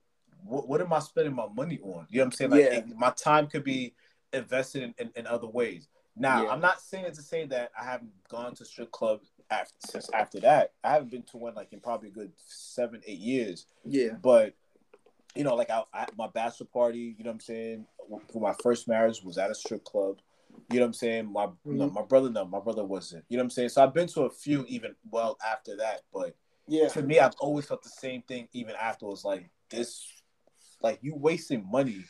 what, 0.43 0.67
what 0.67 0.82
am 0.82 0.91
I 0.91 0.99
spending 0.99 1.34
my 1.36 1.47
money 1.47 1.80
on? 1.84 2.07
You 2.09 2.17
know 2.19 2.23
what 2.23 2.25
I'm 2.25 2.32
saying? 2.32 2.51
Like 2.51 2.61
Yeah. 2.61 2.77
it- 2.80 2.97
my 2.97 3.11
time 3.11 3.47
could 3.47 3.63
be 3.63 3.93
invested 4.34 4.84
in, 4.84 4.93
in, 4.97 5.11
in 5.15 5.27
other 5.27 5.47
ways. 5.47 5.88
Now, 6.15 6.43
Yeah. 6.43 6.49
I'm 6.49 6.61
not 6.61 6.82
saying 6.82 7.05
it 7.05 7.13
to 7.15 7.21
say 7.21 7.45
that 7.47 7.71
I 7.80 7.84
haven't 7.86 8.11
gone 8.27 8.55
to 8.55 8.65
strip 8.65 8.91
clubs 8.91 9.32
after 9.52 9.76
since 9.80 10.10
after 10.14 10.39
that. 10.41 10.74
I 10.84 10.91
haven't 10.91 11.12
been 11.12 11.24
to 11.24 11.38
one 11.38 11.56
like 11.56 11.74
in 11.74 11.80
probably 11.80 12.10
a 12.10 12.12
good 12.12 12.32
seven, 12.38 13.02
eight 13.06 13.20
years. 13.20 13.66
Yeah. 13.86 14.14
But 14.22 14.56
you 15.36 15.43
know, 15.43 15.56
like 15.56 15.70
I, 15.70 15.84
I 15.93 16.08
my 16.18 16.28
bachelor 16.28 16.68
party, 16.68 17.16
you 17.18 17.24
know 17.24 17.30
what 17.30 17.36
I'm 17.36 17.39
saying, 17.39 17.86
for 18.32 18.41
my 18.41 18.54
first 18.64 18.88
marriage 18.88 19.22
was 19.24 19.38
at 19.38 19.52
a 19.52 19.56
strip 19.56 19.84
club. 19.84 20.18
You 20.70 20.78
know 20.80 20.82
what 20.86 20.88
I'm 20.88 20.93
saying? 20.93 21.32
My 21.32 21.47
no, 21.66 21.88
Mhm. 21.89 21.93
my 21.93 22.02
brother, 22.02 22.30
no, 22.30 22.45
my 22.45 22.60
brother 22.60 22.84
wasn't. 22.84 23.26
You 23.30 23.38
know 23.38 23.41
what 23.43 23.45
I'm 23.45 23.50
saying? 23.52 23.70
So 23.70 23.84
I've 23.84 23.93
been 23.93 24.08
to 24.10 24.24
a 24.24 24.30
few 24.30 24.66
even 24.68 24.95
well 25.12 25.38
after 25.45 25.76
that, 25.78 26.02
but 26.14 26.36
Yeah. 26.68 26.88
to 26.89 27.02
me, 27.02 27.20
I've 27.20 27.36
always 27.39 27.66
felt 27.66 27.84
the 27.84 27.89
same 27.89 28.22
thing 28.24 28.47
even 28.54 28.76
afterwards. 28.76 29.24
Like 29.24 29.50
this, 29.70 30.06
like 30.82 31.00
you 31.02 31.16
wasting 31.16 31.66
money 31.70 32.04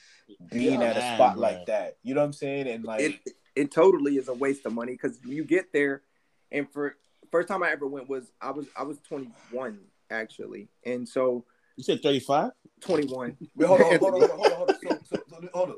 being 0.52 0.82
Yeah, 0.82 0.90
at 0.92 0.98
a 0.98 1.02
spot 1.02 1.36
bro. 1.36 1.42
like 1.42 1.66
that. 1.68 1.98
You 2.04 2.14
know 2.16 2.22
what 2.22 2.26
I'm 2.28 2.34
saying? 2.34 2.68
And 2.68 2.84
like, 2.86 3.02
It 3.02 3.34
it 3.56 3.72
totally 3.72 4.18
is 4.18 4.28
a 4.30 4.34
waste 4.34 4.66
of 4.66 4.74
money 4.74 4.94
because 4.94 5.20
you 5.26 5.44
get 5.44 5.74
there, 5.74 6.04
and 6.52 6.70
for 6.72 6.96
first 7.32 7.48
time 7.48 7.64
I 7.64 7.72
ever 7.72 7.88
went 7.88 8.10
was 8.10 8.32
I 8.42 8.52
was 8.52 8.68
I 8.76 8.84
was 8.84 9.00
21 9.08 9.80
actually, 10.10 10.70
and 10.86 11.08
so 11.08 11.46
You 11.76 11.84
said 11.84 12.02
35? 12.02 12.52
21. 12.82 13.38
wait, 13.56 13.68
hold 13.68 13.82
on, 13.82 14.00
hold 14.00 14.04
on, 14.04 14.12
hold 14.12 14.24
on, 14.24 14.30
hold 14.30 14.46
on, 14.46 14.58
hold 14.58 14.70
on. 14.70 14.76
So, 14.76 14.98
so, 15.16 15.24
so, 15.30 15.50
hold 15.54 15.70
on. 15.70 15.76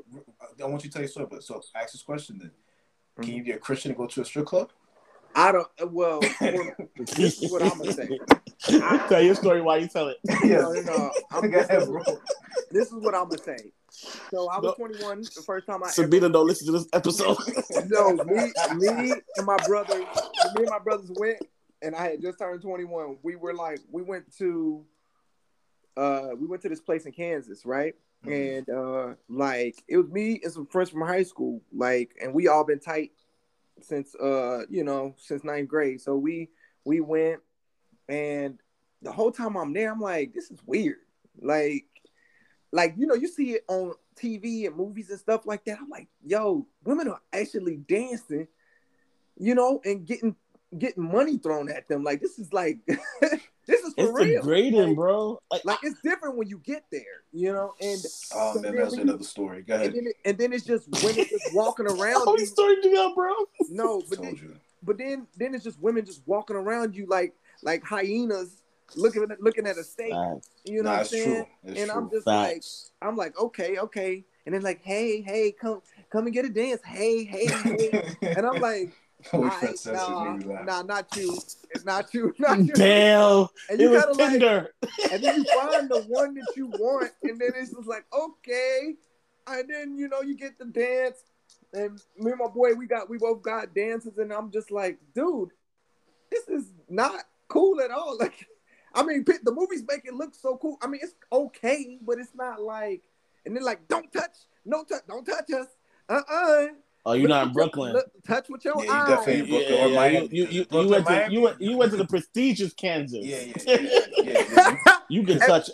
I 0.62 0.66
want 0.66 0.84
you 0.84 0.90
to 0.90 0.94
tell 0.94 1.02
you 1.02 1.08
something. 1.08 1.36
But 1.36 1.42
so, 1.42 1.62
ask 1.74 1.92
this 1.92 2.02
question 2.02 2.38
then. 2.38 2.50
Can 3.16 3.24
mm-hmm. 3.24 3.36
you 3.36 3.44
be 3.44 3.50
a 3.52 3.58
Christian 3.58 3.90
and 3.90 3.98
go 3.98 4.06
to 4.06 4.22
a 4.22 4.24
strip 4.24 4.46
club? 4.46 4.70
I 5.34 5.52
don't. 5.52 5.68
Uh, 5.80 5.86
well, 5.86 6.20
well, 6.40 6.74
this 6.96 7.42
is 7.42 7.50
what 7.50 7.62
I'm 7.62 7.78
gonna 7.78 7.92
say. 7.92 8.18
tell 9.08 9.22
your 9.22 9.34
story 9.34 9.60
while 9.60 9.78
you 9.78 9.88
tell 9.88 10.08
it. 10.08 10.18
No, 10.24 10.72
no, 10.72 10.80
no. 10.80 11.12
I'm, 11.30 11.50
Go 11.50 11.58
ahead, 11.58 11.86
bro. 11.86 12.02
this 12.70 12.88
is 12.88 12.94
what 12.94 13.14
I'm 13.14 13.28
gonna 13.28 13.42
say. 13.42 13.72
So 13.92 14.48
I 14.48 14.58
was 14.58 14.74
No. 14.78 14.86
21 14.86 15.22
the 15.22 15.42
first 15.44 15.66
time 15.66 15.82
I 15.82 15.86
ever 15.86 15.92
Sabina, 15.92 16.28
don't 16.30 16.46
listen 16.46 16.66
to 16.66 16.72
this 16.72 16.88
episode. 16.94 17.36
no, 17.90 18.12
me, 18.24 18.52
me 18.76 19.12
and 19.36 19.46
my 19.46 19.58
brother, 19.66 19.98
me 19.98 20.06
and 20.56 20.70
my 20.70 20.78
brothers 20.78 21.10
went, 21.14 21.38
and 21.82 21.94
I 21.94 22.10
had 22.10 22.22
just 22.22 22.38
turned 22.38 22.62
21. 22.62 23.18
We 23.22 23.36
were 23.36 23.52
like, 23.52 23.80
we 23.90 24.02
went 24.02 24.34
to, 24.38 24.84
uh, 25.96 26.30
we 26.38 26.46
went 26.46 26.62
to 26.62 26.70
this 26.70 26.80
place 26.80 27.04
in 27.04 27.12
Kansas, 27.12 27.66
right? 27.66 27.94
And 28.24 28.68
uh, 28.70 29.14
like 29.28 29.82
it 29.88 29.96
was 29.98 30.08
me 30.08 30.40
and 30.42 30.52
some 30.52 30.66
friends 30.66 30.90
from 30.90 31.02
high 31.02 31.24
school, 31.24 31.60
like, 31.72 32.16
and 32.22 32.32
we 32.32 32.48
all 32.48 32.64
been 32.64 32.78
tight 32.78 33.10
since, 33.80 34.14
uh, 34.14 34.62
you 34.70 34.84
know, 34.84 35.14
since 35.18 35.44
ninth 35.44 35.68
grade. 35.68 36.00
So 36.00 36.16
we 36.16 36.48
we 36.84 37.00
went, 37.00 37.40
and 38.08 38.58
the 39.02 39.12
whole 39.12 39.32
time 39.32 39.56
I'm 39.56 39.72
there, 39.72 39.90
I'm 39.92 40.00
like, 40.00 40.32
this 40.32 40.50
is 40.50 40.60
weird, 40.64 40.98
like. 41.42 41.84
Like 42.72 42.94
you 42.96 43.06
know, 43.06 43.14
you 43.14 43.28
see 43.28 43.52
it 43.52 43.64
on 43.68 43.92
TV 44.16 44.66
and 44.66 44.76
movies 44.76 45.10
and 45.10 45.18
stuff 45.18 45.46
like 45.46 45.64
that. 45.66 45.78
I'm 45.80 45.88
like, 45.90 46.08
yo, 46.24 46.66
women 46.84 47.08
are 47.08 47.20
actually 47.32 47.76
dancing, 47.76 48.48
you 49.38 49.54
know, 49.54 49.80
and 49.84 50.06
getting 50.06 50.34
getting 50.78 51.04
money 51.12 51.36
thrown 51.36 51.70
at 51.70 51.86
them. 51.88 52.02
Like 52.02 52.20
this 52.20 52.38
is 52.38 52.52
like 52.52 52.78
this 52.86 53.80
is 53.82 53.94
for 53.94 54.04
it's 54.04 54.12
real. 54.12 54.40
degrading, 54.40 54.94
bro. 54.94 55.38
Like, 55.50 55.64
Like 55.66 55.78
it's 55.82 56.00
different 56.00 56.36
when 56.36 56.48
you 56.48 56.58
get 56.64 56.84
there, 56.90 57.02
you 57.32 57.52
know, 57.52 57.74
and 57.80 58.02
Oh 58.34 58.54
So 58.54 58.60
man, 58.60 58.62
then 58.62 58.76
that's 58.76 58.96
we- 58.96 59.02
another 59.02 59.24
story. 59.24 59.62
Go 59.62 59.74
and 59.74 59.82
ahead. 59.82 59.94
then, 59.94 60.06
it, 60.06 60.16
and 60.24 60.38
then 60.38 60.52
it's 60.54 60.64
just 60.64 60.88
women 61.02 61.26
just 61.28 61.44
walking 61.54 61.86
around. 61.86 62.14
how 62.14 62.24
you. 62.26 62.32
many 62.32 62.46
stories 62.46 62.78
you 62.82 62.94
got, 62.94 63.14
bro? 63.14 63.32
No, 63.70 64.02
but 64.08 64.16
Told 64.16 64.28
then, 64.28 64.36
you. 64.36 64.54
but 64.82 64.96
then 64.98 65.26
then 65.36 65.54
it's 65.54 65.64
just 65.64 65.78
women 65.80 66.06
just 66.06 66.22
walking 66.26 66.56
around 66.56 66.96
you 66.96 67.06
like 67.06 67.34
like 67.62 67.84
hyenas 67.84 68.61
looking 68.96 69.22
at 69.30 69.40
looking 69.40 69.66
at 69.66 69.76
a 69.78 69.84
steak. 69.84 70.12
Facts. 70.12 70.50
You 70.64 70.82
know 70.82 70.90
nah, 70.90 70.98
what 70.98 71.00
I'm 71.00 71.06
saying? 71.06 71.46
and 71.64 71.76
true. 71.76 71.90
I'm 71.90 72.10
just 72.10 72.26
like, 72.26 72.62
I'm 73.00 73.16
like, 73.16 73.38
okay, 73.38 73.78
okay. 73.78 74.24
And 74.46 74.54
then 74.54 74.62
like, 74.62 74.82
hey, 74.82 75.20
hey, 75.22 75.52
come 75.52 75.82
come 76.10 76.26
and 76.26 76.34
get 76.34 76.44
a 76.44 76.48
dance. 76.50 76.80
Hey, 76.84 77.24
hey, 77.24 77.46
hey. 77.46 78.04
and 78.36 78.46
I'm 78.46 78.60
like, 78.60 78.92
We 79.32 79.48
all 79.48 79.50
princesses, 79.50 79.86
right, 79.86 79.94
nah, 79.94 80.34
we 80.36 80.44
laugh. 80.44 80.66
nah, 80.66 80.82
not 80.82 81.16
you. 81.16 81.38
It's 81.70 81.84
not 81.84 82.12
you. 82.12 82.34
Not 82.38 82.58
you. 82.58 82.72
Damn. 82.74 83.46
And 83.70 83.80
It 83.80 83.84
you 83.84 83.90
was 83.90 84.04
gotta 84.04 84.12
like, 84.14 84.30
Tinder. 84.32 84.74
and 85.12 85.22
then 85.22 85.36
you 85.38 85.44
find 85.60 85.88
the 85.88 86.02
one 86.08 86.34
that 86.34 86.48
you 86.56 86.66
want, 86.68 87.12
and 87.22 87.40
then 87.40 87.50
it's 87.56 87.70
just 87.72 87.86
like, 87.88 88.04
okay. 88.12 88.94
and 89.46 89.70
then 89.70 89.96
you 89.96 90.08
know 90.08 90.22
you 90.22 90.36
get 90.36 90.58
the 90.58 90.64
dance, 90.66 91.22
and 91.72 92.00
me 92.18 92.30
and 92.32 92.40
my 92.40 92.48
boy, 92.48 92.74
we 92.74 92.86
got 92.86 93.08
we 93.08 93.18
both 93.18 93.42
got 93.42 93.74
dances, 93.74 94.18
and 94.18 94.32
I'm 94.32 94.50
just 94.50 94.70
like, 94.70 94.98
dude, 95.14 95.50
this 96.30 96.48
is 96.48 96.72
not 96.88 97.24
cool 97.48 97.80
at 97.80 97.90
all. 97.90 98.16
Like, 98.18 98.46
I 98.94 99.02
mean, 99.02 99.24
the 99.24 99.52
movies 99.52 99.84
make 99.88 100.04
it 100.04 100.14
look 100.14 100.34
so 100.34 100.56
cool. 100.56 100.76
I 100.82 100.86
mean, 100.86 101.00
it's 101.02 101.14
okay, 101.32 101.98
but 102.02 102.18
it's 102.18 102.34
not 102.34 102.60
like, 102.60 103.02
and 103.44 103.56
they're 103.56 103.62
like, 103.62 103.88
don't 103.88 104.12
touch, 104.12 104.36
no 104.64 104.84
touch, 104.84 105.02
don't 105.08 105.24
touch 105.24 105.50
us, 105.52 105.66
uh 106.08 106.20
uh 106.30 106.66
Oh, 107.04 107.14
you're 107.14 107.28
not 107.28 107.48
in 107.48 107.52
Brooklyn. 107.52 108.00
touch 108.24 108.48
with 108.48 108.64
your 108.64 108.76
Yeah, 108.76 108.84
you 108.84 108.90
eyes. 108.90 109.08
definitely 109.08 109.40
in 109.40 109.46
Brooklyn 109.48 109.78
or 109.80 109.88
Miami. 109.88 110.28
You, 110.30 110.46
you, 110.46 110.66
you, 110.70 110.88
went 110.88 111.06
to, 111.06 111.12
Miami. 111.12 111.34
you, 111.34 111.40
went, 111.40 111.60
you 111.60 111.76
went 111.76 111.90
to 111.90 111.96
the 111.96 112.06
prestigious 112.06 112.72
Kansas. 112.74 113.24
Yeah, 113.24 113.38
yeah, 113.66 113.80
yeah, 113.80 114.02
yeah, 114.22 114.76
yeah. 114.84 114.96
You 115.08 115.24
can 115.24 115.40
touch, 115.40 115.70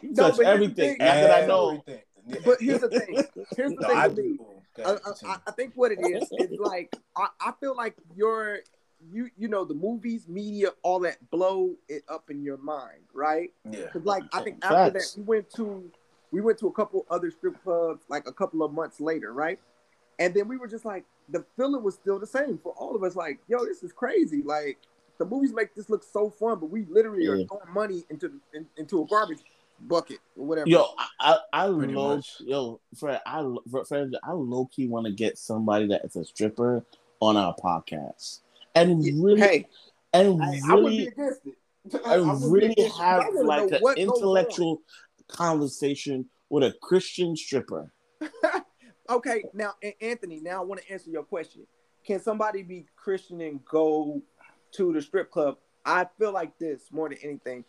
you 0.00 0.08
can 0.08 0.14
No, 0.14 0.30
touch 0.30 0.38
but 0.38 0.46
everything. 0.46 0.74
thing. 0.74 0.98
Not 0.98 1.14
that 1.20 1.42
I 1.44 1.46
know. 1.46 1.84
Yeah. 1.86 2.38
But 2.44 2.60
here's 2.60 2.80
the 2.80 2.88
thing. 2.88 3.16
Here's 3.56 3.74
the 3.74 3.80
No, 3.80 3.88
thing 3.88 3.96
I 3.96 4.08
with 4.08 4.40
I, 4.84 4.96
I. 5.26 5.36
I 5.46 5.50
think 5.52 5.72
what 5.74 5.92
it 5.92 6.00
is 6.00 6.32
is 6.32 6.58
like 6.58 6.96
I, 7.16 7.28
I 7.40 7.52
feel 7.60 7.76
like 7.76 7.94
your 8.16 8.60
you 9.10 9.30
you 9.36 9.48
know 9.48 9.64
the 9.64 9.74
movies, 9.74 10.28
media, 10.28 10.68
all 10.82 11.00
that 11.00 11.30
blow 11.30 11.74
it 11.88 12.02
up 12.08 12.30
in 12.30 12.42
your 12.42 12.58
mind, 12.58 13.02
right? 13.12 13.52
yeah. 13.70 13.80
Because 13.82 14.04
like 14.04 14.24
I 14.32 14.42
think 14.42 14.64
after 14.64 14.98
that 14.98 15.14
we 15.16 15.22
went 15.22 15.50
to 15.56 15.90
we 16.30 16.40
went 16.40 16.58
to 16.58 16.66
a 16.66 16.72
couple 16.72 17.06
other 17.10 17.30
strip 17.30 17.62
clubs 17.62 18.04
like 18.08 18.26
a 18.26 18.32
couple 18.32 18.62
of 18.62 18.72
months 18.72 19.00
later, 19.00 19.32
right? 19.32 19.58
And 20.18 20.34
then 20.34 20.48
we 20.48 20.56
were 20.56 20.68
just 20.68 20.84
like 20.84 21.04
the 21.28 21.44
feeling 21.56 21.82
was 21.82 21.94
still 21.94 22.18
the 22.18 22.26
same 22.26 22.58
for 22.62 22.72
all 22.72 22.94
of 22.94 23.02
us. 23.02 23.16
Like, 23.16 23.38
yo, 23.48 23.64
this 23.64 23.82
is 23.82 23.92
crazy. 23.92 24.42
Like 24.42 24.78
the 25.18 25.24
movies 25.24 25.52
make 25.52 25.74
this 25.74 25.88
look 25.88 26.04
so 26.04 26.30
fun, 26.30 26.58
but 26.58 26.70
we 26.70 26.84
literally 26.90 27.26
are 27.26 27.46
throwing 27.46 27.72
money 27.72 28.04
into 28.10 28.32
in, 28.54 28.66
into 28.76 29.02
a 29.02 29.06
garbage 29.06 29.40
bucket 29.88 30.18
or 30.36 30.46
whatever. 30.46 30.68
Yo, 30.68 30.86
I, 30.98 31.06
I, 31.20 31.38
I 31.52 31.72
Pretty 31.72 31.94
low, 31.94 32.16
much. 32.16 32.36
yo, 32.40 32.80
Fred, 32.96 33.20
I, 33.26 33.44
Fred, 33.86 34.12
I 34.22 34.32
low 34.32 34.66
key 34.66 34.86
want 34.88 35.06
to 35.06 35.12
get 35.12 35.38
somebody 35.38 35.86
that 35.88 36.04
is 36.04 36.16
a 36.16 36.24
stripper 36.24 36.84
on 37.20 37.36
our 37.36 37.54
podcast, 37.54 38.40
and 38.74 39.04
really, 39.22 39.40
hey, 39.40 39.68
and 40.12 40.42
I, 40.42 40.60
I 40.70 40.74
wouldn't 40.74 40.90
be 40.90 40.98
really, 40.98 41.06
against 41.08 41.40
it. 41.46 42.00
I 42.06 42.16
and 42.16 42.52
really 42.52 42.74
have 42.98 43.24
like 43.44 43.70
an 43.70 43.80
what 43.80 43.96
goes 43.96 44.08
on. 44.08 44.14
intellectual 44.16 44.82
conversation 45.28 46.26
with 46.50 46.64
a 46.64 46.74
Christian 46.80 47.36
stripper. 47.36 47.92
Okay, 49.10 49.42
now 49.52 49.72
Anthony, 50.00 50.40
now 50.40 50.62
I 50.62 50.64
want 50.64 50.80
to 50.80 50.90
answer 50.90 51.10
your 51.10 51.24
question. 51.24 51.66
Can 52.06 52.20
somebody 52.20 52.62
be 52.62 52.86
Christian 52.96 53.40
and 53.40 53.62
go 53.64 54.22
to 54.72 54.92
the 54.92 55.02
strip 55.02 55.30
club? 55.30 55.58
I 55.84 56.06
feel 56.18 56.32
like 56.32 56.56
this 56.58 56.84
more 56.90 57.08
than 57.08 57.18
anything. 57.22 57.64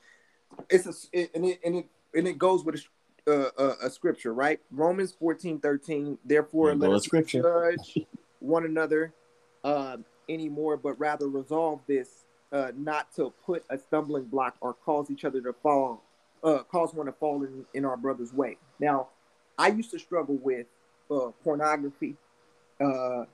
It's 0.69 0.85
a 0.85 0.93
it, 1.11 1.31
and 1.35 1.45
it 1.45 1.59
and 1.65 1.75
it 1.77 1.85
and 2.13 2.27
it 2.27 2.37
goes 2.37 2.63
with 2.63 2.81
a, 3.27 3.31
uh, 3.31 3.49
a, 3.57 3.87
a 3.87 3.89
scripture, 3.89 4.33
right? 4.33 4.59
Romans 4.71 5.13
14, 5.19 5.59
13. 5.59 6.17
Therefore, 6.23 6.75
let 6.75 6.91
us 6.91 7.05
scripture. 7.05 7.41
judge 7.41 8.05
one 8.39 8.65
another 8.65 9.13
uh, 9.63 9.97
anymore, 10.29 10.77
but 10.77 10.99
rather 10.99 11.27
resolve 11.27 11.81
this 11.87 12.23
uh, 12.51 12.71
not 12.77 13.13
to 13.15 13.33
put 13.45 13.63
a 13.69 13.77
stumbling 13.77 14.25
block 14.25 14.55
or 14.61 14.73
cause 14.73 15.09
each 15.09 15.25
other 15.25 15.41
to 15.41 15.53
fall, 15.53 16.03
uh, 16.43 16.59
cause 16.63 16.93
one 16.93 17.07
to 17.07 17.11
fall 17.11 17.43
in, 17.43 17.65
in 17.73 17.85
our 17.85 17.97
brother's 17.97 18.33
way. 18.33 18.57
Now, 18.79 19.07
I 19.57 19.67
used 19.69 19.91
to 19.91 19.99
struggle 19.99 20.35
with 20.35 20.67
uh, 21.09 21.29
pornography, 21.43 22.15
uh, 22.79 23.25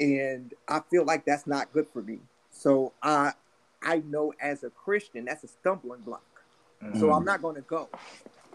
and 0.00 0.52
I 0.68 0.80
feel 0.90 1.04
like 1.04 1.24
that's 1.24 1.46
not 1.46 1.72
good 1.72 1.86
for 1.92 2.02
me. 2.02 2.18
So 2.50 2.92
I, 3.02 3.32
I 3.82 3.98
know 3.98 4.32
as 4.40 4.64
a 4.64 4.70
Christian 4.70 5.24
that's 5.24 5.44
a 5.44 5.48
stumbling 5.48 6.00
block. 6.00 6.24
So 6.94 7.06
Mhm. 7.06 7.16
I'm 7.16 7.24
not 7.24 7.42
going 7.42 7.56
to 7.56 7.62
go. 7.62 7.88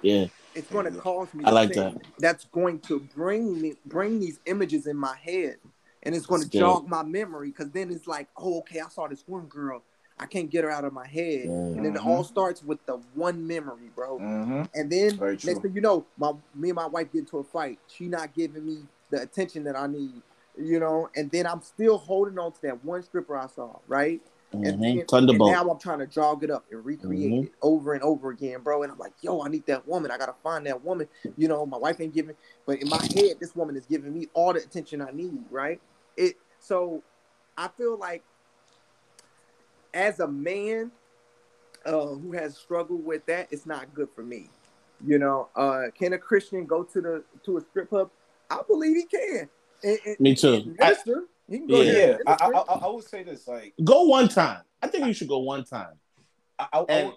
Yeah, 0.02 0.28
It's 0.56 0.70
going 0.70 0.86
to 0.86 0.92
cause 0.92 1.34
me. 1.34 1.44
I 1.46 1.52
like 1.52 1.74
that. 1.74 1.94
That's 2.20 2.46
going 2.46 2.80
to 2.82 3.00
bring 3.00 3.62
me 3.62 3.76
bring 3.86 4.20
these 4.20 4.40
images 4.46 4.88
in 4.88 4.98
my 4.98 5.16
head, 5.18 5.58
and 6.04 6.16
it's 6.16 6.26
going 6.26 6.42
to 6.42 6.50
jog 6.50 6.88
my 6.88 7.04
memory. 7.04 7.50
Because 7.50 7.72
then 7.72 7.92
it's 7.92 8.08
like, 8.08 8.28
oh, 8.38 8.60
okay, 8.60 8.80
I 8.80 8.90
saw 8.90 9.08
this 9.08 9.24
one 9.28 9.46
girl. 9.46 9.82
I 10.22 10.26
can't 10.26 10.50
get 10.50 10.66
her 10.66 10.70
out 10.70 10.84
of 10.84 10.92
my 10.92 11.08
head, 11.08 11.46
Yeah. 11.46 11.52
and 11.52 11.86
then 11.86 11.96
it 11.96 12.06
all 12.06 12.26
starts 12.26 12.62
with 12.62 12.86
the 12.86 13.00
one 13.16 13.48
memory, 13.48 13.90
bro. 13.96 14.20
Mm-hmm. 14.20 14.64
And 14.74 14.92
then 14.92 15.18
next 15.18 15.46
thing 15.46 15.74
you 15.74 15.80
know, 15.80 16.06
my 16.18 16.34
me 16.54 16.70
and 16.70 16.76
my 16.76 16.88
wife 16.88 17.12
get 17.14 17.20
into 17.20 17.38
a 17.38 17.44
fight. 17.44 17.80
She 17.88 18.08
not 18.08 18.36
giving 18.36 18.66
me 18.66 18.80
the 19.12 19.22
attention 19.22 19.64
that 19.64 19.78
I 19.78 19.88
need, 19.88 20.22
you 20.58 20.78
know. 20.80 21.10
And 21.16 21.32
then 21.32 21.48
I'm 21.48 21.62
still 21.62 21.98
holding 21.98 22.38
on 22.38 22.52
to 22.52 22.62
that 22.64 22.84
one 22.84 23.02
stripper 23.02 23.38
I 23.38 23.48
saw, 23.48 23.78
right? 23.88 24.20
And, 24.52 24.64
Mhm. 24.66 24.82
then- 24.82 24.84
and 25.00 25.08
Thunderbolt. 25.08 25.52
now 25.52 25.70
I'm 25.70 25.78
trying 25.78 26.00
to 26.00 26.08
jog 26.08 26.44
it 26.44 26.50
up 26.50 26.66
and 26.72 26.84
recreate 26.84 27.32
Mhm. 27.32 27.46
it 27.46 27.54
over 27.62 27.94
and 27.94 28.02
over 28.02 28.32
again, 28.32 28.62
bro. 28.62 28.82
And 28.82 28.92
I'm 28.92 28.98
like, 28.98 29.14
yo, 29.22 29.42
I 29.42 29.48
need 29.48 29.66
that 29.68 29.88
woman. 29.88 30.10
I 30.10 30.18
gotta 30.18 30.36
find 30.42 30.66
that 30.66 30.84
woman. 30.84 31.08
You 31.38 31.48
know, 31.48 31.66
my 31.68 31.78
wife 31.78 32.02
ain't 32.02 32.14
giving, 32.14 32.36
but 32.66 32.82
in 32.82 32.90
my 32.90 33.02
head, 33.14 33.40
this 33.40 33.56
woman 33.56 33.76
is 33.76 33.86
giving 33.86 34.12
me 34.14 34.28
all 34.34 34.54
the 34.54 34.60
attention 34.60 35.02
I 35.02 35.12
need, 35.12 35.44
right? 35.52 35.80
It 36.18 36.36
so 36.60 37.04
I 37.58 37.68
feel 37.68 37.96
like 37.98 38.24
as 39.94 40.20
a 40.20 40.28
man 40.28 40.92
uh, 41.86 42.08
who 42.08 42.34
has 42.34 42.58
struggled 42.58 43.06
with 43.06 43.26
that, 43.28 43.48
it's 43.52 43.66
not 43.66 43.94
good 43.94 44.10
for 44.14 44.22
me. 44.22 44.50
You 45.06 45.18
know, 45.18 45.48
uh, 45.56 45.84
can 45.98 46.12
a 46.12 46.18
Christian 46.18 46.66
go 46.66 46.84
to 46.84 47.02
the 47.02 47.24
to 47.46 47.58
a 47.58 47.62
strip 47.62 47.88
club? 47.90 48.10
I 48.50 48.62
believe 48.68 48.98
he 48.98 49.04
can. 49.06 49.50
And- 49.84 50.00
and- 50.06 50.20
Me 50.20 50.36
too. 50.36 50.56
and 50.56 50.78
Minister, 50.78 51.24
he 51.50 51.58
can 51.60 51.68
go 51.68 51.82
Yeah. 51.82 51.92
there 51.92 52.10
Yeah, 52.26 52.36
I, 52.40 52.46
I. 52.46 52.50
I, 52.58 52.74
I 52.86 52.88
would 52.90 53.04
say 53.04 53.24
this. 53.24 53.48
Like, 53.48 53.74
Go 53.84 54.04
one 54.04 54.28
time. 54.28 54.62
I 54.82 54.88
think 54.88 55.06
you 55.08 55.14
should 55.14 55.28
go 55.28 55.40
one 55.40 55.64
time. 55.64 55.94
I, 56.58 56.68
I, 56.74 56.80
I 56.80 56.84
And- 56.90 57.08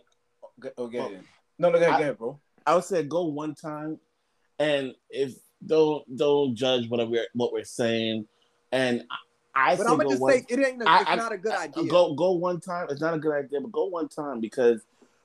would, 0.61 0.73
oh, 0.79 0.87
go, 0.89 0.99
oh. 1.01 1.11
No, 1.59 1.71
no, 1.71 1.79
go 1.79 1.85
ahead, 1.85 1.89
I- 1.95 1.97
go 1.99 2.03
ahead, 2.03 2.19
bro. 2.19 2.41
I 2.67 2.75
would 2.77 2.85
say 2.85 3.03
go 3.03 3.25
one 3.25 3.55
time, 3.55 3.99
and 4.59 4.95
if 5.11 5.35
don't 5.67 6.05
don't 6.17 6.55
judge 6.55 6.89
what 6.89 7.09
we're 7.11 7.27
what 7.35 7.53
we're 7.53 7.65
saying, 7.65 8.27
and 8.71 9.05
I, 9.55 9.73
I 9.73 9.77
But 9.77 9.87
I'm 9.89 9.97
gonna 9.97 10.11
just 10.11 10.21
one, 10.23 10.33
say 10.33 10.47
it 10.49 10.59
ain't. 10.61 10.83
A, 10.83 10.89
I- 10.89 11.01
it's 11.01 11.11
I- 11.11 11.15
not 11.17 11.33
a 11.33 11.39
good 11.39 11.53
idea. 11.53 11.85
Go 11.91 12.15
go 12.15 12.33
one 12.33 12.61
time. 12.61 12.87
It's 12.91 13.01
not 13.01 13.15
a 13.15 13.19
good 13.19 13.33
idea, 13.33 13.61
but 13.61 13.73
go 13.73 13.87
one 13.87 14.09
time 14.09 14.41
because 14.41 14.83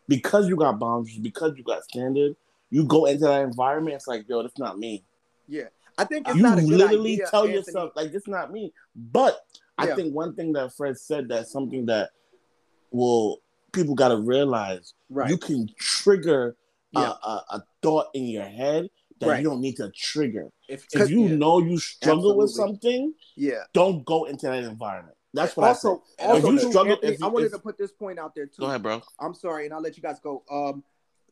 because 0.08 0.48
you 0.48 0.56
got 0.56 0.80
boundaries, 0.80 1.20
because 1.20 1.54
you 1.58 1.64
got 1.64 1.84
standard. 1.84 2.36
You 2.72 2.84
go 2.86 3.06
into 3.06 3.26
that 3.26 3.42
environment. 3.44 3.96
It's 3.96 4.08
like, 4.08 4.28
yo, 4.28 4.42
that's 4.42 4.58
not 4.58 4.78
me. 4.80 5.04
Yeah, 5.48 5.66
I 5.98 6.04
think 6.06 6.28
it's 6.28 6.38
you 6.38 6.44
not 6.44 6.58
a 6.60 6.62
good 6.62 6.70
literally 6.72 7.14
idea, 7.14 7.28
tell 7.30 7.42
Anthony. 7.42 7.56
yourself 7.58 7.92
like, 7.96 8.14
it's 8.14 8.28
not 8.28 8.52
me. 8.52 8.72
But 8.96 9.40
I 9.78 9.88
think 9.88 10.14
one 10.14 10.36
thing 10.36 10.54
that 10.54 10.74
Fred 10.74 10.98
said 10.98 11.28
that's 11.30 11.52
something 11.52 11.86
that 11.88 12.10
will 12.92 13.40
people 13.74 13.96
got 13.96 14.10
to 14.10 14.18
realize. 14.18 14.94
right? 15.10 15.30
You 15.30 15.38
can 15.38 15.70
trigger 15.80 16.56
a- 16.96 17.00
Yeah. 17.00 17.14
a, 17.24 17.30
a 17.50 17.64
thought 17.84 18.08
in 18.14 18.26
your 18.26 18.44
head 18.46 18.88
that 19.20 19.28
Right. 19.28 19.42
you 19.44 19.50
don't 19.50 19.62
need 19.62 19.76
to 19.78 19.92
trigger. 19.96 20.50
If, 20.70 20.86
If 20.94 21.10
you 21.10 21.24
yeah. 21.28 21.36
know 21.36 21.60
you 21.60 21.78
struggle 21.80 22.38
with 22.38 22.52
something, 22.52 23.14
yeah. 23.36 23.64
don't 23.74 24.06
go 24.06 24.26
into 24.26 24.46
that 24.48 24.64
environment. 24.64 25.16
That's 25.34 25.56
what 25.58 25.68
also, 25.68 26.04
I 26.20 26.22
said. 26.24 26.30
also, 26.32 26.48
If 26.48 26.54
you 26.64 26.70
struggle- 26.72 26.94
Anthony, 26.94 27.14
if 27.14 27.24
I 27.24 27.28
wanted 27.28 27.46
if- 27.48 27.52
to 27.54 27.60
put 27.60 27.78
this 27.78 27.92
point 27.92 28.20
out 28.20 28.34
there 28.36 28.46
too. 28.46 28.60
Go 28.62 28.66
ahead, 28.68 28.82
bro. 28.84 29.02
I'm 29.20 29.34
sorry, 29.34 29.66
and 29.66 29.74
I'll 29.74 29.82
let 29.82 29.98
you 29.98 30.04
guys 30.04 30.20
go. 30.20 30.44
Um, 30.50 30.84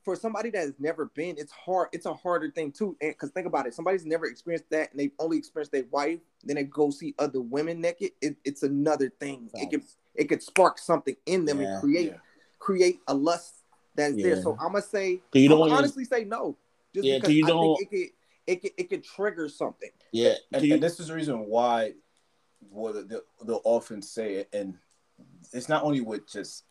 for 0.06 0.16
somebody 0.16 0.52
that 0.52 0.60
has 0.60 0.74
never 0.80 1.06
been, 1.16 1.36
it's 1.38 1.52
hard. 1.52 1.90
It's 1.92 2.06
a 2.06 2.14
harder 2.14 2.50
thing 2.52 2.72
too. 2.72 2.96
Because 3.02 3.32
think 3.32 3.48
about 3.48 3.66
it, 3.66 3.74
somebody's 3.74 4.06
never 4.06 4.28
experienced 4.28 4.70
that, 4.70 4.92
and 4.92 5.00
they've 5.00 5.12
only 5.20 5.38
experienced 5.38 5.72
their 5.72 5.86
wife. 5.90 6.20
Then 6.44 6.56
they 6.58 6.64
go 6.64 6.92
see 6.92 7.16
other 7.18 7.42
women 7.42 7.82
naked. 7.82 8.12
It, 8.22 8.38
it's 8.46 8.62
another 8.64 9.10
thing. 9.20 9.50
It 9.56 9.72
could 9.72 9.84
it 10.14 10.26
could 10.30 10.44
spark 10.44 10.78
something 10.78 11.16
in 11.26 11.44
them 11.44 11.60
Yeah. 11.60 11.74
and 11.74 11.82
create 11.82 12.12
Yeah. 12.12 12.18
create 12.60 13.00
a 13.08 13.14
lust 13.16 13.56
that 13.96 14.12
is 14.12 14.18
there. 14.24 14.42
So 14.42 14.52
I'm 14.62 14.74
gonna 14.74 14.82
say, 14.84 15.22
So 15.34 15.40
you 15.40 15.46
I'm 15.46 15.50
don't 15.50 15.58
gonna 15.60 15.72
want 15.72 15.80
honestly 15.80 16.06
say 16.06 16.24
no, 16.24 16.56
just 16.94 17.06
Yeah, 17.06 17.16
'cause 17.16 17.22
because 17.30 17.36
you 17.36 17.46
I 17.46 17.50
don't- 17.50 17.78
think 17.78 17.92
it 17.92 17.96
could 17.98 18.12
it 18.48 18.62
could 18.62 18.72
it 18.78 18.90
could 18.92 19.04
trigger 19.04 19.50
something. 19.50 19.90
yeah. 20.12 20.36
and, 20.54 20.64
you- 20.64 20.76
and 20.76 20.84
this 20.84 21.00
is 21.00 21.08
the 21.08 21.16
reason 21.16 21.48
why 21.48 21.96
what 22.70 23.10
they, 23.10 23.18
they'll 23.44 23.62
often 23.64 24.02
say 24.04 24.36
it, 24.36 24.50
and 24.54 24.78
it's 25.52 25.68
not 25.68 25.84
only 25.84 26.02
with 26.02 26.28
just 26.28 26.64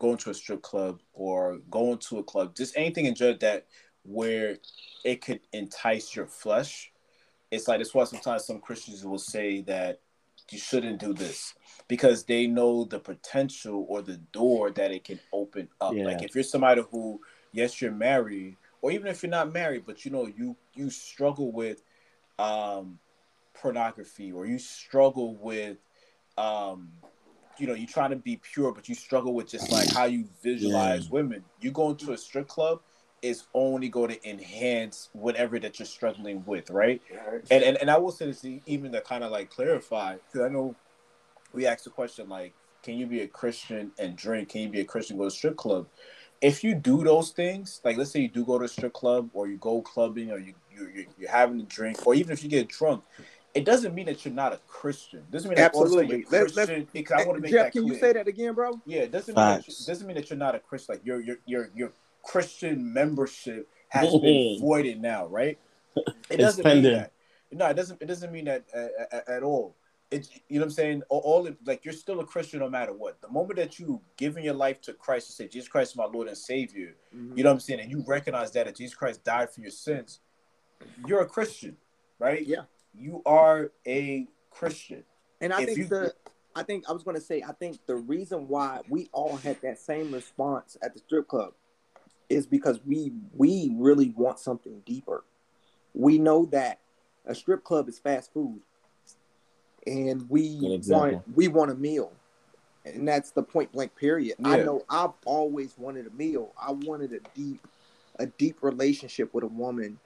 going 0.00 0.16
to 0.16 0.30
a 0.30 0.34
strip 0.34 0.62
club 0.62 1.00
or 1.12 1.58
going 1.70 1.98
to 1.98 2.18
a 2.18 2.24
club, 2.24 2.56
just 2.56 2.76
anything 2.76 3.06
in 3.06 3.14
general 3.14 3.38
that 3.38 3.66
where 4.02 4.56
it 5.04 5.20
could 5.20 5.40
entice 5.52 6.16
your 6.16 6.26
flesh. 6.26 6.90
It's 7.52 7.68
like 7.68 7.78
that's 7.78 7.94
why 7.94 8.04
sometimes 8.04 8.46
some 8.46 8.60
Christians 8.60 9.04
will 9.04 9.18
say 9.18 9.60
that 9.62 10.00
you 10.50 10.58
shouldn't 10.58 10.98
do 10.98 11.12
this 11.12 11.54
because 11.86 12.24
they 12.24 12.46
know 12.46 12.84
the 12.84 12.98
potential 12.98 13.86
or 13.88 14.02
the 14.02 14.16
door 14.32 14.70
that 14.70 14.90
it 14.90 15.04
can 15.04 15.20
open 15.32 15.68
up. 15.80 15.94
Yeah. 15.94 16.06
Like 16.06 16.22
if 16.22 16.34
you're 16.34 16.44
somebody 16.44 16.82
who, 16.90 17.20
yes, 17.52 17.80
you're 17.80 17.92
married, 17.92 18.56
or 18.82 18.90
even 18.90 19.06
if 19.06 19.22
you're 19.22 19.30
not 19.30 19.52
married, 19.52 19.84
but 19.86 20.04
you 20.04 20.10
know 20.10 20.26
you 20.26 20.56
you 20.74 20.88
struggle 20.88 21.52
with 21.52 21.82
um, 22.38 22.98
pornography 23.52 24.32
or 24.32 24.46
you 24.46 24.58
struggle 24.58 25.36
with 25.36 25.76
um, 26.38 26.88
you 27.60 27.66
know, 27.66 27.74
you 27.74 27.86
trying 27.86 28.10
to 28.10 28.16
be 28.16 28.40
pure, 28.42 28.72
but 28.72 28.88
you 28.88 28.94
struggle 28.94 29.34
with 29.34 29.48
just 29.48 29.70
like 29.70 29.92
how 29.92 30.04
you 30.06 30.28
visualize 30.42 31.04
Yeah. 31.04 31.12
women. 31.12 31.44
You 31.60 31.70
go 31.70 31.90
into 31.90 32.12
a 32.12 32.18
strip 32.18 32.48
club 32.48 32.80
is 33.22 33.44
only 33.52 33.90
going 33.90 34.10
to 34.10 34.28
enhance 34.28 35.10
whatever 35.12 35.58
that 35.58 35.78
you're 35.78 35.86
struggling 35.86 36.42
with, 36.46 36.70
right? 36.70 37.02
And 37.50 37.62
and, 37.62 37.76
and 37.76 37.90
I 37.90 37.98
will 37.98 38.12
say 38.12 38.26
this 38.26 38.44
even 38.66 38.92
to 38.92 39.00
kind 39.02 39.22
of 39.22 39.30
like 39.30 39.50
clarify, 39.50 40.16
because 40.16 40.40
I 40.40 40.48
know 40.48 40.74
we 41.52 41.66
asked 41.66 41.84
the 41.84 41.90
question 41.90 42.28
like, 42.28 42.54
can 42.82 42.94
you 42.94 43.06
be 43.06 43.20
a 43.20 43.28
Christian 43.28 43.92
and 43.98 44.16
drink? 44.16 44.48
Can 44.50 44.62
you 44.62 44.68
be 44.70 44.80
a 44.80 44.84
Christian 44.84 45.14
and 45.14 45.20
go 45.20 45.24
to 45.24 45.28
a 45.28 45.30
strip 45.30 45.56
club? 45.56 45.86
If 46.40 46.64
you 46.64 46.74
do 46.74 47.04
those 47.04 47.32
things, 47.32 47.82
like 47.84 47.98
let's 47.98 48.10
say 48.12 48.20
you 48.20 48.28
do 48.28 48.46
go 48.46 48.58
to 48.58 48.64
a 48.64 48.68
strip 48.68 48.94
club 48.94 49.28
or 49.34 49.46
you 49.46 49.58
go 49.58 49.82
clubbing 49.82 50.30
or 50.30 50.38
you, 50.38 50.54
you 50.70 50.80
you're, 50.80 50.90
you're, 50.90 51.04
you're 51.18 51.30
having 51.30 51.60
a 51.60 51.64
drink, 51.64 52.06
or 52.06 52.14
even 52.14 52.32
if 52.32 52.42
you 52.42 52.48
get 52.48 52.68
drunk, 52.68 53.04
it 53.54 53.64
doesn't 53.64 53.94
mean 53.94 54.06
that 54.06 54.24
you're 54.24 54.34
not 54.34 54.52
a 54.52 54.58
Christian. 54.68 55.20
It 55.20 55.30
doesn't 55.30 55.48
mean 55.48 55.56
that 55.56 55.74
all 55.74 55.82
of 55.82 55.86
Absolutely. 55.88 56.18
you're 56.20 56.26
Let's- 56.30 56.56
let's- 56.56 56.90
because 56.92 57.20
I 57.20 57.26
want 57.26 57.38
to 57.38 57.42
make 57.42 57.50
Jeff, 57.50 57.66
that 57.66 57.72
can 57.72 57.82
clear. 57.82 57.94
you 57.94 58.00
say 58.00 58.12
that 58.12 58.28
again, 58.28 58.54
bro? 58.54 58.80
Yeah, 58.86 59.00
it 59.02 59.10
doesn't 59.10 59.34
mean 59.36 59.44
that 59.44 59.66
you, 59.68 59.74
doesn't 59.86 60.06
mean 60.06 60.16
that 60.16 60.30
you're 60.30 60.38
not 60.38 60.54
a 60.54 60.60
Christian. 60.60 60.94
Like 60.94 61.04
your 61.04 61.20
your 61.20 61.36
your 61.46 61.70
your 61.74 61.92
Christian 62.22 62.92
membership 62.92 63.68
has 63.88 64.12
been 64.20 64.60
voided 64.60 65.00
now, 65.00 65.26
right? 65.26 65.58
It 65.96 66.04
It's 66.30 66.38
doesn't 66.38 66.64
mean 66.64 66.82
that. 66.84 67.12
No, 67.52 67.66
it 67.66 67.74
doesn't. 67.74 68.00
It 68.00 68.06
doesn't 68.06 68.30
mean 68.30 68.44
that 68.44 68.64
uh, 68.74 68.86
at, 69.10 69.28
at 69.28 69.42
all. 69.42 69.74
It's 70.12 70.30
you 70.48 70.58
know 70.58 70.60
what 70.60 70.64
I'm 70.66 70.70
saying. 70.70 71.02
All, 71.08 71.20
all 71.20 71.46
it- 71.46 71.56
like 71.66 71.84
you're 71.84 71.94
still 71.94 72.20
a 72.20 72.24
Christian 72.24 72.60
no 72.60 72.68
matter 72.70 72.92
what. 72.92 73.20
The 73.20 73.28
moment 73.28 73.56
that 73.56 73.80
you 73.80 74.00
giving 74.16 74.44
your 74.44 74.54
life 74.54 74.80
to 74.82 74.92
Christ 74.92 75.28
and 75.30 75.34
say 75.34 75.48
Jesus 75.52 75.68
Christ 75.68 75.92
is 75.92 75.96
my 75.96 76.04
Lord 76.04 76.28
and 76.28 76.38
Savior, 76.38 76.94
Mm-hmm. 77.14 77.36
you 77.36 77.42
know 77.42 77.50
what 77.50 77.54
I'm 77.54 77.60
saying, 77.60 77.80
and 77.80 77.90
you 77.90 78.04
recognize 78.06 78.52
that 78.52 78.66
that 78.66 78.76
Jesus 78.76 78.94
Christ 78.94 79.24
died 79.24 79.50
for 79.52 79.60
your 79.60 79.70
sins, 79.72 80.20
you're 81.06 81.20
a 81.22 81.26
Christian, 81.26 81.76
right? 82.20 82.46
Yeah. 82.46 82.62
You 82.94 83.22
are 83.24 83.70
a 83.86 84.26
Christian. 84.50 85.04
And 85.40 85.52
I 85.52 85.60
If 85.60 85.66
think 85.66 85.78
you- 85.78 85.86
the 85.86 86.14
I 86.54 86.64
think 86.64 86.88
I 86.88 86.92
was 86.92 87.04
gonna 87.04 87.20
say 87.20 87.42
I 87.42 87.52
think 87.52 87.78
the 87.86 87.94
reason 87.96 88.48
why 88.48 88.80
we 88.88 89.08
all 89.12 89.36
had 89.36 89.60
that 89.62 89.78
same 89.78 90.12
response 90.12 90.76
at 90.82 90.92
the 90.92 90.98
strip 90.98 91.28
club 91.28 91.54
is 92.28 92.46
because 92.46 92.84
we 92.84 93.12
we 93.36 93.72
really 93.76 94.10
want 94.10 94.38
something 94.40 94.80
deeper. 94.84 95.24
We 95.94 96.18
know 96.18 96.46
that 96.46 96.80
a 97.24 97.34
strip 97.34 97.62
club 97.64 97.88
is 97.88 97.98
fast 97.98 98.32
food, 98.32 98.60
and 99.86 100.28
we 100.28 100.58
want 100.88 101.12
we 101.34 101.48
want 101.48 101.70
a 101.70 101.74
meal, 101.74 102.12
and 102.84 103.06
that's 103.06 103.30
the 103.30 103.42
point 103.42 103.72
blank 103.72 103.94
period. 103.94 104.36
I 104.44 104.56
know 104.66 104.84
I've 104.88 105.12
always 105.24 105.78
wanted 105.78 106.06
a 106.06 106.10
meal. 106.10 106.52
I 106.60 106.72
wanted 106.72 107.12
a 107.12 107.20
deep 107.34 107.64
a 108.18 108.26
deep 108.26 108.62
relationship 108.62 109.32
with 109.32 109.44
a 109.44 109.48
woman, 109.48 109.98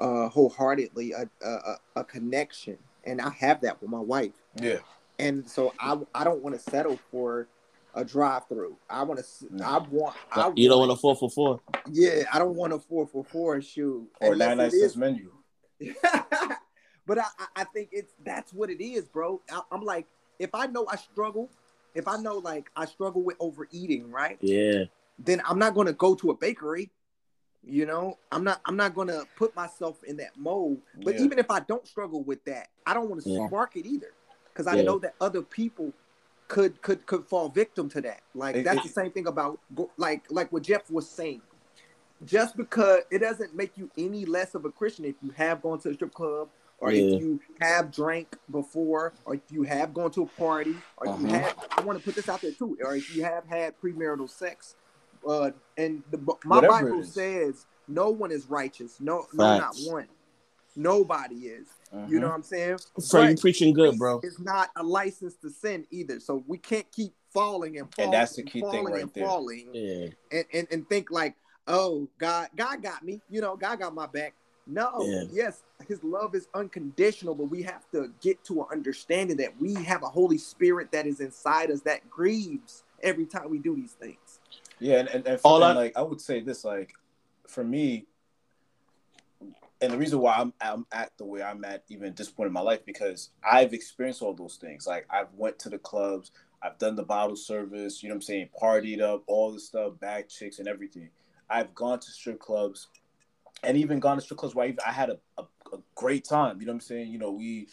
uh, 0.00 0.28
wholeheartedly, 0.28 1.12
a, 1.12 1.28
a 1.44 1.48
a- 1.50 1.78
a 1.96 2.04
connection, 2.04 2.78
and 3.04 3.20
I 3.20 3.30
have 3.30 3.60
that 3.60 3.80
with 3.80 3.90
my 3.90 4.00
wife 4.00 4.32
Yeah. 4.60 4.78
and 5.18 5.48
so 5.48 5.72
I 5.78 5.98
I 6.14 6.24
don't 6.24 6.42
want 6.42 6.56
to 6.56 6.70
settle 6.70 6.98
for 7.10 7.46
a 7.94 8.04
drive 8.04 8.46
through. 8.48 8.76
I 8.88 9.02
want 9.02 9.18
to. 9.20 9.26
No. 9.50 9.64
I 9.64 9.78
want. 9.78 10.16
I 10.32 10.52
You 10.56 10.68
don't 10.68 10.78
want 10.78 10.92
a 10.92 10.96
four 10.96 11.16
for 11.16 11.28
four. 11.30 11.60
Yeah, 11.90 12.22
I 12.32 12.38
don't 12.38 12.54
want 12.54 12.72
a 12.72 12.78
four 12.78 13.06
for 13.06 13.24
four 13.24 13.60
shoe. 13.60 14.06
Or 14.20 14.32
Unless 14.32 14.48
nine 14.48 14.58
nine 14.58 14.70
it 14.72 14.96
menu. 14.96 15.32
but 17.06 17.18
I, 17.18 17.24
I- 17.38 17.46
I 17.56 17.64
think 17.64 17.88
it's 17.92 18.12
that's 18.24 18.52
what 18.52 18.70
it 18.70 18.82
is, 18.82 19.06
bro. 19.06 19.40
I, 19.50 19.60
I'm 19.72 19.82
like, 19.82 20.06
if 20.38 20.54
I 20.54 20.66
know 20.66 20.86
I 20.88 20.96
struggle, 20.96 21.50
if 21.94 22.06
I 22.08 22.16
know 22.16 22.38
like 22.38 22.70
I 22.76 22.84
struggle 22.86 23.22
with 23.22 23.36
overeating, 23.40 24.10
right? 24.10 24.38
Yeah. 24.40 24.84
Then 25.18 25.42
I'm 25.44 25.58
not 25.58 25.74
gonna 25.74 25.92
go 25.92 26.14
to 26.14 26.30
a 26.30 26.34
bakery. 26.36 26.90
You 27.62 27.84
know, 27.84 28.16
I'm 28.32 28.42
not. 28.42 28.60
I'm 28.64 28.76
not 28.76 28.94
gonna 28.94 29.24
put 29.36 29.54
myself 29.54 30.02
in 30.04 30.16
that 30.16 30.36
mode. 30.36 30.80
But 31.04 31.14
Yeah. 31.16 31.20
even 31.20 31.38
if 31.38 31.50
I 31.50 31.60
don't 31.60 31.86
struggle 31.86 32.22
with 32.22 32.42
that, 32.44 32.68
I 32.86 32.94
don't 32.94 33.10
want 33.10 33.22
to 33.22 33.28
Yeah. 33.28 33.46
spark 33.46 33.76
it 33.76 33.84
either, 33.86 34.12
because 34.46 34.66
I 34.66 34.76
Yeah. 34.76 34.82
know 34.82 34.98
that 35.00 35.14
other 35.20 35.42
people 35.42 35.92
could 36.48 36.80
could 36.80 37.04
could 37.06 37.26
fall 37.26 37.48
victim 37.50 37.88
to 37.90 38.00
that. 38.00 38.22
Like 38.34 38.56
It- 38.56 38.64
that's 38.64 38.78
it- 38.78 38.82
the 38.84 38.88
same 38.88 39.12
thing 39.12 39.26
about 39.26 39.60
like 39.98 40.24
like 40.30 40.50
what 40.50 40.62
Jeff 40.62 40.90
was 40.90 41.08
saying. 41.08 41.42
Just 42.24 42.56
because 42.56 43.02
it 43.10 43.18
doesn't 43.18 43.54
make 43.54 43.76
you 43.76 43.90
any 43.96 44.24
less 44.24 44.54
of 44.54 44.64
a 44.64 44.70
Christian 44.70 45.04
if 45.04 45.14
you 45.22 45.30
have 45.30 45.62
gone 45.62 45.78
to 45.80 45.90
a 45.90 45.94
strip 45.94 46.12
club 46.12 46.48
or 46.78 46.90
if 46.90 47.20
you 47.20 47.40
have 47.60 47.90
drank 47.90 48.36
before 48.50 49.12
or 49.24 49.34
if 49.34 49.40
you 49.50 49.62
have 49.62 49.94
gone 49.94 50.10
to 50.12 50.22
a 50.22 50.26
party 50.26 50.76
or 50.96 51.06
you 51.06 51.12
Uh-huh. 51.12 51.28
have 51.28 51.56
I 51.78 51.80
want 51.82 51.98
to 51.98 52.04
put 52.04 52.14
this 52.14 52.28
out 52.28 52.40
there 52.40 52.52
too 52.52 52.76
or 52.82 52.96
if 52.96 53.14
you 53.14 53.22
have 53.24 53.46
had 53.46 53.78
premarital 53.80 54.28
sex. 54.30 54.76
Uh, 55.26 55.50
and 55.76 56.02
the, 56.10 56.18
my 56.44 56.56
Whatever 56.56 56.84
Bible 56.84 57.04
says 57.04 57.66
no 57.88 58.10
one 58.10 58.30
is 58.30 58.46
righteous. 58.46 58.96
No, 59.00 59.26
no, 59.34 59.58
not 59.58 59.74
one. 59.86 60.06
Nobody 60.76 61.36
is. 61.46 61.68
You 62.08 62.20
know 62.20 62.28
what 62.28 62.34
I'm 62.36 62.42
saying? 62.42 62.78
Fred, 63.08 63.28
you 63.30 63.34
But 63.34 63.40
preaching 63.40 63.72
good, 63.74 63.98
bro. 63.98 64.20
It's 64.22 64.40
not 64.40 64.70
a 64.76 64.82
license 64.82 65.34
to 65.36 65.50
sin 65.50 65.86
either. 65.90 66.20
So 66.20 66.42
we 66.46 66.58
can't 66.58 66.90
keep 66.92 67.12
falling 67.32 67.78
and 67.78 67.92
falling 67.94 68.06
And 68.06 68.14
that's 68.14 68.36
the 68.36 68.42
key 68.42 68.60
thing 68.60 68.70
falling 68.70 68.92
right 68.94 69.02
and 69.02 69.12
there. 69.14 69.26
falling 69.26 69.68
Yeah. 69.72 70.06
and, 70.32 70.44
and, 70.52 70.68
and 70.70 70.88
think 70.88 71.10
like, 71.10 71.34
oh, 71.66 72.08
God, 72.18 72.48
God 72.56 72.82
got 72.82 73.04
me. 73.04 73.20
You 73.28 73.40
know, 73.40 73.56
God 73.56 73.80
got 73.80 73.94
my 73.94 74.06
back. 74.06 74.34
No, 74.66 75.06
Yeah. 75.08 75.24
yes, 75.32 75.62
his 75.88 76.02
love 76.04 76.34
is 76.34 76.46
unconditional, 76.54 77.34
but 77.34 77.44
we 77.44 77.62
have 77.62 77.90
to 77.90 78.12
get 78.20 78.42
to 78.44 78.60
an 78.62 78.66
understanding 78.70 79.36
that 79.38 79.60
we 79.60 79.74
have 79.74 80.02
a 80.02 80.08
Holy 80.08 80.38
Spirit 80.38 80.92
that 80.92 81.06
is 81.06 81.20
inside 81.20 81.70
us 81.70 81.80
that 81.82 82.08
grieves 82.08 82.84
every 83.02 83.26
time 83.26 83.50
we 83.50 83.58
do 83.58 83.74
these 83.74 83.92
things. 83.92 84.39
Yeah, 84.80 84.98
and, 85.00 85.08
and, 85.08 85.26
and, 85.26 85.40
All 85.44 85.62
I- 85.62 85.72
like 85.72 85.96
I 85.96 86.02
would 86.02 86.20
say 86.20 86.40
this, 86.40 86.64
like 86.64 86.92
for 87.46 87.62
me, 87.62 88.06
and 89.82 89.92
the 89.92 89.98
reason 89.98 90.18
why 90.20 90.34
I'm 90.34 90.52
I'm 90.60 90.86
at 90.92 91.12
the 91.18 91.24
way 91.24 91.42
I'm 91.42 91.64
at 91.64 91.84
even 91.88 92.08
at 92.08 92.16
this 92.16 92.30
point 92.30 92.48
in 92.48 92.52
my 92.52 92.60
life 92.60 92.84
because 92.84 93.30
I've 93.42 93.72
experienced 93.72 94.22
all 94.22 94.34
those 94.34 94.56
things. 94.56 94.86
Like 94.86 95.06
I've 95.10 95.32
went 95.34 95.58
to 95.60 95.68
the 95.68 95.78
clubs, 95.78 96.32
I've 96.62 96.78
done 96.78 96.96
the 96.96 97.02
bottle 97.02 97.36
service, 97.36 98.02
you 98.02 98.08
know 98.08 98.14
what 98.14 98.18
I'm 98.18 98.22
saying, 98.22 98.48
partied 98.60 99.00
up, 99.00 99.22
all 99.26 99.52
the 99.52 99.60
stuff, 99.60 99.98
bag 100.00 100.28
chicks 100.28 100.58
and 100.58 100.68
everything. 100.68 101.10
I've 101.48 101.74
gone 101.74 101.98
to 102.00 102.10
strip 102.10 102.38
clubs 102.38 102.88
and 103.62 103.76
even 103.76 104.00
gone 104.00 104.16
to 104.16 104.22
strip 104.22 104.38
clubs 104.38 104.54
where 104.54 104.72
I, 104.86 104.92
had 104.92 105.10
a, 105.10 105.18
a, 105.38 105.42
a 105.72 105.78
great 105.94 106.24
time. 106.24 106.60
You 106.60 106.66
know 106.66 106.72
what 106.72 106.76
I'm 106.76 106.80
saying? 106.80 107.08
You 107.08 107.18
know, 107.18 107.30
we, 107.32 107.68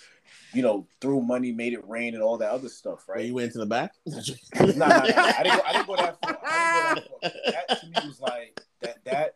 you 0.53 0.61
know, 0.61 0.87
threw 1.01 1.21
money, 1.21 1.51
made 1.51 1.73
it 1.73 1.87
rain, 1.87 2.13
and 2.13 2.23
all 2.23 2.37
that 2.39 2.51
other 2.51 2.69
stuff, 2.69 3.07
Right. 3.07 3.17
right? 3.17 3.25
You 3.25 3.33
went 3.35 3.51
to 3.53 3.59
the 3.59 3.65
back? 3.65 3.93
No, 4.05 4.19
no, 4.65 4.73
no. 4.73 4.85
I 4.85 5.43
didn't 5.43 5.57
go. 5.57 5.63
I 5.65 5.73
didn't 5.73 5.87
go 5.87 5.95
that 5.95 6.17
far. 6.21 6.37
I 6.45 6.93
didn't 6.95 7.09
go 7.09 7.19
that 7.21 7.31
far. 7.31 7.31
That 7.67 7.79
to 7.81 7.85
me 7.87 8.07
was 8.07 8.19
like 8.19 8.61
that. 8.81 9.03
That 9.05 9.35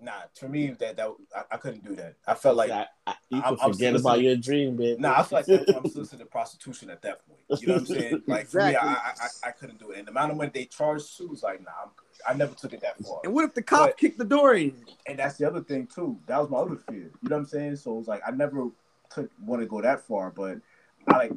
nah. 0.00 0.12
For 0.38 0.48
me, 0.48 0.68
that 0.78 0.96
that 0.96 1.08
I, 1.34 1.42
I 1.52 1.56
couldn't 1.56 1.84
do 1.84 1.94
that. 1.96 2.16
I 2.26 2.34
felt 2.34 2.56
like 2.56 2.70
I, 2.70 2.86
I, 3.06 3.14
you 3.30 3.40
I'm- 3.40 3.56
can 3.56 3.64
I'm 3.66 3.72
forget 3.72 3.96
about 3.96 4.20
your 4.20 4.36
dream, 4.36 4.76
man. 4.76 4.96
nah. 5.00 5.20
I 5.20 5.22
feel 5.22 5.38
like 5.38 5.46
that, 5.46 5.76
I'm 5.76 5.88
soliciting 5.90 6.26
prostitution 6.26 6.90
at 6.90 7.02
that 7.02 7.26
point. 7.26 7.60
You 7.62 7.68
know 7.68 7.74
what 7.74 7.80
I'm 7.80 7.86
saying? 7.86 8.22
Like 8.26 8.46
for 8.48 8.58
me, 8.58 8.76
I, 8.76 8.86
I 8.86 8.94
I 8.94 9.48
I 9.48 9.50
couldn't 9.52 9.78
do 9.78 9.90
it. 9.92 9.98
And 9.98 10.06
the 10.06 10.10
amount 10.12 10.30
of 10.32 10.36
money 10.36 10.50
they 10.52 10.66
charged 10.66 11.16
too 11.16 11.28
was 11.28 11.42
like 11.42 11.60
nah. 11.62 11.70
I'm, 11.84 11.90
I 12.26 12.34
never 12.34 12.54
took 12.54 12.72
it 12.72 12.80
that 12.80 12.98
far. 13.04 13.20
And 13.24 13.32
what 13.32 13.44
if 13.44 13.54
the 13.54 13.62
cop 13.62 13.88
But- 13.90 13.96
kicked 13.98 14.18
the 14.18 14.24
door 14.24 14.54
in? 14.54 14.84
And 15.06 15.18
that's 15.18 15.36
the 15.36 15.46
other 15.46 15.60
thing 15.62 15.86
too. 15.86 16.18
That 16.26 16.38
was 16.40 16.50
my 16.50 16.58
other 16.58 16.76
fear. 16.76 17.10
You 17.22 17.28
know 17.28 17.36
what 17.36 17.42
I'm 17.42 17.46
saying? 17.46 17.76
So 17.76 17.94
it 17.94 17.98
was 17.98 18.08
like 18.08 18.22
I 18.26 18.30
never 18.30 18.68
took 19.10 19.30
want 19.44 19.62
to 19.62 19.66
go 19.66 19.80
that 19.80 20.00
far, 20.06 20.30
but 20.30 20.58
I 21.06 21.16
like 21.16 21.32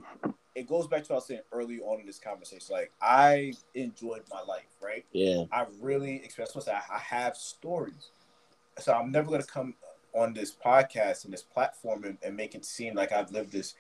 it 0.56 0.68
goes 0.68 0.88
back 0.88 1.04
to 1.04 1.14
what 1.14 1.16
I 1.16 1.20
was 1.20 1.28
saying 1.28 1.42
early 1.54 1.80
on 1.80 2.00
in 2.02 2.06
this 2.06 2.20
conversation. 2.20 2.68
Like 2.76 2.92
I 3.02 3.54
enjoyed 3.74 4.24
my 4.30 4.42
life, 4.42 4.66
right? 4.82 5.06
Yeah. 5.14 5.46
I 5.52 5.66
really 5.80 6.16
expressed 6.18 6.56
myself. 6.56 6.84
I 6.92 6.98
have 7.00 7.38
stories, 7.38 8.10
so 8.80 8.92
I'm 8.94 9.12
never 9.12 9.30
gonna 9.32 9.44
come 9.44 9.76
on 10.14 10.34
this 10.34 10.52
podcast 10.54 11.24
and 11.24 11.32
this 11.34 11.42
platform 11.44 12.04
and, 12.04 12.18
and 12.22 12.36
make 12.36 12.54
it 12.54 12.66
seem 12.66 12.96
like 12.96 13.14
I've 13.14 13.32
lived 13.32 13.54
this 13.54 13.76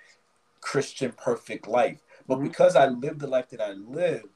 Christian 0.61 1.11
perfect 1.11 1.67
life. 1.67 1.99
But 2.27 2.37
Mhm. 2.39 2.43
because 2.43 2.75
I 2.77 2.85
lived 2.87 3.19
the 3.19 3.27
life 3.27 3.49
that 3.49 3.59
I 3.59 3.71
lived, 3.73 4.29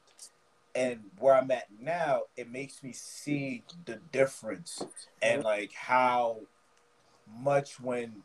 and 0.76 1.00
where 1.18 1.34
I'm 1.34 1.50
at 1.50 1.66
now, 1.80 2.22
it 2.36 2.50
makes 2.50 2.82
me 2.82 2.92
see 2.92 3.64
the 3.86 3.96
difference 4.12 4.84
and 5.22 5.42
like 5.42 5.72
how 5.72 6.40
much 7.40 7.80
when 7.80 8.22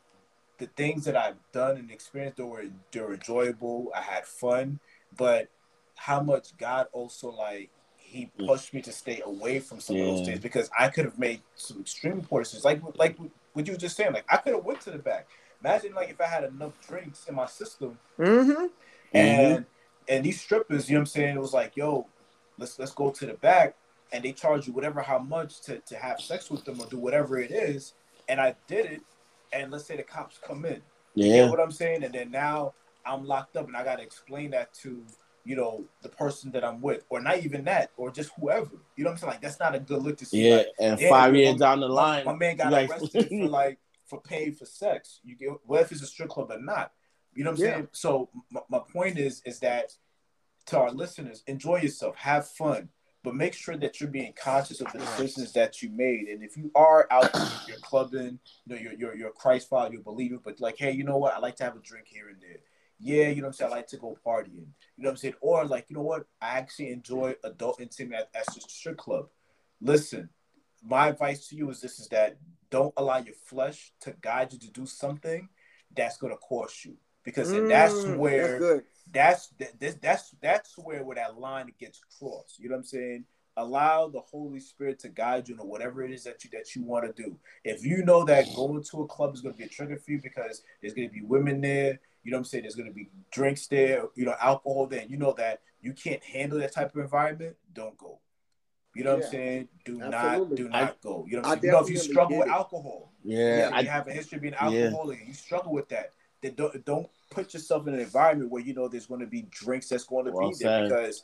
the 0.58 0.66
things 0.66 1.06
that 1.06 1.16
I've 1.16 1.38
done 1.52 1.76
and 1.76 1.90
experienced 1.90 2.36
they 2.36 2.44
were 2.44 2.64
they're 2.92 3.14
enjoyable. 3.14 3.90
I 3.96 4.02
had 4.02 4.26
fun, 4.26 4.78
but 5.16 5.48
how 5.96 6.20
much 6.20 6.56
God 6.58 6.86
also 6.92 7.30
like 7.30 7.70
he 7.96 8.30
pushed 8.46 8.74
me 8.74 8.82
to 8.82 8.92
stay 8.92 9.22
away 9.24 9.58
from 9.58 9.80
some 9.80 9.96
of 9.96 10.06
those 10.06 10.26
things 10.26 10.40
because 10.40 10.70
I 10.78 10.88
could 10.88 11.06
have 11.06 11.18
made 11.18 11.40
some 11.54 11.80
extreme 11.80 12.20
poor 12.20 12.42
decisions. 12.42 12.64
Like 12.64 12.82
like 12.96 13.16
what 13.54 13.66
you 13.66 13.72
were 13.72 13.78
just 13.78 13.96
saying, 13.96 14.12
like 14.12 14.26
I 14.30 14.36
could 14.36 14.54
have 14.54 14.64
went 14.64 14.82
to 14.82 14.90
the 14.90 14.98
back. 14.98 15.28
Imagine 15.64 15.94
like 15.94 16.10
if 16.10 16.20
I 16.20 16.26
had 16.26 16.44
enough 16.44 16.74
drinks 16.86 17.26
in 17.28 17.34
my 17.34 17.46
system 17.46 17.98
Mm-hmm. 18.18 18.66
and 19.14 19.66
and 20.08 20.24
these 20.24 20.40
strippers, 20.40 20.88
you 20.88 20.94
know 20.94 21.00
what 21.00 21.02
I'm 21.02 21.06
saying? 21.06 21.36
It 21.36 21.40
was 21.40 21.52
like, 21.54 21.76
yo, 21.76 22.06
let's 22.58 22.78
let's 22.78 22.92
go 22.92 23.10
to 23.10 23.26
the 23.26 23.34
back 23.34 23.74
and 24.12 24.22
they 24.24 24.32
charge 24.32 24.66
you 24.66 24.72
whatever 24.72 25.00
how 25.00 25.18
much 25.18 25.60
to, 25.62 25.78
to 25.80 25.96
have 25.96 26.20
sex 26.20 26.50
with 26.50 26.64
them 26.64 26.80
or 26.80 26.86
do 26.86 26.98
whatever 26.98 27.38
it 27.38 27.50
is. 27.50 27.94
And 28.28 28.40
I 28.40 28.54
did 28.66 28.86
it, 28.86 29.00
and 29.52 29.70
let's 29.72 29.84
say 29.86 29.96
the 29.96 30.02
cops 30.02 30.38
come 30.46 30.64
in. 30.64 30.82
You 31.14 31.26
Yeah. 31.34 31.50
what 31.50 31.60
I'm 31.60 31.72
saying? 31.72 32.04
And 32.04 32.14
then 32.14 32.30
now 32.30 32.74
I'm 33.06 33.24
locked 33.24 33.56
up 33.56 33.66
and 33.66 33.76
I 33.76 33.84
gotta 33.84 34.02
explain 34.02 34.50
that 34.52 34.72
to, 34.74 35.02
you 35.44 35.56
know, 35.56 35.84
the 36.02 36.08
person 36.08 36.50
that 36.52 36.62
I'm 36.64 36.80
with, 36.80 37.04
or 37.08 37.20
not 37.20 37.38
even 37.38 37.64
that, 37.64 37.90
or 37.96 38.10
just 38.10 38.30
whoever. 38.38 38.70
You 38.96 39.04
know 39.04 39.10
what 39.10 39.14
I'm 39.14 39.18
saying? 39.18 39.30
Like 39.32 39.40
that's 39.40 39.58
not 39.58 39.74
a 39.74 39.80
good 39.80 40.02
look 40.02 40.18
to 40.18 40.26
see. 40.26 40.48
Yeah. 40.48 40.56
Like, 40.58 40.66
And 40.78 41.00
yeah, 41.00 41.08
five 41.08 41.32
my- 41.32 41.38
years 41.38 41.56
down 41.56 41.80
the 41.80 41.88
line, 41.88 42.24
My, 42.26 42.34
man 42.34 42.56
got 42.56 42.70
like- 42.72 42.90
arrested 42.90 43.28
for 43.28 43.34
like 43.48 43.78
for 44.06 44.20
paying 44.20 44.52
for 44.52 44.66
sex. 44.66 45.20
You 45.24 45.36
get 45.36 45.48
what 45.64 45.80
if 45.80 45.90
it's 45.90 46.02
a 46.02 46.06
strip 46.06 46.28
club 46.28 46.50
or 46.50 46.60
not? 46.60 46.92
You 47.34 47.44
know 47.44 47.50
what 47.52 47.60
I'm 47.60 47.64
Yeah. 47.64 47.72
saying? 47.76 47.88
So 47.92 48.28
my, 48.50 48.60
my 48.68 48.78
point 48.92 49.18
is 49.18 49.42
is 49.46 49.58
that 49.60 49.94
to 50.66 50.78
our 50.78 50.90
listeners, 50.90 51.42
enjoy 51.46 51.80
yourself, 51.80 52.16
have 52.16 52.48
fun, 52.48 52.88
but 53.24 53.34
make 53.34 53.54
sure 53.54 53.76
that 53.76 54.00
you're 54.00 54.10
being 54.10 54.32
conscious 54.36 54.80
of 54.80 54.92
the 54.92 54.98
decisions 54.98 55.52
that 55.52 55.82
you 55.82 55.90
made. 55.90 56.28
And 56.28 56.42
if 56.42 56.56
you 56.56 56.70
are 56.74 57.06
out 57.10 57.32
there, 57.32 57.46
you're 57.68 57.76
clubbing, 57.78 58.38
you 58.66 58.74
know, 58.74 58.80
you're 58.80 58.92
you're, 58.94 59.16
you're 59.16 59.28
a 59.28 59.32
Christ 59.32 59.68
follower, 59.68 59.90
you're 59.92 60.00
a 60.00 60.04
believer, 60.04 60.38
but 60.42 60.60
like, 60.60 60.76
hey, 60.78 60.92
you 60.92 61.04
know 61.04 61.18
what? 61.18 61.34
I 61.34 61.38
like 61.38 61.56
to 61.56 61.64
have 61.64 61.76
a 61.76 61.80
drink 61.80 62.06
here 62.08 62.28
and 62.28 62.40
there. 62.40 62.58
Yeah, 62.98 63.28
you 63.28 63.36
know 63.36 63.48
what 63.48 63.48
I'm 63.48 63.52
saying? 63.54 63.72
I 63.72 63.76
like 63.76 63.88
to 63.88 63.96
go 63.96 64.16
partying. 64.24 64.54
You 64.96 65.04
know 65.04 65.08
what 65.08 65.10
I'm 65.10 65.16
saying? 65.16 65.34
Or 65.40 65.64
like, 65.64 65.86
you 65.88 65.96
know 65.96 66.02
what? 66.02 66.26
I 66.40 66.58
actually 66.58 66.92
enjoy 66.92 67.34
adult 67.42 67.80
intimacy 67.80 68.14
at, 68.14 68.30
at 68.34 68.46
the 68.46 68.60
strip 68.68 68.96
club. 68.96 69.26
Listen, 69.80 70.28
my 70.84 71.08
advice 71.08 71.48
to 71.48 71.56
you 71.56 71.68
is 71.70 71.80
this 71.80 71.98
is 71.98 72.08
that 72.08 72.38
don't 72.70 72.94
allow 72.96 73.18
your 73.18 73.34
flesh 73.34 73.92
to 74.00 74.14
guide 74.20 74.52
you 74.52 74.58
to 74.60 74.70
do 74.70 74.86
something 74.86 75.48
that's 75.96 76.16
going 76.16 76.32
to 76.32 76.38
cost 76.38 76.84
you 76.84 76.96
because 77.24 77.52
and 77.52 77.68
that's 77.70 78.04
Mm, 78.04 78.16
where 78.16 78.58
that's. 78.60 78.84
That's 79.12 79.48
that, 79.58 80.00
that's 80.00 80.34
that's 80.40 80.78
where 80.78 81.04
where 81.04 81.16
that 81.16 81.38
line 81.38 81.72
gets 81.78 82.00
crossed. 82.18 82.58
You 82.58 82.68
know 82.68 82.74
what 82.76 82.80
I'm 82.80 82.84
saying? 82.84 83.24
Allow 83.56 84.08
the 84.08 84.20
Holy 84.20 84.60
Spirit 84.60 84.98
to 85.00 85.10
guide 85.10 85.48
you 85.48 85.60
in 85.60 85.66
whatever 85.68 86.02
it 86.02 86.10
is 86.10 86.24
that 86.24 86.42
you 86.42 86.50
that 86.54 86.74
you 86.74 86.82
want 86.82 87.04
to 87.14 87.22
do. 87.22 87.36
If 87.64 87.84
you 87.84 88.02
know 88.04 88.24
that 88.24 88.46
going 88.56 88.82
to 88.82 89.02
a 89.02 89.06
club 89.06 89.34
is 89.34 89.42
going 89.42 89.54
to 89.54 89.58
be 89.58 89.64
a 89.64 89.68
trigger 89.68 89.96
for 89.98 90.10
you 90.10 90.20
because 90.22 90.62
there's 90.80 90.94
going 90.94 91.08
to 91.08 91.12
be 91.14 91.22
women 91.22 91.60
there, 91.60 92.00
you 92.24 92.30
know 92.30 92.36
what 92.38 92.40
I'm 92.40 92.44
saying? 92.46 92.62
There's 92.64 92.74
going 92.76 92.88
to 92.88 92.94
be 92.94 93.10
drinks 93.30 93.66
there, 93.66 94.04
you 94.14 94.24
know, 94.24 94.34
alcohol 94.40 94.86
there, 94.86 95.00
and 95.00 95.10
you 95.10 95.18
know 95.18 95.34
that 95.36 95.60
you 95.82 95.92
can't 95.92 96.22
handle 96.24 96.58
that 96.60 96.72
type 96.72 96.94
of 96.94 97.00
environment, 97.02 97.56
don't 97.74 97.98
go. 97.98 98.20
You 98.94 99.04
know 99.04 99.14
what 99.16 99.20
Yeah. 99.20 99.26
I'm 99.26 99.32
saying? 99.32 99.68
Do 99.84 100.02
Absolutely. 100.02 100.48
not 100.48 100.56
do 100.56 100.68
not 100.68 101.00
go. 101.02 101.26
You 101.28 101.36
know, 101.36 101.42
what 101.42 101.48
I 101.48 101.52
I'm 101.52 101.60
saying? 101.60 101.64
you 101.64 101.70
know 101.72 101.84
if 101.84 101.90
you 101.90 101.96
struggle 101.98 102.38
with 102.38 102.46
it. 102.48 102.52
alcohol, 102.52 103.12
Yeah, 103.24 103.58
yeah, 103.58 103.70
I, 103.72 103.80
you 103.80 103.88
have 103.88 104.06
a 104.08 104.12
history 104.12 104.36
of 104.36 104.42
being 104.42 104.54
alcoholic 104.54 105.18
and 105.18 105.28
you 105.28 105.34
struggle 105.34 105.72
with 105.72 105.88
that, 105.90 106.12
then 106.42 106.54
don't 106.54 106.84
don't 106.86 107.08
put 107.32 107.54
yourself 107.54 107.86
in 107.86 107.94
an 107.94 108.00
environment 108.00 108.50
where 108.50 108.62
you 108.62 108.74
know 108.74 108.88
there's 108.88 109.06
going 109.06 109.20
to 109.20 109.26
be 109.26 109.42
drinks 109.50 109.88
that's 109.88 110.04
going 110.04 110.26
to 110.26 110.32
Well 110.32 110.50
be 110.50 110.56
there 110.60 110.80
said. 110.80 110.88
because 110.88 111.22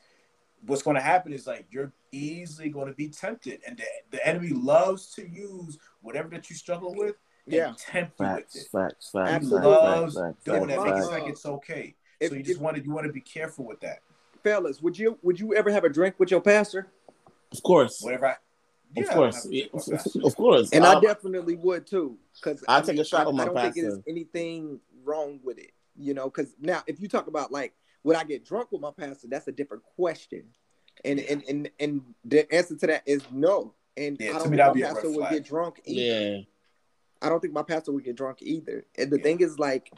what's 0.66 0.82
going 0.82 0.96
to 0.96 1.00
happen 1.00 1.32
is 1.32 1.46
like 1.46 1.66
you're 1.70 1.92
easily 2.12 2.68
going 2.70 2.88
to 2.88 2.94
be 2.94 3.08
tempted, 3.08 3.60
and 3.66 3.76
the, 3.78 3.84
the 4.10 4.26
enemy 4.26 4.48
loves 4.50 5.12
to 5.14 5.28
use 5.28 5.78
whatever 6.02 6.28
that 6.30 6.48
you 6.50 6.56
struggle 6.56 6.94
with 6.94 7.14
and 7.46 7.54
Yeah. 7.54 7.74
tempt 7.78 8.18
you 8.18 8.26
with 8.26 8.36
facts, 8.36 8.56
it. 8.56 8.68
facts, 8.72 9.10
facts, 9.12 9.30
Absolutely. 9.34 9.70
facts, 9.72 9.82
Loves 9.82 10.14
facts, 10.14 10.24
facts, 10.26 10.44
doing 10.44 10.60
facts, 10.68 10.70
that, 10.76 10.84
makes 10.84 10.96
facts. 10.98 11.06
it 11.06 11.10
like 11.20 11.28
it's 11.30 11.46
okay. 11.46 11.94
If- 12.20 12.30
so 12.30 12.34
you 12.34 12.42
just 12.42 12.56
if- 12.56 12.60
want 12.62 12.76
to 12.76 12.82
you 12.82 12.90
want 12.90 13.06
to 13.06 13.12
be 13.12 13.20
careful 13.20 13.64
with 13.64 13.80
that. 13.80 14.00
fellas, 14.42 14.82
would 14.82 14.98
you 14.98 15.18
would 15.22 15.38
you 15.38 15.54
ever 15.54 15.70
have 15.70 15.84
a 15.84 15.88
drink 15.88 16.16
with 16.18 16.30
your 16.30 16.40
pastor? 16.40 16.88
Of 17.52 17.62
course, 17.62 18.00
Whatever. 18.02 18.26
I, 18.26 18.36
of 19.00 19.08
course, 19.10 19.34
I 19.34 19.38
have 19.38 19.44
a 19.44 19.48
drink 19.50 19.72
with 19.74 19.88
my 19.88 19.96
pastor. 19.96 20.20
of 20.24 20.36
course. 20.36 20.70
And 20.72 20.84
I 20.84 20.94
Um, 20.94 21.02
definitely 21.02 21.56
would 21.56 21.86
too, 21.86 22.18
because 22.34 22.64
I'll 22.66 22.82
take 22.82 22.98
a 22.98 23.04
shot 23.04 23.26
with 23.26 23.36
my 23.36 23.42
I 23.44 23.46
don't 23.46 23.56
think 23.56 23.74
there's 23.76 24.00
anything 24.08 24.80
wrong 25.04 25.40
with 25.44 25.58
it, 25.58 25.70
you 25.98 26.14
know. 26.14 26.24
Because 26.24 26.54
now, 26.60 26.82
if 26.86 27.00
you 27.00 27.08
talk 27.08 27.26
about 27.26 27.52
like, 27.52 27.74
would 28.04 28.16
I 28.16 28.24
get 28.24 28.44
drunk 28.44 28.72
with 28.72 28.80
my 28.80 28.90
pastor? 28.90 29.28
That's 29.28 29.48
a 29.48 29.52
different 29.52 29.82
question, 29.96 30.44
and 31.04 31.20
and 31.20 31.42
and 31.48 31.70
and 31.80 32.02
the 32.24 32.52
answer 32.54 32.76
to 32.76 32.86
that 32.86 33.02
is 33.06 33.22
no. 33.32 33.74
And 33.96 34.16
Yeah, 34.20 34.36
I 34.36 34.38
don't 34.38 34.50
me, 34.50 34.56
think 34.56 34.58
that'd 34.58 34.80
my 34.80 34.88
pastor 34.88 35.10
would 35.10 35.28
get 35.30 35.44
drunk 35.44 35.80
either. 35.84 36.00
yeah, 36.00 36.38
I 37.20 37.28
don't 37.28 37.40
think 37.40 37.52
my 37.52 37.64
pastor 37.64 37.92
would 37.92 38.04
get 38.04 38.16
drunk 38.16 38.38
either. 38.42 38.84
And 38.96 39.10
the 39.10 39.16
Yeah. 39.18 39.22
thing 39.24 39.40
is, 39.40 39.58
like, 39.58 39.92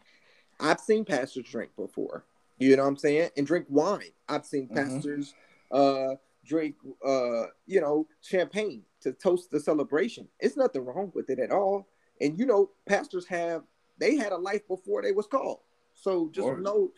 I've 0.58 0.80
seen 0.80 1.04
pastors 1.04 1.44
drink 1.44 1.70
before. 1.76 2.24
You 2.58 2.76
know 2.76 2.82
what 2.82 2.88
I'm 2.88 2.96
saying? 2.96 3.30
And 3.36 3.46
drink 3.46 3.66
wine. 3.68 4.12
I've 4.28 4.44
seen 4.46 4.68
Mhm. 4.68 4.74
pastors 4.74 5.34
uh 5.70 6.16
drink 6.44 6.74
uh 7.06 7.44
you 7.66 7.80
know 7.80 8.08
champagne 8.22 8.82
to 9.00 9.12
toast 9.12 9.50
the 9.50 9.60
celebration. 9.60 10.28
It's 10.40 10.56
nothing 10.56 10.84
wrong 10.84 11.12
with 11.14 11.30
it 11.30 11.38
at 11.38 11.50
all. 11.52 11.86
And 12.20 12.38
you 12.38 12.44
know, 12.44 12.70
pastors 12.86 13.26
have 13.26 13.64
they 13.98 14.16
had 14.16 14.32
a 14.32 14.36
life 14.36 14.66
before 14.66 15.02
they 15.02 15.12
was 15.12 15.26
called. 15.26 15.60
So 16.00 16.30
just 16.32 16.46
Word. 16.46 16.62
know 16.62 16.92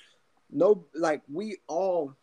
no 0.51 0.87
like 0.95 1.23
we 1.31 1.59
all 1.69 2.15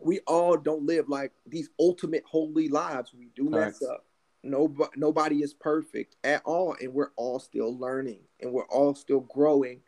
we 0.00 0.20
all 0.26 0.56
don't 0.56 0.84
live 0.84 1.08
like 1.08 1.32
these 1.46 1.68
ultimate 1.78 2.24
holy 2.26 2.68
lives. 2.68 3.12
We 3.14 3.28
do 3.36 3.50
mess 3.50 3.78
Facts. 3.78 3.82
up. 3.82 4.04
Nobody, 4.42 4.90
nobody 4.96 5.42
is 5.42 5.52
perfect 5.52 6.16
at 6.24 6.40
all, 6.46 6.74
and 6.80 6.94
we're 6.94 7.10
all 7.16 7.38
still 7.38 7.76
learning, 7.78 8.20
and 8.40 8.50
we're 8.50 8.64
all 8.68 8.94
still 8.94 9.20
growing. 9.20 9.80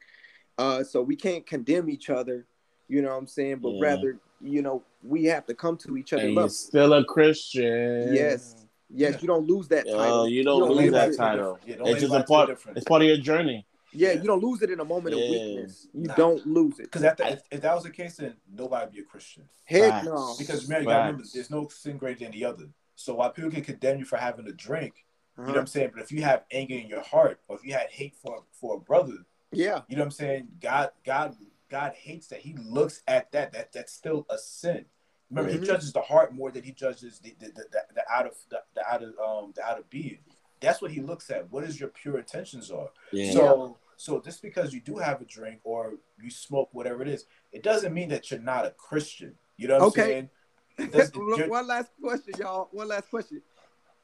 Uh, 0.58 0.84
so 0.84 1.00
we 1.00 1.16
can't 1.16 1.46
condemn 1.46 1.88
each 1.88 2.10
other, 2.10 2.46
you 2.88 3.00
know 3.00 3.08
what 3.08 3.16
I'm 3.16 3.26
saying? 3.26 3.60
But 3.62 3.70
Yeah. 3.70 3.80
rather, 3.80 4.20
you 4.42 4.60
know, 4.60 4.82
we 5.02 5.24
have 5.24 5.46
to 5.46 5.54
come 5.54 5.78
to 5.78 5.96
each 5.96 6.12
other. 6.12 6.24
and 6.24 6.34
Love. 6.34 6.42
you're 6.42 6.48
still 6.50 6.92
a 6.92 7.02
Christian. 7.02 8.12
Yes, 8.12 8.66
yes, 8.90 9.22
you 9.22 9.28
don't 9.28 9.46
lose 9.46 9.68
that 9.68 9.86
Yo, 9.86 9.96
title. 9.96 10.28
you 10.28 10.44
don't 10.44 10.60
Don't 10.60 10.70
lose 10.76 10.92
live 10.92 10.92
that 10.92 11.16
title. 11.16 11.54
different- 11.54 11.68
yeah, 11.70 11.76
don't 11.76 11.88
it's 11.88 12.00
just 12.02 12.14
a 12.14 12.22
part. 12.24 12.50
It's 12.76 12.84
part 12.84 13.00
of 13.00 13.08
your 13.08 13.16
journey. 13.16 13.66
Yeah, 13.92 14.12
Yeah. 14.12 14.20
you 14.22 14.26
don't 14.26 14.42
lose 14.42 14.62
it 14.62 14.70
in 14.70 14.80
a 14.80 14.84
moment 14.84 15.14
Yeah. 15.16 15.22
of 15.22 15.30
weakness. 15.30 15.86
You 15.92 16.08
Nah. 16.08 16.14
don't 16.14 16.46
lose 16.46 16.78
it. 16.78 16.90
Because 16.90 17.02
if, 17.02 17.42
if 17.50 17.60
that 17.60 17.74
was 17.74 17.84
the 17.84 17.90
case, 17.90 18.16
then 18.16 18.36
nobody 18.50 18.86
would 18.86 18.94
be 18.94 19.00
a 19.00 19.04
Christian. 19.04 19.48
Heck 19.64 19.80
Facts. 19.90 20.06
no. 20.06 20.34
Because 20.38 20.68
man, 20.68 20.82
you 20.82 20.88
gotta 20.88 21.00
remember, 21.06 21.24
there's 21.32 21.50
no 21.50 21.68
sin 21.68 21.98
greater 21.98 22.20
than 22.20 22.32
the 22.32 22.44
other. 22.44 22.68
So 22.94 23.14
while 23.14 23.30
people 23.30 23.50
can 23.50 23.62
condemn 23.64 23.98
you 23.98 24.04
for 24.04 24.16
having 24.16 24.46
a 24.48 24.52
drink, 24.52 24.94
you 25.36 25.42
know 25.44 25.48
what 25.48 25.50
Uh-huh. 25.52 25.60
I'm 25.60 25.66
saying? 25.66 25.90
But 25.94 26.02
if 26.02 26.12
you 26.12 26.22
have 26.22 26.44
anger 26.50 26.74
in 26.74 26.86
your 26.86 27.02
heart, 27.02 27.40
or 27.48 27.56
if 27.56 27.64
you 27.64 27.72
had 27.72 27.90
hate 27.90 28.14
for 28.16 28.44
for 28.52 28.76
a 28.76 28.80
brother, 28.80 29.24
Yeah, 29.50 29.82
you 29.88 29.96
know 29.96 30.02
what 30.02 30.06
I'm 30.06 30.10
saying? 30.12 30.48
God, 30.60 30.90
God, 31.04 31.36
God 31.68 31.92
hates 31.94 32.28
that. 32.28 32.40
He 32.40 32.54
looks 32.54 33.02
at 33.06 33.32
that. 33.32 33.52
That 33.52 33.72
that's 33.72 33.92
still 33.92 34.24
a 34.30 34.38
sin. 34.38 34.86
Remember, 35.30 35.50
Mhm. 35.50 35.60
he 35.60 35.66
judges 35.66 35.92
the 35.92 36.00
heart 36.02 36.32
more 36.34 36.50
than 36.50 36.62
he 36.62 36.72
judges 36.72 37.18
the 37.18 37.34
the, 37.38 37.46
the, 37.48 37.64
the, 37.70 37.82
the 37.94 38.10
out 38.12 38.26
of 38.26 38.36
the, 38.50 38.62
the 38.74 38.86
out 38.86 39.02
of 39.02 39.18
um 39.18 39.52
the 39.56 39.62
out 39.64 39.78
of 39.78 39.88
being. 39.90 40.18
That's 40.60 40.80
what 40.80 40.90
he 40.92 41.00
looks 41.00 41.28
at. 41.30 41.50
What 41.50 41.64
is 41.64 41.80
your 41.80 41.88
pure 41.88 42.18
intentions 42.18 42.70
are. 42.70 42.90
Yeah. 43.12 43.32
So 43.32 43.78
so 44.02 44.20
just 44.20 44.42
because 44.42 44.74
you 44.74 44.80
do 44.80 44.96
have 44.96 45.20
a 45.20 45.24
drink 45.24 45.60
or 45.62 45.94
you 46.20 46.28
smoke 46.28 46.70
whatever 46.72 47.02
it 47.02 47.08
is, 47.08 47.26
it 47.52 47.62
doesn't 47.62 47.94
mean 47.94 48.08
that 48.08 48.32
you're 48.32 48.40
not 48.40 48.66
a 48.66 48.70
Christian. 48.70 49.32
You 49.56 49.68
know 49.68 49.78
what 49.78 49.86
Okay. 49.96 50.02
I'm 50.02 50.08
saying? 50.08 50.28
It 50.92 51.16
Look, 51.16 51.48
one 51.48 51.68
last 51.68 51.92
question, 52.02 52.34
y'all. 52.36 52.68
One 52.72 52.88
last 52.88 53.08
question. 53.10 53.42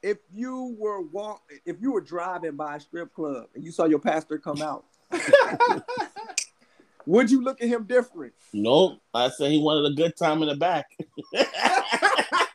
If 0.01 0.19
you 0.31 0.73
were 0.79 1.01
walk, 1.01 1.41
if 1.65 1.81
you 1.81 1.91
were 1.91 1.99
driving 1.99 2.55
by 2.55 2.77
a 2.77 2.79
strip 2.79 3.13
club 3.13 3.47
and 3.53 3.61
you 3.61 3.73
saw 3.73 3.85
your 3.85 3.99
pastor 3.99 4.37
come 4.37 4.61
out, 4.61 4.85
would 7.05 7.29
you 7.29 7.41
look 7.41 7.61
at 7.61 7.67
him 7.67 7.83
different? 7.83 8.31
Nope. 8.53 9.01
I 9.13 9.27
said 9.29 9.51
he 9.51 9.57
wanted 9.57 9.91
a 9.91 9.95
good 9.95 10.15
time 10.15 10.41
in 10.43 10.47
the 10.47 10.55
back. 10.55 10.85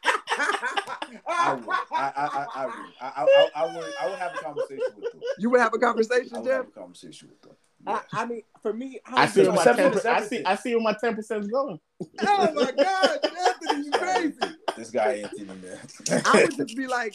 I 1.28 1.54
would. 1.54 1.68
I, 1.68 1.76
I, 1.94 2.26
I, 2.26 2.46
I 2.54 2.66
would. 2.66 2.74
I, 3.00 3.06
I, 3.06 3.48
I 3.54 3.76
would. 3.76 3.92
I 4.00 4.08
would 4.08 4.18
have 4.18 4.34
a 4.34 4.42
conversation 4.42 4.84
with 4.96 5.12
them. 5.12 5.20
you 5.38 5.50
would 5.50 5.60
have 5.60 5.72
a 5.72 5.76
I 5.76 5.80
conversation, 5.80 6.38
would 6.38 6.44
Jeff. 6.44 6.56
have 6.56 6.68
a 6.68 6.70
conversation 6.70 7.28
with 7.28 7.42
them. 7.42 7.52
I, 7.86 7.92
Yeah. 7.92 8.00
I 8.12 8.26
mean, 8.26 8.42
for 8.62 8.72
me, 8.72 9.00
I 9.06 9.26
see 9.26 9.42
where 9.42 9.52
my 9.52 9.64
ten. 9.64 9.98
I 10.06 10.22
see. 10.22 10.44
I 10.44 10.54
see 10.56 10.74
where 10.74 10.84
my 10.84 10.96
ten 11.00 11.14
percent 11.14 11.44
is 11.44 11.50
going. 11.50 11.78
oh 12.20 12.52
my 12.52 12.72
God, 12.72 13.18
Anthony, 13.46 13.84
you 13.84 13.90
crazy. 13.92 14.56
This 14.76 14.90
guy 14.90 15.22
Anthony, 15.22 15.44
man. 15.44 16.22
I 16.26 16.42
would 16.44 16.56
just 16.56 16.76
be 16.76 16.86
like, 16.86 17.14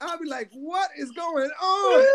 I'd 0.00 0.20
be 0.20 0.28
like, 0.28 0.50
what 0.52 0.90
is 0.96 1.10
going 1.12 1.50
on? 1.50 2.06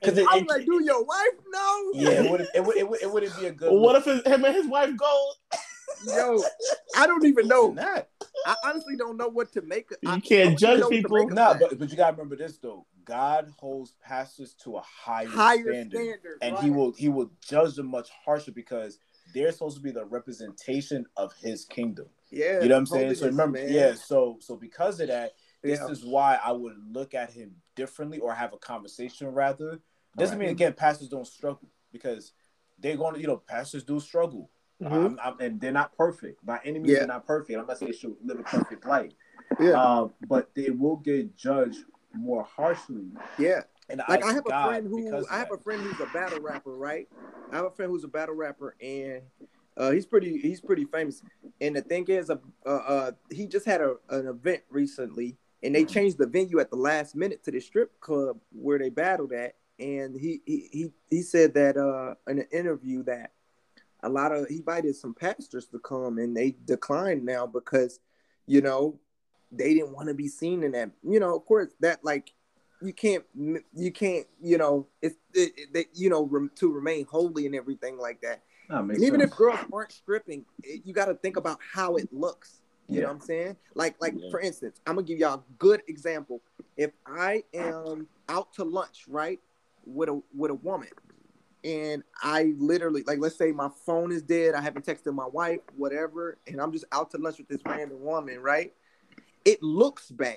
Because 0.00 0.18
I 0.18 0.38
was 0.38 0.46
like, 0.46 0.64
do 0.64 0.82
your 0.84 1.04
wife 1.04 1.26
know? 1.50 1.90
yeah, 1.94 2.22
it 2.22 2.30
would. 2.30 2.46
It 2.54 2.64
would. 2.64 2.76
It, 2.76 2.88
would, 2.88 3.02
it 3.02 3.12
wouldn't 3.12 3.38
be 3.38 3.46
a 3.46 3.52
good. 3.52 3.72
what 3.72 3.96
if 3.96 4.04
his, 4.04 4.24
him 4.24 4.44
and 4.44 4.54
his 4.54 4.66
wife 4.66 4.96
go? 4.96 5.30
Yo, 6.06 6.40
I 6.96 7.06
don't 7.06 7.24
even 7.26 7.48
know. 7.48 7.72
Not. 7.72 8.06
I 8.46 8.56
honestly 8.64 8.96
don't 8.96 9.16
know 9.16 9.28
what 9.28 9.52
to 9.52 9.62
make. 9.62 9.90
Of 9.90 9.98
You 10.02 10.10
I- 10.10 10.20
can't 10.20 10.58
judge 10.58 10.80
know 10.80 10.88
what 10.88 10.96
to 10.96 11.02
people. 11.02 11.28
Nah, 11.30 11.58
but 11.58 11.78
but 11.78 11.90
you 11.90 11.96
gotta 11.96 12.12
remember 12.16 12.36
this 12.36 12.58
though. 12.58 12.86
God 13.04 13.52
holds 13.58 13.94
pastors 14.02 14.54
to 14.64 14.76
a 14.76 14.80
higher, 14.82 15.28
higher 15.28 15.58
standard, 15.62 15.90
standard, 15.98 16.38
and 16.42 16.54
right? 16.54 16.64
he 16.64 16.70
will 16.70 16.92
he 16.92 17.08
will 17.08 17.30
judge 17.40 17.74
them 17.76 17.86
much 17.86 18.10
harsher 18.24 18.52
because 18.52 18.98
they're 19.34 19.52
supposed 19.52 19.76
to 19.76 19.82
be 19.82 19.90
the 19.90 20.04
representation 20.04 21.06
of 21.16 21.32
His 21.34 21.64
kingdom. 21.64 22.06
Yeah, 22.30 22.62
You 22.62 22.68
know 22.68 22.74
what 22.74 22.80
I'm 22.80 22.86
saying? 22.86 23.14
So 23.14 23.26
remember, 23.26 23.58
man. 23.58 23.68
yeah. 23.72 23.94
So 23.94 24.38
so 24.40 24.56
because 24.56 25.00
of 25.00 25.08
that, 25.08 25.32
this 25.62 25.80
Yeah. 25.80 25.88
is 25.88 26.04
why 26.04 26.38
I 26.42 26.52
would 26.52 26.76
look 26.92 27.14
at 27.14 27.32
him 27.32 27.56
differently 27.74 28.18
or 28.18 28.34
have 28.34 28.52
a 28.52 28.58
conversation 28.58 29.28
rather. 29.28 29.80
Doesn't 30.16 30.38
Right. 30.38 30.46
mean 30.46 30.50
again 30.52 30.74
pastors 30.74 31.08
don't 31.08 31.26
struggle 31.26 31.68
because 31.92 32.32
they're 32.78 32.96
going 32.96 33.14
to 33.14 33.20
you 33.20 33.26
know 33.26 33.38
pastors 33.38 33.84
do 33.84 34.00
struggle. 34.00 34.50
Mhm. 34.80 34.92
I'm- 34.92 35.18
I'm- 35.22 35.36
and 35.40 35.60
they're 35.60 35.72
not 35.72 35.96
perfect 35.96 36.44
by 36.44 36.60
any 36.64 36.78
means. 36.78 36.92
Yeah. 36.92 36.98
They're 37.00 37.08
not 37.08 37.26
perfect. 37.26 37.58
I'm 37.58 37.66
not 37.66 37.78
saying 37.78 37.92
they 37.92 37.96
should 37.98 38.16
live 38.22 38.38
a 38.38 38.42
perfect 38.44 38.86
life, 38.86 39.12
Yeah, 39.60 39.72
um, 39.72 40.14
but 40.28 40.54
they 40.54 40.70
will 40.70 40.96
get 40.96 41.34
judged 41.36 41.84
more 42.14 42.42
harshly. 42.44 43.10
yeah. 43.38 43.62
And 43.90 44.02
Like 44.08 44.22
I 44.22 44.32
have 44.34 44.44
a 44.46 44.50
friend 44.66 44.86
who 44.86 45.08
I 45.30 45.38
have 45.38 45.48
that. 45.48 45.54
a 45.54 45.58
friend 45.58 45.80
who's 45.80 45.98
a 46.00 46.12
battle 46.12 46.40
rapper, 46.40 46.72
right? 46.76 47.08
I 47.50 47.56
have 47.56 47.64
a 47.64 47.70
friend 47.70 47.90
who's 47.90 48.04
a 48.04 48.08
battle 48.08 48.34
rapper, 48.34 48.76
and 48.82 49.22
uh, 49.78 49.90
he's 49.92 50.04
pretty 50.04 50.36
he's 50.38 50.60
pretty 50.60 50.84
famous. 50.84 51.22
And 51.60 51.74
the 51.74 51.80
thing 51.80 52.04
is, 52.08 52.28
uh, 52.28 52.36
uh, 52.66 52.68
uh, 52.68 53.12
he 53.30 53.46
just 53.46 53.64
had 53.64 53.80
a, 53.80 53.96
an 54.10 54.26
event 54.26 54.62
recently, 54.68 55.38
and 55.62 55.74
they 55.74 55.86
changed 55.86 56.18
the 56.18 56.26
venue 56.26 56.60
at 56.60 56.68
the 56.70 56.76
last 56.76 57.16
minute 57.16 57.42
to 57.44 57.50
the 57.50 57.60
strip 57.60 57.98
club 58.00 58.38
where 58.52 58.78
they 58.78 58.90
battled 58.90 59.32
at. 59.32 59.54
And 59.78 60.14
he 60.14 60.42
he 60.44 60.68
he, 60.70 60.92
he 61.08 61.22
said 61.22 61.54
that 61.54 61.76
uh, 61.78 62.14
in 62.30 62.40
an 62.40 62.48
interview 62.52 63.02
that 63.04 63.32
a 64.02 64.08
lot 64.08 64.32
of 64.32 64.46
he 64.48 64.56
invited 64.56 64.94
some 64.96 65.14
pastors 65.14 65.66
to 65.68 65.78
come, 65.78 66.18
and 66.18 66.36
they 66.36 66.56
declined 66.64 67.24
now 67.24 67.46
because 67.46 68.00
you 68.46 68.60
know 68.60 68.98
they 69.50 69.74
didn't 69.74 69.92
want 69.94 70.08
to 70.08 70.14
be 70.14 70.28
seen 70.28 70.62
in 70.62 70.72
that. 70.72 70.90
You 71.02 71.20
know, 71.20 71.34
of 71.36 71.44
course, 71.46 71.68
that 71.80 72.04
like 72.04 72.32
you 72.80 72.92
can't 72.92 73.24
you 73.74 73.92
can't 73.92 74.26
you 74.40 74.58
know 74.58 74.86
it's 75.02 75.16
it, 75.34 75.52
it, 75.74 75.86
you 75.94 76.10
know 76.10 76.24
rem, 76.26 76.50
to 76.56 76.72
remain 76.72 77.06
holy 77.06 77.46
and 77.46 77.54
everything 77.54 77.98
like 77.98 78.20
that 78.20 78.42
Nah, 78.68 78.82
makes 78.82 78.98
and 78.98 79.06
even 79.06 79.20
sense. 79.20 79.32
if 79.32 79.36
girls 79.38 79.58
aren't 79.72 79.90
stripping 79.92 80.44
it, 80.62 80.82
you 80.84 80.92
got 80.92 81.06
to 81.06 81.14
think 81.14 81.36
about 81.36 81.58
how 81.72 81.96
it 81.96 82.08
looks 82.12 82.60
you 82.88 83.00
know 83.00 83.08
what 83.08 83.14
i'm 83.14 83.20
saying 83.20 83.56
like 83.74 83.96
like 84.00 84.14
Yeah. 84.16 84.30
for 84.30 84.40
instance 84.40 84.80
i'm 84.86 84.94
gonna 84.94 85.06
give 85.06 85.18
y'all 85.18 85.34
a 85.40 85.42
good 85.58 85.82
example 85.88 86.40
if 86.76 86.92
i 87.06 87.42
am 87.52 88.06
out 88.28 88.52
to 88.54 88.64
lunch 88.64 89.04
right 89.08 89.40
with 89.84 90.08
a 90.08 90.22
with 90.34 90.50
a 90.52 90.54
woman 90.54 90.88
and 91.64 92.02
i 92.22 92.52
literally 92.58 93.02
like 93.06 93.18
let's 93.18 93.36
say 93.36 93.50
my 93.50 93.68
phone 93.84 94.12
is 94.12 94.22
dead 94.22 94.54
i 94.54 94.60
haven't 94.60 94.86
texted 94.86 95.12
my 95.12 95.26
wife 95.26 95.60
whatever 95.76 96.38
and 96.46 96.60
i'm 96.60 96.72
just 96.72 96.84
out 96.92 97.10
to 97.10 97.18
lunch 97.18 97.38
with 97.38 97.48
this 97.48 97.60
random 97.66 98.00
woman 98.00 98.40
right 98.40 98.74
it 99.44 99.62
looks 99.62 100.10
bad 100.10 100.36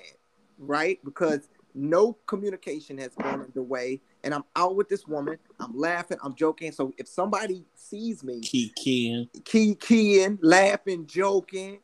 right 0.58 0.98
because 1.04 1.48
no 1.74 2.14
communication 2.26 2.98
has 2.98 3.14
gone 3.14 3.40
underway, 3.40 4.00
and 4.24 4.34
I'm 4.34 4.44
out 4.56 4.76
with 4.76 4.88
this 4.88 5.06
woman. 5.06 5.38
I'm 5.58 5.76
laughing, 5.76 6.18
I'm 6.22 6.34
joking. 6.34 6.72
So 6.72 6.92
if 6.98 7.08
somebody 7.08 7.64
sees 7.74 8.22
me 8.22 8.40
Key 8.40 8.72
keying. 8.76 9.28
key 9.44 9.74
keying, 9.74 10.38
laughing, 10.42 11.06
joking, 11.06 11.80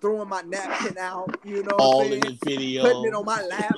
throwing 0.00 0.28
my 0.28 0.42
napkin 0.42 0.96
out, 0.98 1.36
you 1.44 1.62
know, 1.62 1.70
what 1.76 1.80
All 1.80 2.02
I'm 2.04 2.12
in 2.12 2.20
the 2.20 2.38
video. 2.44 2.82
putting 2.82 3.04
it 3.06 3.14
on 3.14 3.24
my 3.24 3.42
lap, 3.42 3.74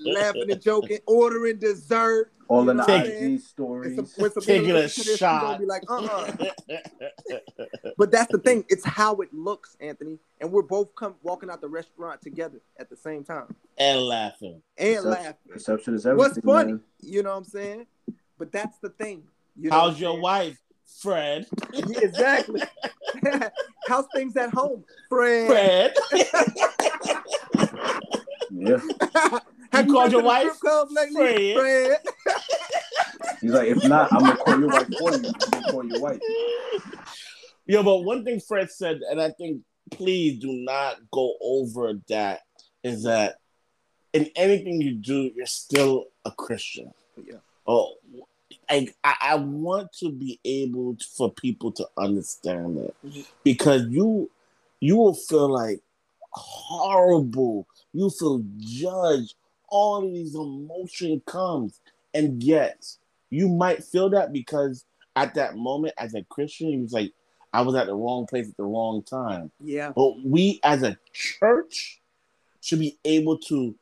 laughing 0.00 0.50
and 0.50 0.60
joking, 0.60 0.98
ordering 1.06 1.58
dessert. 1.58 2.30
All 2.48 2.68
in 2.68 2.76
the 2.76 2.82
what 2.82 2.90
I'm 2.90 3.02
Take- 3.02 3.12
saying? 3.12 3.34
IG 3.36 3.40
stories. 3.40 3.98
It's 3.98 4.18
a, 4.18 4.20
when 4.20 4.32
some 4.32 4.42
Taking 4.42 4.70
a 4.70 4.74
listen 4.74 5.04
to 5.04 5.10
this, 5.10 5.18
shot. 5.18 5.58
be 5.58 5.64
like, 5.66 5.82
uh-uh. 5.88 6.30
But 7.96 8.10
that's 8.10 8.30
the 8.30 8.38
thing. 8.38 8.64
It's 8.68 8.84
how 8.84 9.16
it 9.16 9.32
looks, 9.32 9.76
Anthony. 9.80 10.18
And 10.40 10.52
we're 10.52 10.62
both 10.62 10.94
come 10.94 11.14
walking 11.22 11.48
out 11.48 11.60
the 11.62 11.68
restaurant 11.68 12.20
together 12.20 12.60
at 12.78 12.90
the 12.90 12.96
same 12.96 13.24
time 13.24 13.54
and 13.78 14.00
laughing. 14.02 14.60
and 14.76 14.96
Perception- 14.96 15.10
laughing. 15.10 15.34
Perception 15.48 15.94
is 15.94 16.06
everything. 16.06 16.18
What's 16.34 16.40
funny? 16.44 16.72
man. 16.72 16.80
You 17.00 17.22
know 17.22 17.30
what 17.30 17.36
I'm 17.38 17.44
saying? 17.44 17.86
But 18.38 18.52
that's 18.52 18.78
the 18.78 18.90
thing. 18.90 19.22
You 19.58 19.70
know 19.70 19.76
How's 19.80 19.98
your 20.00 20.14
I'm 20.14 20.20
wife, 20.20 20.58
Fred? 21.00 21.46
Yeah, 21.72 21.98
exactly. 22.02 22.62
How's 23.86 24.06
things 24.14 24.36
at 24.36 24.50
home, 24.52 24.84
Fred? 25.08 25.94
Fred. 26.08 26.22
Yeah. 28.56 28.78
Have 29.72 29.86
You 29.86 29.92
called 29.92 30.12
your 30.12 30.22
wife 30.22 30.60
club 30.60 30.88
lately, 30.92 31.54
Fred? 31.54 31.98
Fred? 32.24 33.36
He's 33.40 33.50
like, 33.50 33.68
if 33.68 33.82
not, 33.84 34.12
I'm 34.12 34.20
gonna 34.20 34.36
call 34.36 34.60
your 34.60 34.68
wife 34.68 34.86
for 34.96 35.10
you. 35.10 35.16
I'm 35.16 35.50
gonna 35.50 35.72
call 35.72 35.84
your 35.84 36.00
wife. 36.00 36.20
Yo, 37.66 37.82
but 37.82 38.04
one 38.04 38.24
thing 38.24 38.38
Fred 38.40 38.70
said, 38.70 39.00
and 39.10 39.20
I 39.20 39.30
think 39.30 39.62
please 39.90 40.38
do 40.38 40.52
not 40.52 40.96
go 41.10 41.34
over 41.40 41.94
that, 42.08 42.42
is 42.84 43.02
that 43.04 43.36
in 44.12 44.30
anything 44.36 44.80
you 44.80 44.94
do, 44.94 45.30
you're 45.34 45.46
still 45.46 46.06
a 46.24 46.30
Christian. 46.30 46.92
Yeah. 47.26 47.38
Oh, 47.66 47.94
I, 48.70 48.88
I 49.02 49.14
I 49.22 49.34
want 49.36 49.92
to 50.00 50.10
be 50.10 50.38
able 50.44 50.96
to, 50.96 51.04
for 51.16 51.32
people 51.32 51.72
to 51.72 51.88
understand 51.96 52.78
it 52.78 52.94
Mhm. 53.04 53.26
because 53.44 53.82
you 53.88 54.30
you 54.80 54.96
will 54.96 55.14
feel 55.14 55.48
like 55.48 55.80
horrible. 56.32 57.66
You 57.92 58.10
feel 58.10 58.42
judged. 58.58 59.34
All 59.68 60.04
of 60.04 60.12
these 60.12 60.34
emotion 60.34 61.20
comes, 61.26 61.80
and 62.12 62.42
yet 62.42 62.86
you 63.30 63.48
might 63.48 63.82
feel 63.82 64.10
that 64.10 64.32
because 64.32 64.84
at 65.16 65.34
that 65.34 65.56
moment, 65.56 65.94
as 65.98 66.14
a 66.14 66.22
Christian, 66.24 66.68
you 66.68 66.80
was 66.80 66.92
like, 66.92 67.12
I 67.52 67.62
was 67.62 67.74
at 67.74 67.86
the 67.86 67.94
wrong 67.94 68.26
place 68.26 68.48
at 68.48 68.56
the 68.56 68.64
wrong 68.64 69.02
time. 69.02 69.50
Yeah. 69.60 69.92
But 69.94 70.24
we 70.24 70.60
as 70.62 70.82
a 70.82 70.96
church 71.12 72.00
should 72.60 72.78
be 72.80 72.98
able 73.04 73.38
to 73.38 73.74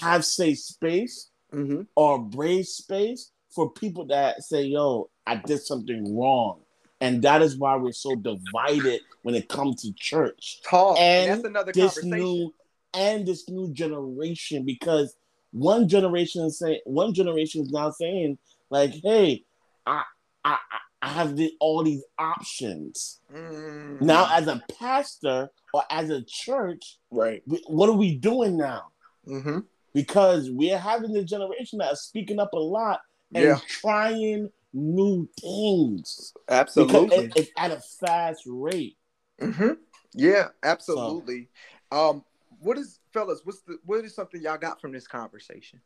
have 0.00 0.24
safe 0.24 0.58
space 0.58 1.28
Mm-hmm. 1.52 1.82
or 1.96 2.18
brave 2.18 2.66
space 2.66 3.30
for 3.54 3.70
people 3.70 4.06
that 4.06 4.42
say, 4.42 4.62
yo, 4.62 5.10
I 5.26 5.36
did 5.36 5.60
something 5.60 6.16
wrong. 6.18 6.60
And 7.00 7.22
that 7.22 7.42
is 7.42 7.56
why 7.58 7.76
we're 7.76 7.92
so 7.92 8.14
divided 8.14 9.00
when 9.22 9.34
it 9.34 9.48
comes 9.48 9.82
to 9.82 9.92
church. 9.94 10.60
Talk. 10.68 10.98
And 10.98 11.30
that's 11.32 11.44
another 11.44 11.72
This 11.72 11.98
conversation. 12.00 12.10
new 12.10 12.54
and 12.94 13.26
this 13.26 13.48
new 13.48 13.72
generation, 13.72 14.64
because 14.64 15.16
one 15.52 15.88
generation 15.88 16.44
is 16.44 16.58
saying 16.58 16.80
one 16.84 17.12
generation 17.14 17.62
is 17.62 17.70
now 17.70 17.90
saying, 17.90 18.38
like, 18.70 18.92
hey, 19.02 19.44
I 19.86 20.02
I 20.44 20.56
I- 20.72 21.08
have 21.08 21.34
the, 21.36 21.52
all 21.58 21.82
these 21.82 22.04
options. 22.16 23.20
Mm. 23.34 24.00
Now, 24.00 24.28
as 24.30 24.46
a 24.46 24.62
pastor 24.78 25.50
or 25.74 25.82
as 25.90 26.10
a 26.10 26.22
church, 26.22 26.98
right. 27.10 27.42
we- 27.46 27.64
what 27.66 27.88
are 27.88 27.96
we 27.96 28.14
doing 28.16 28.56
now? 28.56 28.82
Mm-hmm. 29.26 29.58
Because 29.94 30.48
we're 30.50 30.78
having 30.78 31.12
the 31.12 31.24
generation 31.24 31.80
that 31.80 31.92
is 31.92 32.02
speaking 32.02 32.38
up 32.38 32.52
a 32.52 32.58
lot 32.58 33.00
and 33.34 33.44
Yeah. 33.44 33.58
trying 33.66 34.50
new 34.72 35.28
things. 35.40 36.32
Because 36.46 36.58
Absolutely. 36.60 37.16
it- 37.26 37.32
it's 37.36 37.50
at 37.58 37.70
a 37.70 37.80
fast 38.00 38.42
rate. 38.46 38.96
Mm-hmm. 39.40 39.72
Yeah, 40.14 40.48
absolutely. 40.62 41.48
Um, 41.90 42.24
what 42.60 42.78
is 42.78 43.00
fellas? 43.12 43.40
What's 43.44 43.62
the 43.62 43.78
what 43.84 44.04
is 44.04 44.14
something 44.14 44.40
y'all 44.42 44.56
got 44.58 44.80
from 44.80 44.92
this 44.92 45.06
conversation? 45.06 45.80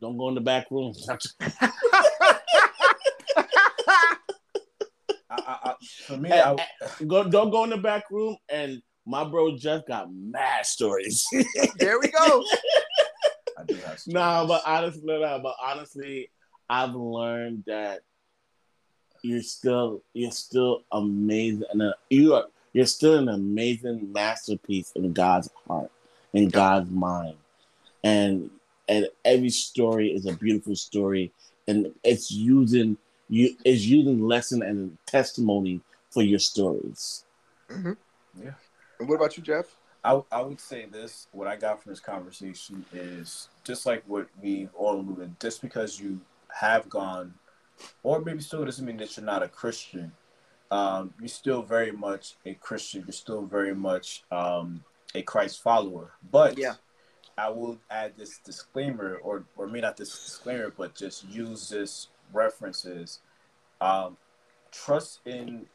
Don't 0.00 0.16
go 0.16 0.28
in 0.28 0.34
the 0.34 0.40
back 0.40 0.66
room. 0.70 0.92
I, 5.30 5.36
I, 5.36 5.58
I, 5.70 5.74
for 6.06 6.16
me, 6.16 6.30
And- 6.30 6.60
I, 6.60 7.04
go, 7.06 7.28
don't 7.28 7.50
go 7.50 7.64
in 7.64 7.70
the 7.70 7.78
back 7.78 8.04
room. 8.10 8.36
And 8.48 8.82
my 9.06 9.24
bro 9.24 9.56
Jeff 9.56 9.82
got 9.86 10.08
mad 10.12 10.66
stories. 10.66 11.26
there 11.78 11.98
we 12.00 12.08
go. 12.08 12.44
I 13.58 13.64
do 13.66 13.74
have. 13.76 14.00
nah, 14.06 14.44
stories. 14.44 14.48
but 14.48 14.62
honestly, 14.66 15.20
nah, 15.20 15.38
but 15.38 15.54
honestly, 15.62 16.30
I've 16.68 16.94
learned 16.94 17.64
that 17.66 18.00
you're 19.22 19.42
still 19.42 20.02
you're 20.12 20.30
still 20.30 20.82
amazing, 20.92 21.64
and 21.70 21.82
uh, 21.82 21.92
you 22.10 22.34
are 22.34 22.46
you're 22.72 22.86
still 22.86 23.16
an 23.16 23.28
amazing 23.28 24.12
masterpiece 24.12 24.92
in 24.94 25.12
God's 25.12 25.48
heart, 25.66 25.90
in 26.32 26.48
God's 26.48 26.90
mind, 26.90 27.36
and 28.02 28.50
and 28.88 29.08
every 29.24 29.50
story 29.50 30.10
is 30.12 30.26
a 30.26 30.34
beautiful 30.34 30.76
story, 30.76 31.32
and 31.66 31.92
it's 32.02 32.30
using 32.30 32.96
you 33.28 33.56
it's 33.64 33.82
using 33.82 34.26
lesson 34.26 34.62
and 34.62 34.98
testimony 35.06 35.80
for 36.10 36.22
your 36.22 36.38
stories. 36.38 37.24
Mm-hmm. 37.70 37.92
Yeah. 38.42 38.52
And 38.98 39.08
what 39.08 39.16
about 39.16 39.36
you, 39.36 39.42
Jeff? 39.42 39.74
I, 40.04 40.20
I 40.30 40.42
would 40.42 40.60
say 40.60 40.84
this 40.84 41.28
what 41.32 41.48
I 41.48 41.56
got 41.56 41.82
from 41.82 41.92
this 41.92 42.00
conversation 42.00 42.84
is 42.92 43.48
just 43.64 43.86
like 43.86 44.02
what 44.06 44.28
we 44.42 44.68
all 44.74 44.96
alluded, 45.00 45.40
just 45.40 45.62
because 45.62 45.98
you 45.98 46.20
have 46.60 46.88
gone, 46.88 47.34
or 48.02 48.20
maybe 48.20 48.40
still 48.40 48.64
doesn't 48.64 48.84
mean 48.86 48.96
that 48.98 49.16
you're 49.16 49.26
not 49.26 49.42
a 49.42 49.48
Christian. 49.48 50.12
Um, 50.70 51.12
you're 51.20 51.28
still 51.28 51.62
very 51.62 51.92
much 51.92 52.34
a 52.46 52.54
Christian. 52.54 53.04
You're 53.06 53.12
still 53.12 53.42
very 53.42 53.74
much 53.74 54.24
um, 54.32 54.82
a 55.14 55.22
Christ 55.22 55.62
follower. 55.62 56.12
But 56.30 56.58
Yeah. 56.58 56.74
I 57.36 57.50
will 57.50 57.78
add 57.90 58.12
this 58.16 58.38
disclaimer, 58.44 59.16
or 59.16 59.44
or 59.56 59.66
maybe 59.66 59.80
not 59.80 59.96
this 59.96 60.10
disclaimer, 60.24 60.72
but 60.76 60.94
just 60.94 61.24
use 61.28 61.68
this 61.68 62.08
references. 62.32 63.20
Um, 63.80 64.16
trust 64.70 65.20
in 65.26 65.66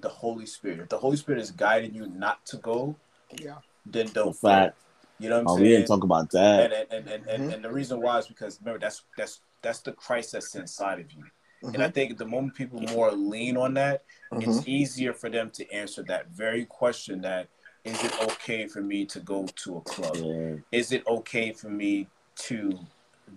the 0.00 0.08
Holy 0.08 0.46
Spirit. 0.46 0.80
If 0.80 0.88
the 0.88 0.98
Holy 0.98 1.16
Spirit 1.18 1.40
is 1.42 1.50
guiding 1.50 1.94
you 1.94 2.06
not 2.06 2.44
to 2.46 2.56
go, 2.56 2.96
Yeah. 3.38 3.56
then 3.84 4.06
don't 4.08 4.28
In 4.28 4.32
fact. 4.32 4.78
You 5.18 5.28
know 5.28 5.36
what 5.36 5.40
I'm 5.42 5.48
oh, 5.48 5.54
saying? 5.56 5.62
we 5.62 5.76
didn't 5.76 5.86
talk 5.86 6.02
about 6.02 6.30
that. 6.30 6.72
and 6.72 6.72
and, 6.72 6.86
and, 6.90 7.08
and, 7.08 7.26
and, 7.28 7.52
and 7.54 7.64
the 7.64 7.70
reason 7.70 8.00
why 8.00 8.18
is 8.18 8.26
because 8.26 8.58
remember 8.60 8.80
that's 8.80 9.04
that's 9.16 9.40
that's 9.62 9.80
the 9.80 9.92
Christ 9.92 10.32
that's 10.32 10.54
inside 10.54 11.00
of 11.00 11.12
you. 11.12 11.24
And 11.64 11.80
I 11.80 11.88
think 11.88 12.18
the 12.18 12.26
moment 12.26 12.56
people 12.56 12.80
more 12.80 13.12
lean 13.12 13.56
on 13.56 13.74
that, 13.74 14.02
Mm-hmm. 14.32 14.50
it's 14.50 14.66
easier 14.66 15.12
for 15.12 15.28
them 15.28 15.50
to 15.50 15.70
answer 15.70 16.02
that 16.04 16.30
very 16.30 16.64
question 16.64 17.20
that 17.20 17.48
is 17.84 18.02
it 18.02 18.12
okay 18.22 18.66
for 18.66 18.80
me 18.80 19.04
to 19.04 19.20
go 19.20 19.46
to 19.56 19.76
a 19.76 19.80
club? 19.82 20.16
Yeah. 20.16 20.54
Is 20.70 20.92
it 20.92 21.06
okay 21.06 21.52
for 21.52 21.68
me 21.68 22.08
to 22.36 22.78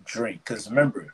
drink? 0.05 0.41
Because 0.45 0.69
remember, 0.69 1.13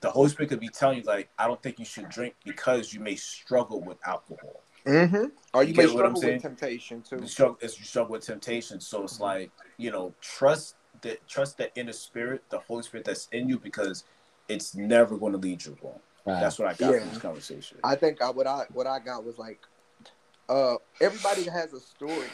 the 0.00 0.10
Holy 0.10 0.28
Spirit 0.28 0.50
could 0.50 0.60
be 0.60 0.68
telling 0.68 0.98
you 0.98 1.04
like, 1.04 1.30
I 1.38 1.46
don't 1.46 1.62
think 1.62 1.78
you 1.78 1.86
should 1.86 2.10
drink 2.10 2.34
because 2.44 2.92
you 2.92 3.00
may 3.00 3.14
struggle 3.16 3.80
with 3.80 3.96
alcohol. 4.06 4.60
Mm-hmm. 4.84 5.26
Or 5.54 5.62
you 5.62 5.70
You 5.70 5.76
may 5.76 5.86
struggle 5.86 6.20
with 6.20 6.42
temptation 6.42 7.02
too. 7.02 7.18
You 7.22 7.26
struggle, 7.28 7.58
as 7.62 7.78
you 7.78 7.84
struggle 7.86 8.12
with 8.12 8.26
temptation. 8.26 8.80
So 8.80 9.04
it's 9.04 9.18
like, 9.18 9.50
you 9.78 9.90
know, 9.90 10.12
trust 10.20 10.74
that 11.00 11.26
trust 11.26 11.56
that 11.58 11.72
inner 11.76 11.92
spirit, 11.92 12.42
the 12.50 12.58
Holy 12.58 12.82
Spirit 12.82 13.06
that's 13.06 13.28
in 13.32 13.48
you, 13.48 13.58
because 13.58 14.04
it's 14.52 14.74
never 14.74 15.16
going 15.16 15.32
to 15.32 15.38
lead 15.38 15.64
you 15.64 15.76
wrong. 15.82 16.00
Right. 16.26 16.40
That's 16.40 16.58
what 16.58 16.68
I 16.68 16.74
got 16.74 16.92
Yeah. 16.92 17.00
from 17.00 17.08
this 17.08 17.18
conversation. 17.18 17.78
I 17.82 17.96
think 17.96 18.22
I, 18.22 18.30
what 18.30 18.46
I 18.46 18.64
what 18.72 18.86
I 18.86 18.98
got 19.00 19.24
was 19.24 19.38
like, 19.38 19.60
uh, 20.48 20.76
everybody 21.00 21.44
has 21.44 21.72
a 21.72 21.80
story. 21.80 22.28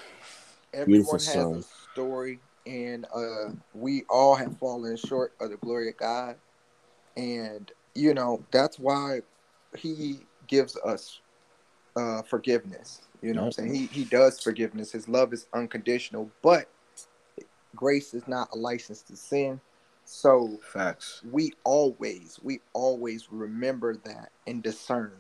Everyone 0.75 0.87
Beautiful 0.87 1.15
has 1.15 1.25
story. 1.25 1.59
a 1.59 1.63
story, 1.93 2.41
and 2.67 3.07
uh, 3.15 3.53
we 3.73 4.05
all 4.11 4.35
have 4.35 4.59
fallen 4.59 4.97
short 4.97 5.33
of 5.41 5.51
the 5.51 5.57
glory 5.57 5.89
of 5.89 5.97
God, 5.97 6.37
and 7.17 7.73
you 7.95 8.13
know 8.13 8.45
that's 8.51 8.79
why 8.79 9.21
He 9.77 10.27
gives 10.47 10.77
us 10.85 11.21
uh, 11.97 12.23
forgiveness. 12.23 13.03
You 13.23 13.33
know, 13.33 13.41
what 13.41 13.47
I'm 13.47 13.53
saying 13.53 13.75
He 13.75 13.87
He 13.87 14.05
does 14.05 14.41
forgiveness. 14.41 14.93
His 14.93 15.09
love 15.09 15.33
is 15.33 15.47
unconditional, 15.55 16.31
but 16.43 16.69
grace 17.75 18.13
is 18.13 18.29
not 18.29 18.49
a 18.53 18.59
license 18.59 19.01
to 19.03 19.17
sin. 19.17 19.61
So 20.11 20.59
Facts. 20.63 21.21
we 21.31 21.53
always 21.65 22.41
we 22.43 22.61
always 22.73 23.31
remember 23.31 23.95
that 23.95 24.31
and 24.47 24.63
discern 24.63 25.13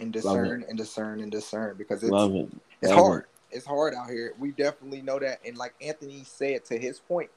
and 0.00 0.12
discern 0.12 0.64
and 0.68 0.76
discern 0.76 1.20
and 1.20 1.30
discern 1.30 1.76
because 1.78 2.02
it's 2.02 2.10
Love 2.10 2.34
it. 2.34 2.48
it's 2.82 2.90
Love 2.90 2.98
hard. 2.98 3.24
It's 3.52 3.64
hard 3.64 3.94
out 3.94 4.10
here. 4.10 4.34
We 4.40 4.50
definitely 4.50 5.02
know 5.02 5.20
that. 5.20 5.38
And 5.46 5.56
like 5.56 5.74
anthony 5.80 6.24
said 6.24 6.64
to 6.64 6.76
his 6.76 6.98
point 6.98 7.30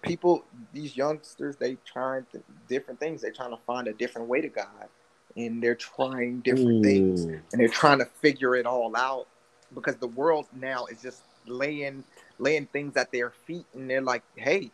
people 0.00 0.46
these 0.72 0.96
youngsters 0.96 1.56
they 1.56 1.76
trying 1.84 2.24
th- 2.32 2.42
different 2.70 2.98
things. 2.98 3.20
They're 3.20 3.30
trying 3.30 3.50
to 3.50 3.62
find 3.66 3.86
a 3.86 3.92
different 3.92 4.28
way 4.28 4.40
to 4.40 4.48
god 4.48 4.88
and 5.36 5.62
they're 5.62 5.74
trying 5.74 6.40
different 6.40 6.82
things 6.82 7.26
mm. 7.26 7.38
and 7.52 7.60
they're 7.60 7.68
trying 7.68 7.98
to 7.98 8.06
figure 8.06 8.56
it 8.56 8.64
all 8.64 8.96
out 8.96 9.26
because 9.74 9.96
the 9.96 10.06
world 10.06 10.46
now 10.58 10.86
is 10.86 11.02
just 11.02 11.20
laying 11.46 12.02
laying 12.38 12.64
things 12.64 12.96
at 12.96 13.12
their 13.12 13.28
feet 13.28 13.66
and 13.74 13.90
they're 13.90 14.00
like 14.00 14.22
hey 14.36 14.70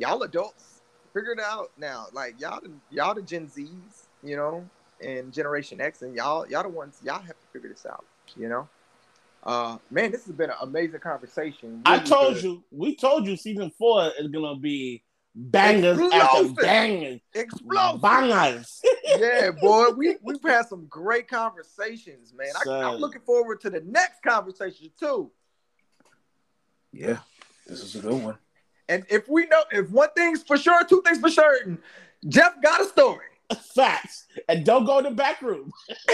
y'all 0.00 0.22
adults 0.22 0.80
figure 1.12 1.32
it 1.32 1.40
out 1.40 1.70
now. 1.76 2.06
Like 2.12 2.40
y'all, 2.40 2.60
the, 2.60 2.70
y'all 2.90 3.14
the 3.14 3.22
Gen 3.22 3.46
Zs, 3.46 4.06
you 4.22 4.36
know, 4.36 4.68
and 5.04 5.32
Generation 5.32 5.80
X, 5.80 6.02
and 6.02 6.14
y'all, 6.14 6.48
y'all 6.48 6.62
the 6.62 6.68
ones 6.68 6.98
y'all 7.04 7.20
have 7.20 7.38
to 7.38 7.46
figure 7.52 7.68
this 7.68 7.86
out. 7.86 8.04
You 8.36 8.48
know, 8.48 8.68
uh, 9.44 9.78
man, 9.90 10.10
this 10.10 10.24
has 10.26 10.34
been 10.34 10.50
an 10.50 10.56
amazing 10.62 11.00
conversation. 11.00 11.82
I 11.84 11.98
told 11.98 12.34
good. 12.34 12.44
you, 12.44 12.64
we 12.70 12.96
told 12.96 13.26
you 13.26 13.36
season 13.36 13.70
four 13.78 14.10
is 14.18 14.28
gonna 14.28 14.56
be 14.56 15.02
bangers 15.34 15.98
after 15.98 16.16
Explosive. 16.16 16.56
bangers. 16.56 17.20
explosive. 17.34 18.00
Bangers. 18.00 18.82
yeah, 19.18 19.50
boy, 19.60 19.90
we 19.90 20.16
we've 20.22 20.42
had 20.42 20.66
some 20.66 20.86
great 20.86 21.28
conversations, 21.28 22.32
man. 22.32 22.52
I, 22.66 22.90
I'm 22.90 22.96
looking 22.96 23.22
forward 23.22 23.60
to 23.62 23.70
the 23.70 23.80
next 23.80 24.22
conversation 24.22 24.90
too. 24.98 25.30
Yeah, 26.92 27.18
this 27.66 27.82
is 27.82 27.96
a 27.96 28.00
good 28.00 28.22
one. 28.22 28.38
And 28.90 29.06
if 29.08 29.28
we 29.28 29.46
know, 29.46 29.62
if 29.70 29.88
one 29.90 30.08
thing's 30.16 30.42
for 30.42 30.56
sure, 30.56 30.84
two 30.84 31.00
things 31.02 31.20
for 31.20 31.30
certain, 31.30 31.78
Jeff 32.26 32.60
got 32.60 32.80
a 32.80 32.86
story. 32.86 33.26
Facts. 33.74 34.26
And 34.48 34.66
don't 34.66 34.84
go 34.84 34.98
in 34.98 35.04
the 35.04 35.12
back 35.12 35.40
room. 35.40 35.70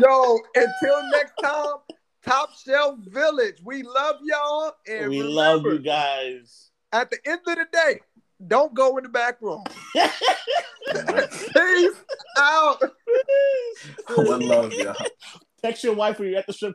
Yo, 0.00 0.38
until 0.54 1.10
next 1.12 1.34
time, 1.42 1.74
Top 2.24 2.48
Shelf 2.64 2.98
Village. 3.06 3.58
We 3.62 3.82
love 3.82 4.16
y'all, 4.24 4.72
and 4.88 5.10
we 5.10 5.18
remember, 5.20 5.34
love 5.34 5.64
you 5.64 5.78
guys. 5.80 6.70
At 6.90 7.10
the 7.10 7.18
end 7.26 7.40
of 7.46 7.56
the 7.56 7.66
day, 7.70 8.00
don't 8.46 8.72
go 8.72 8.96
in 8.96 9.04
the 9.04 9.10
back 9.10 9.40
room. 9.42 9.62
Peace 9.94 11.92
out. 12.38 12.82
One 14.16 14.40
love, 14.40 14.72
y'all. 14.72 14.96
Text 15.62 15.84
your 15.84 15.94
wife 15.94 16.18
when 16.18 16.28
you're 16.30 16.38
at 16.38 16.46
the 16.46 16.52
strip 16.52 16.72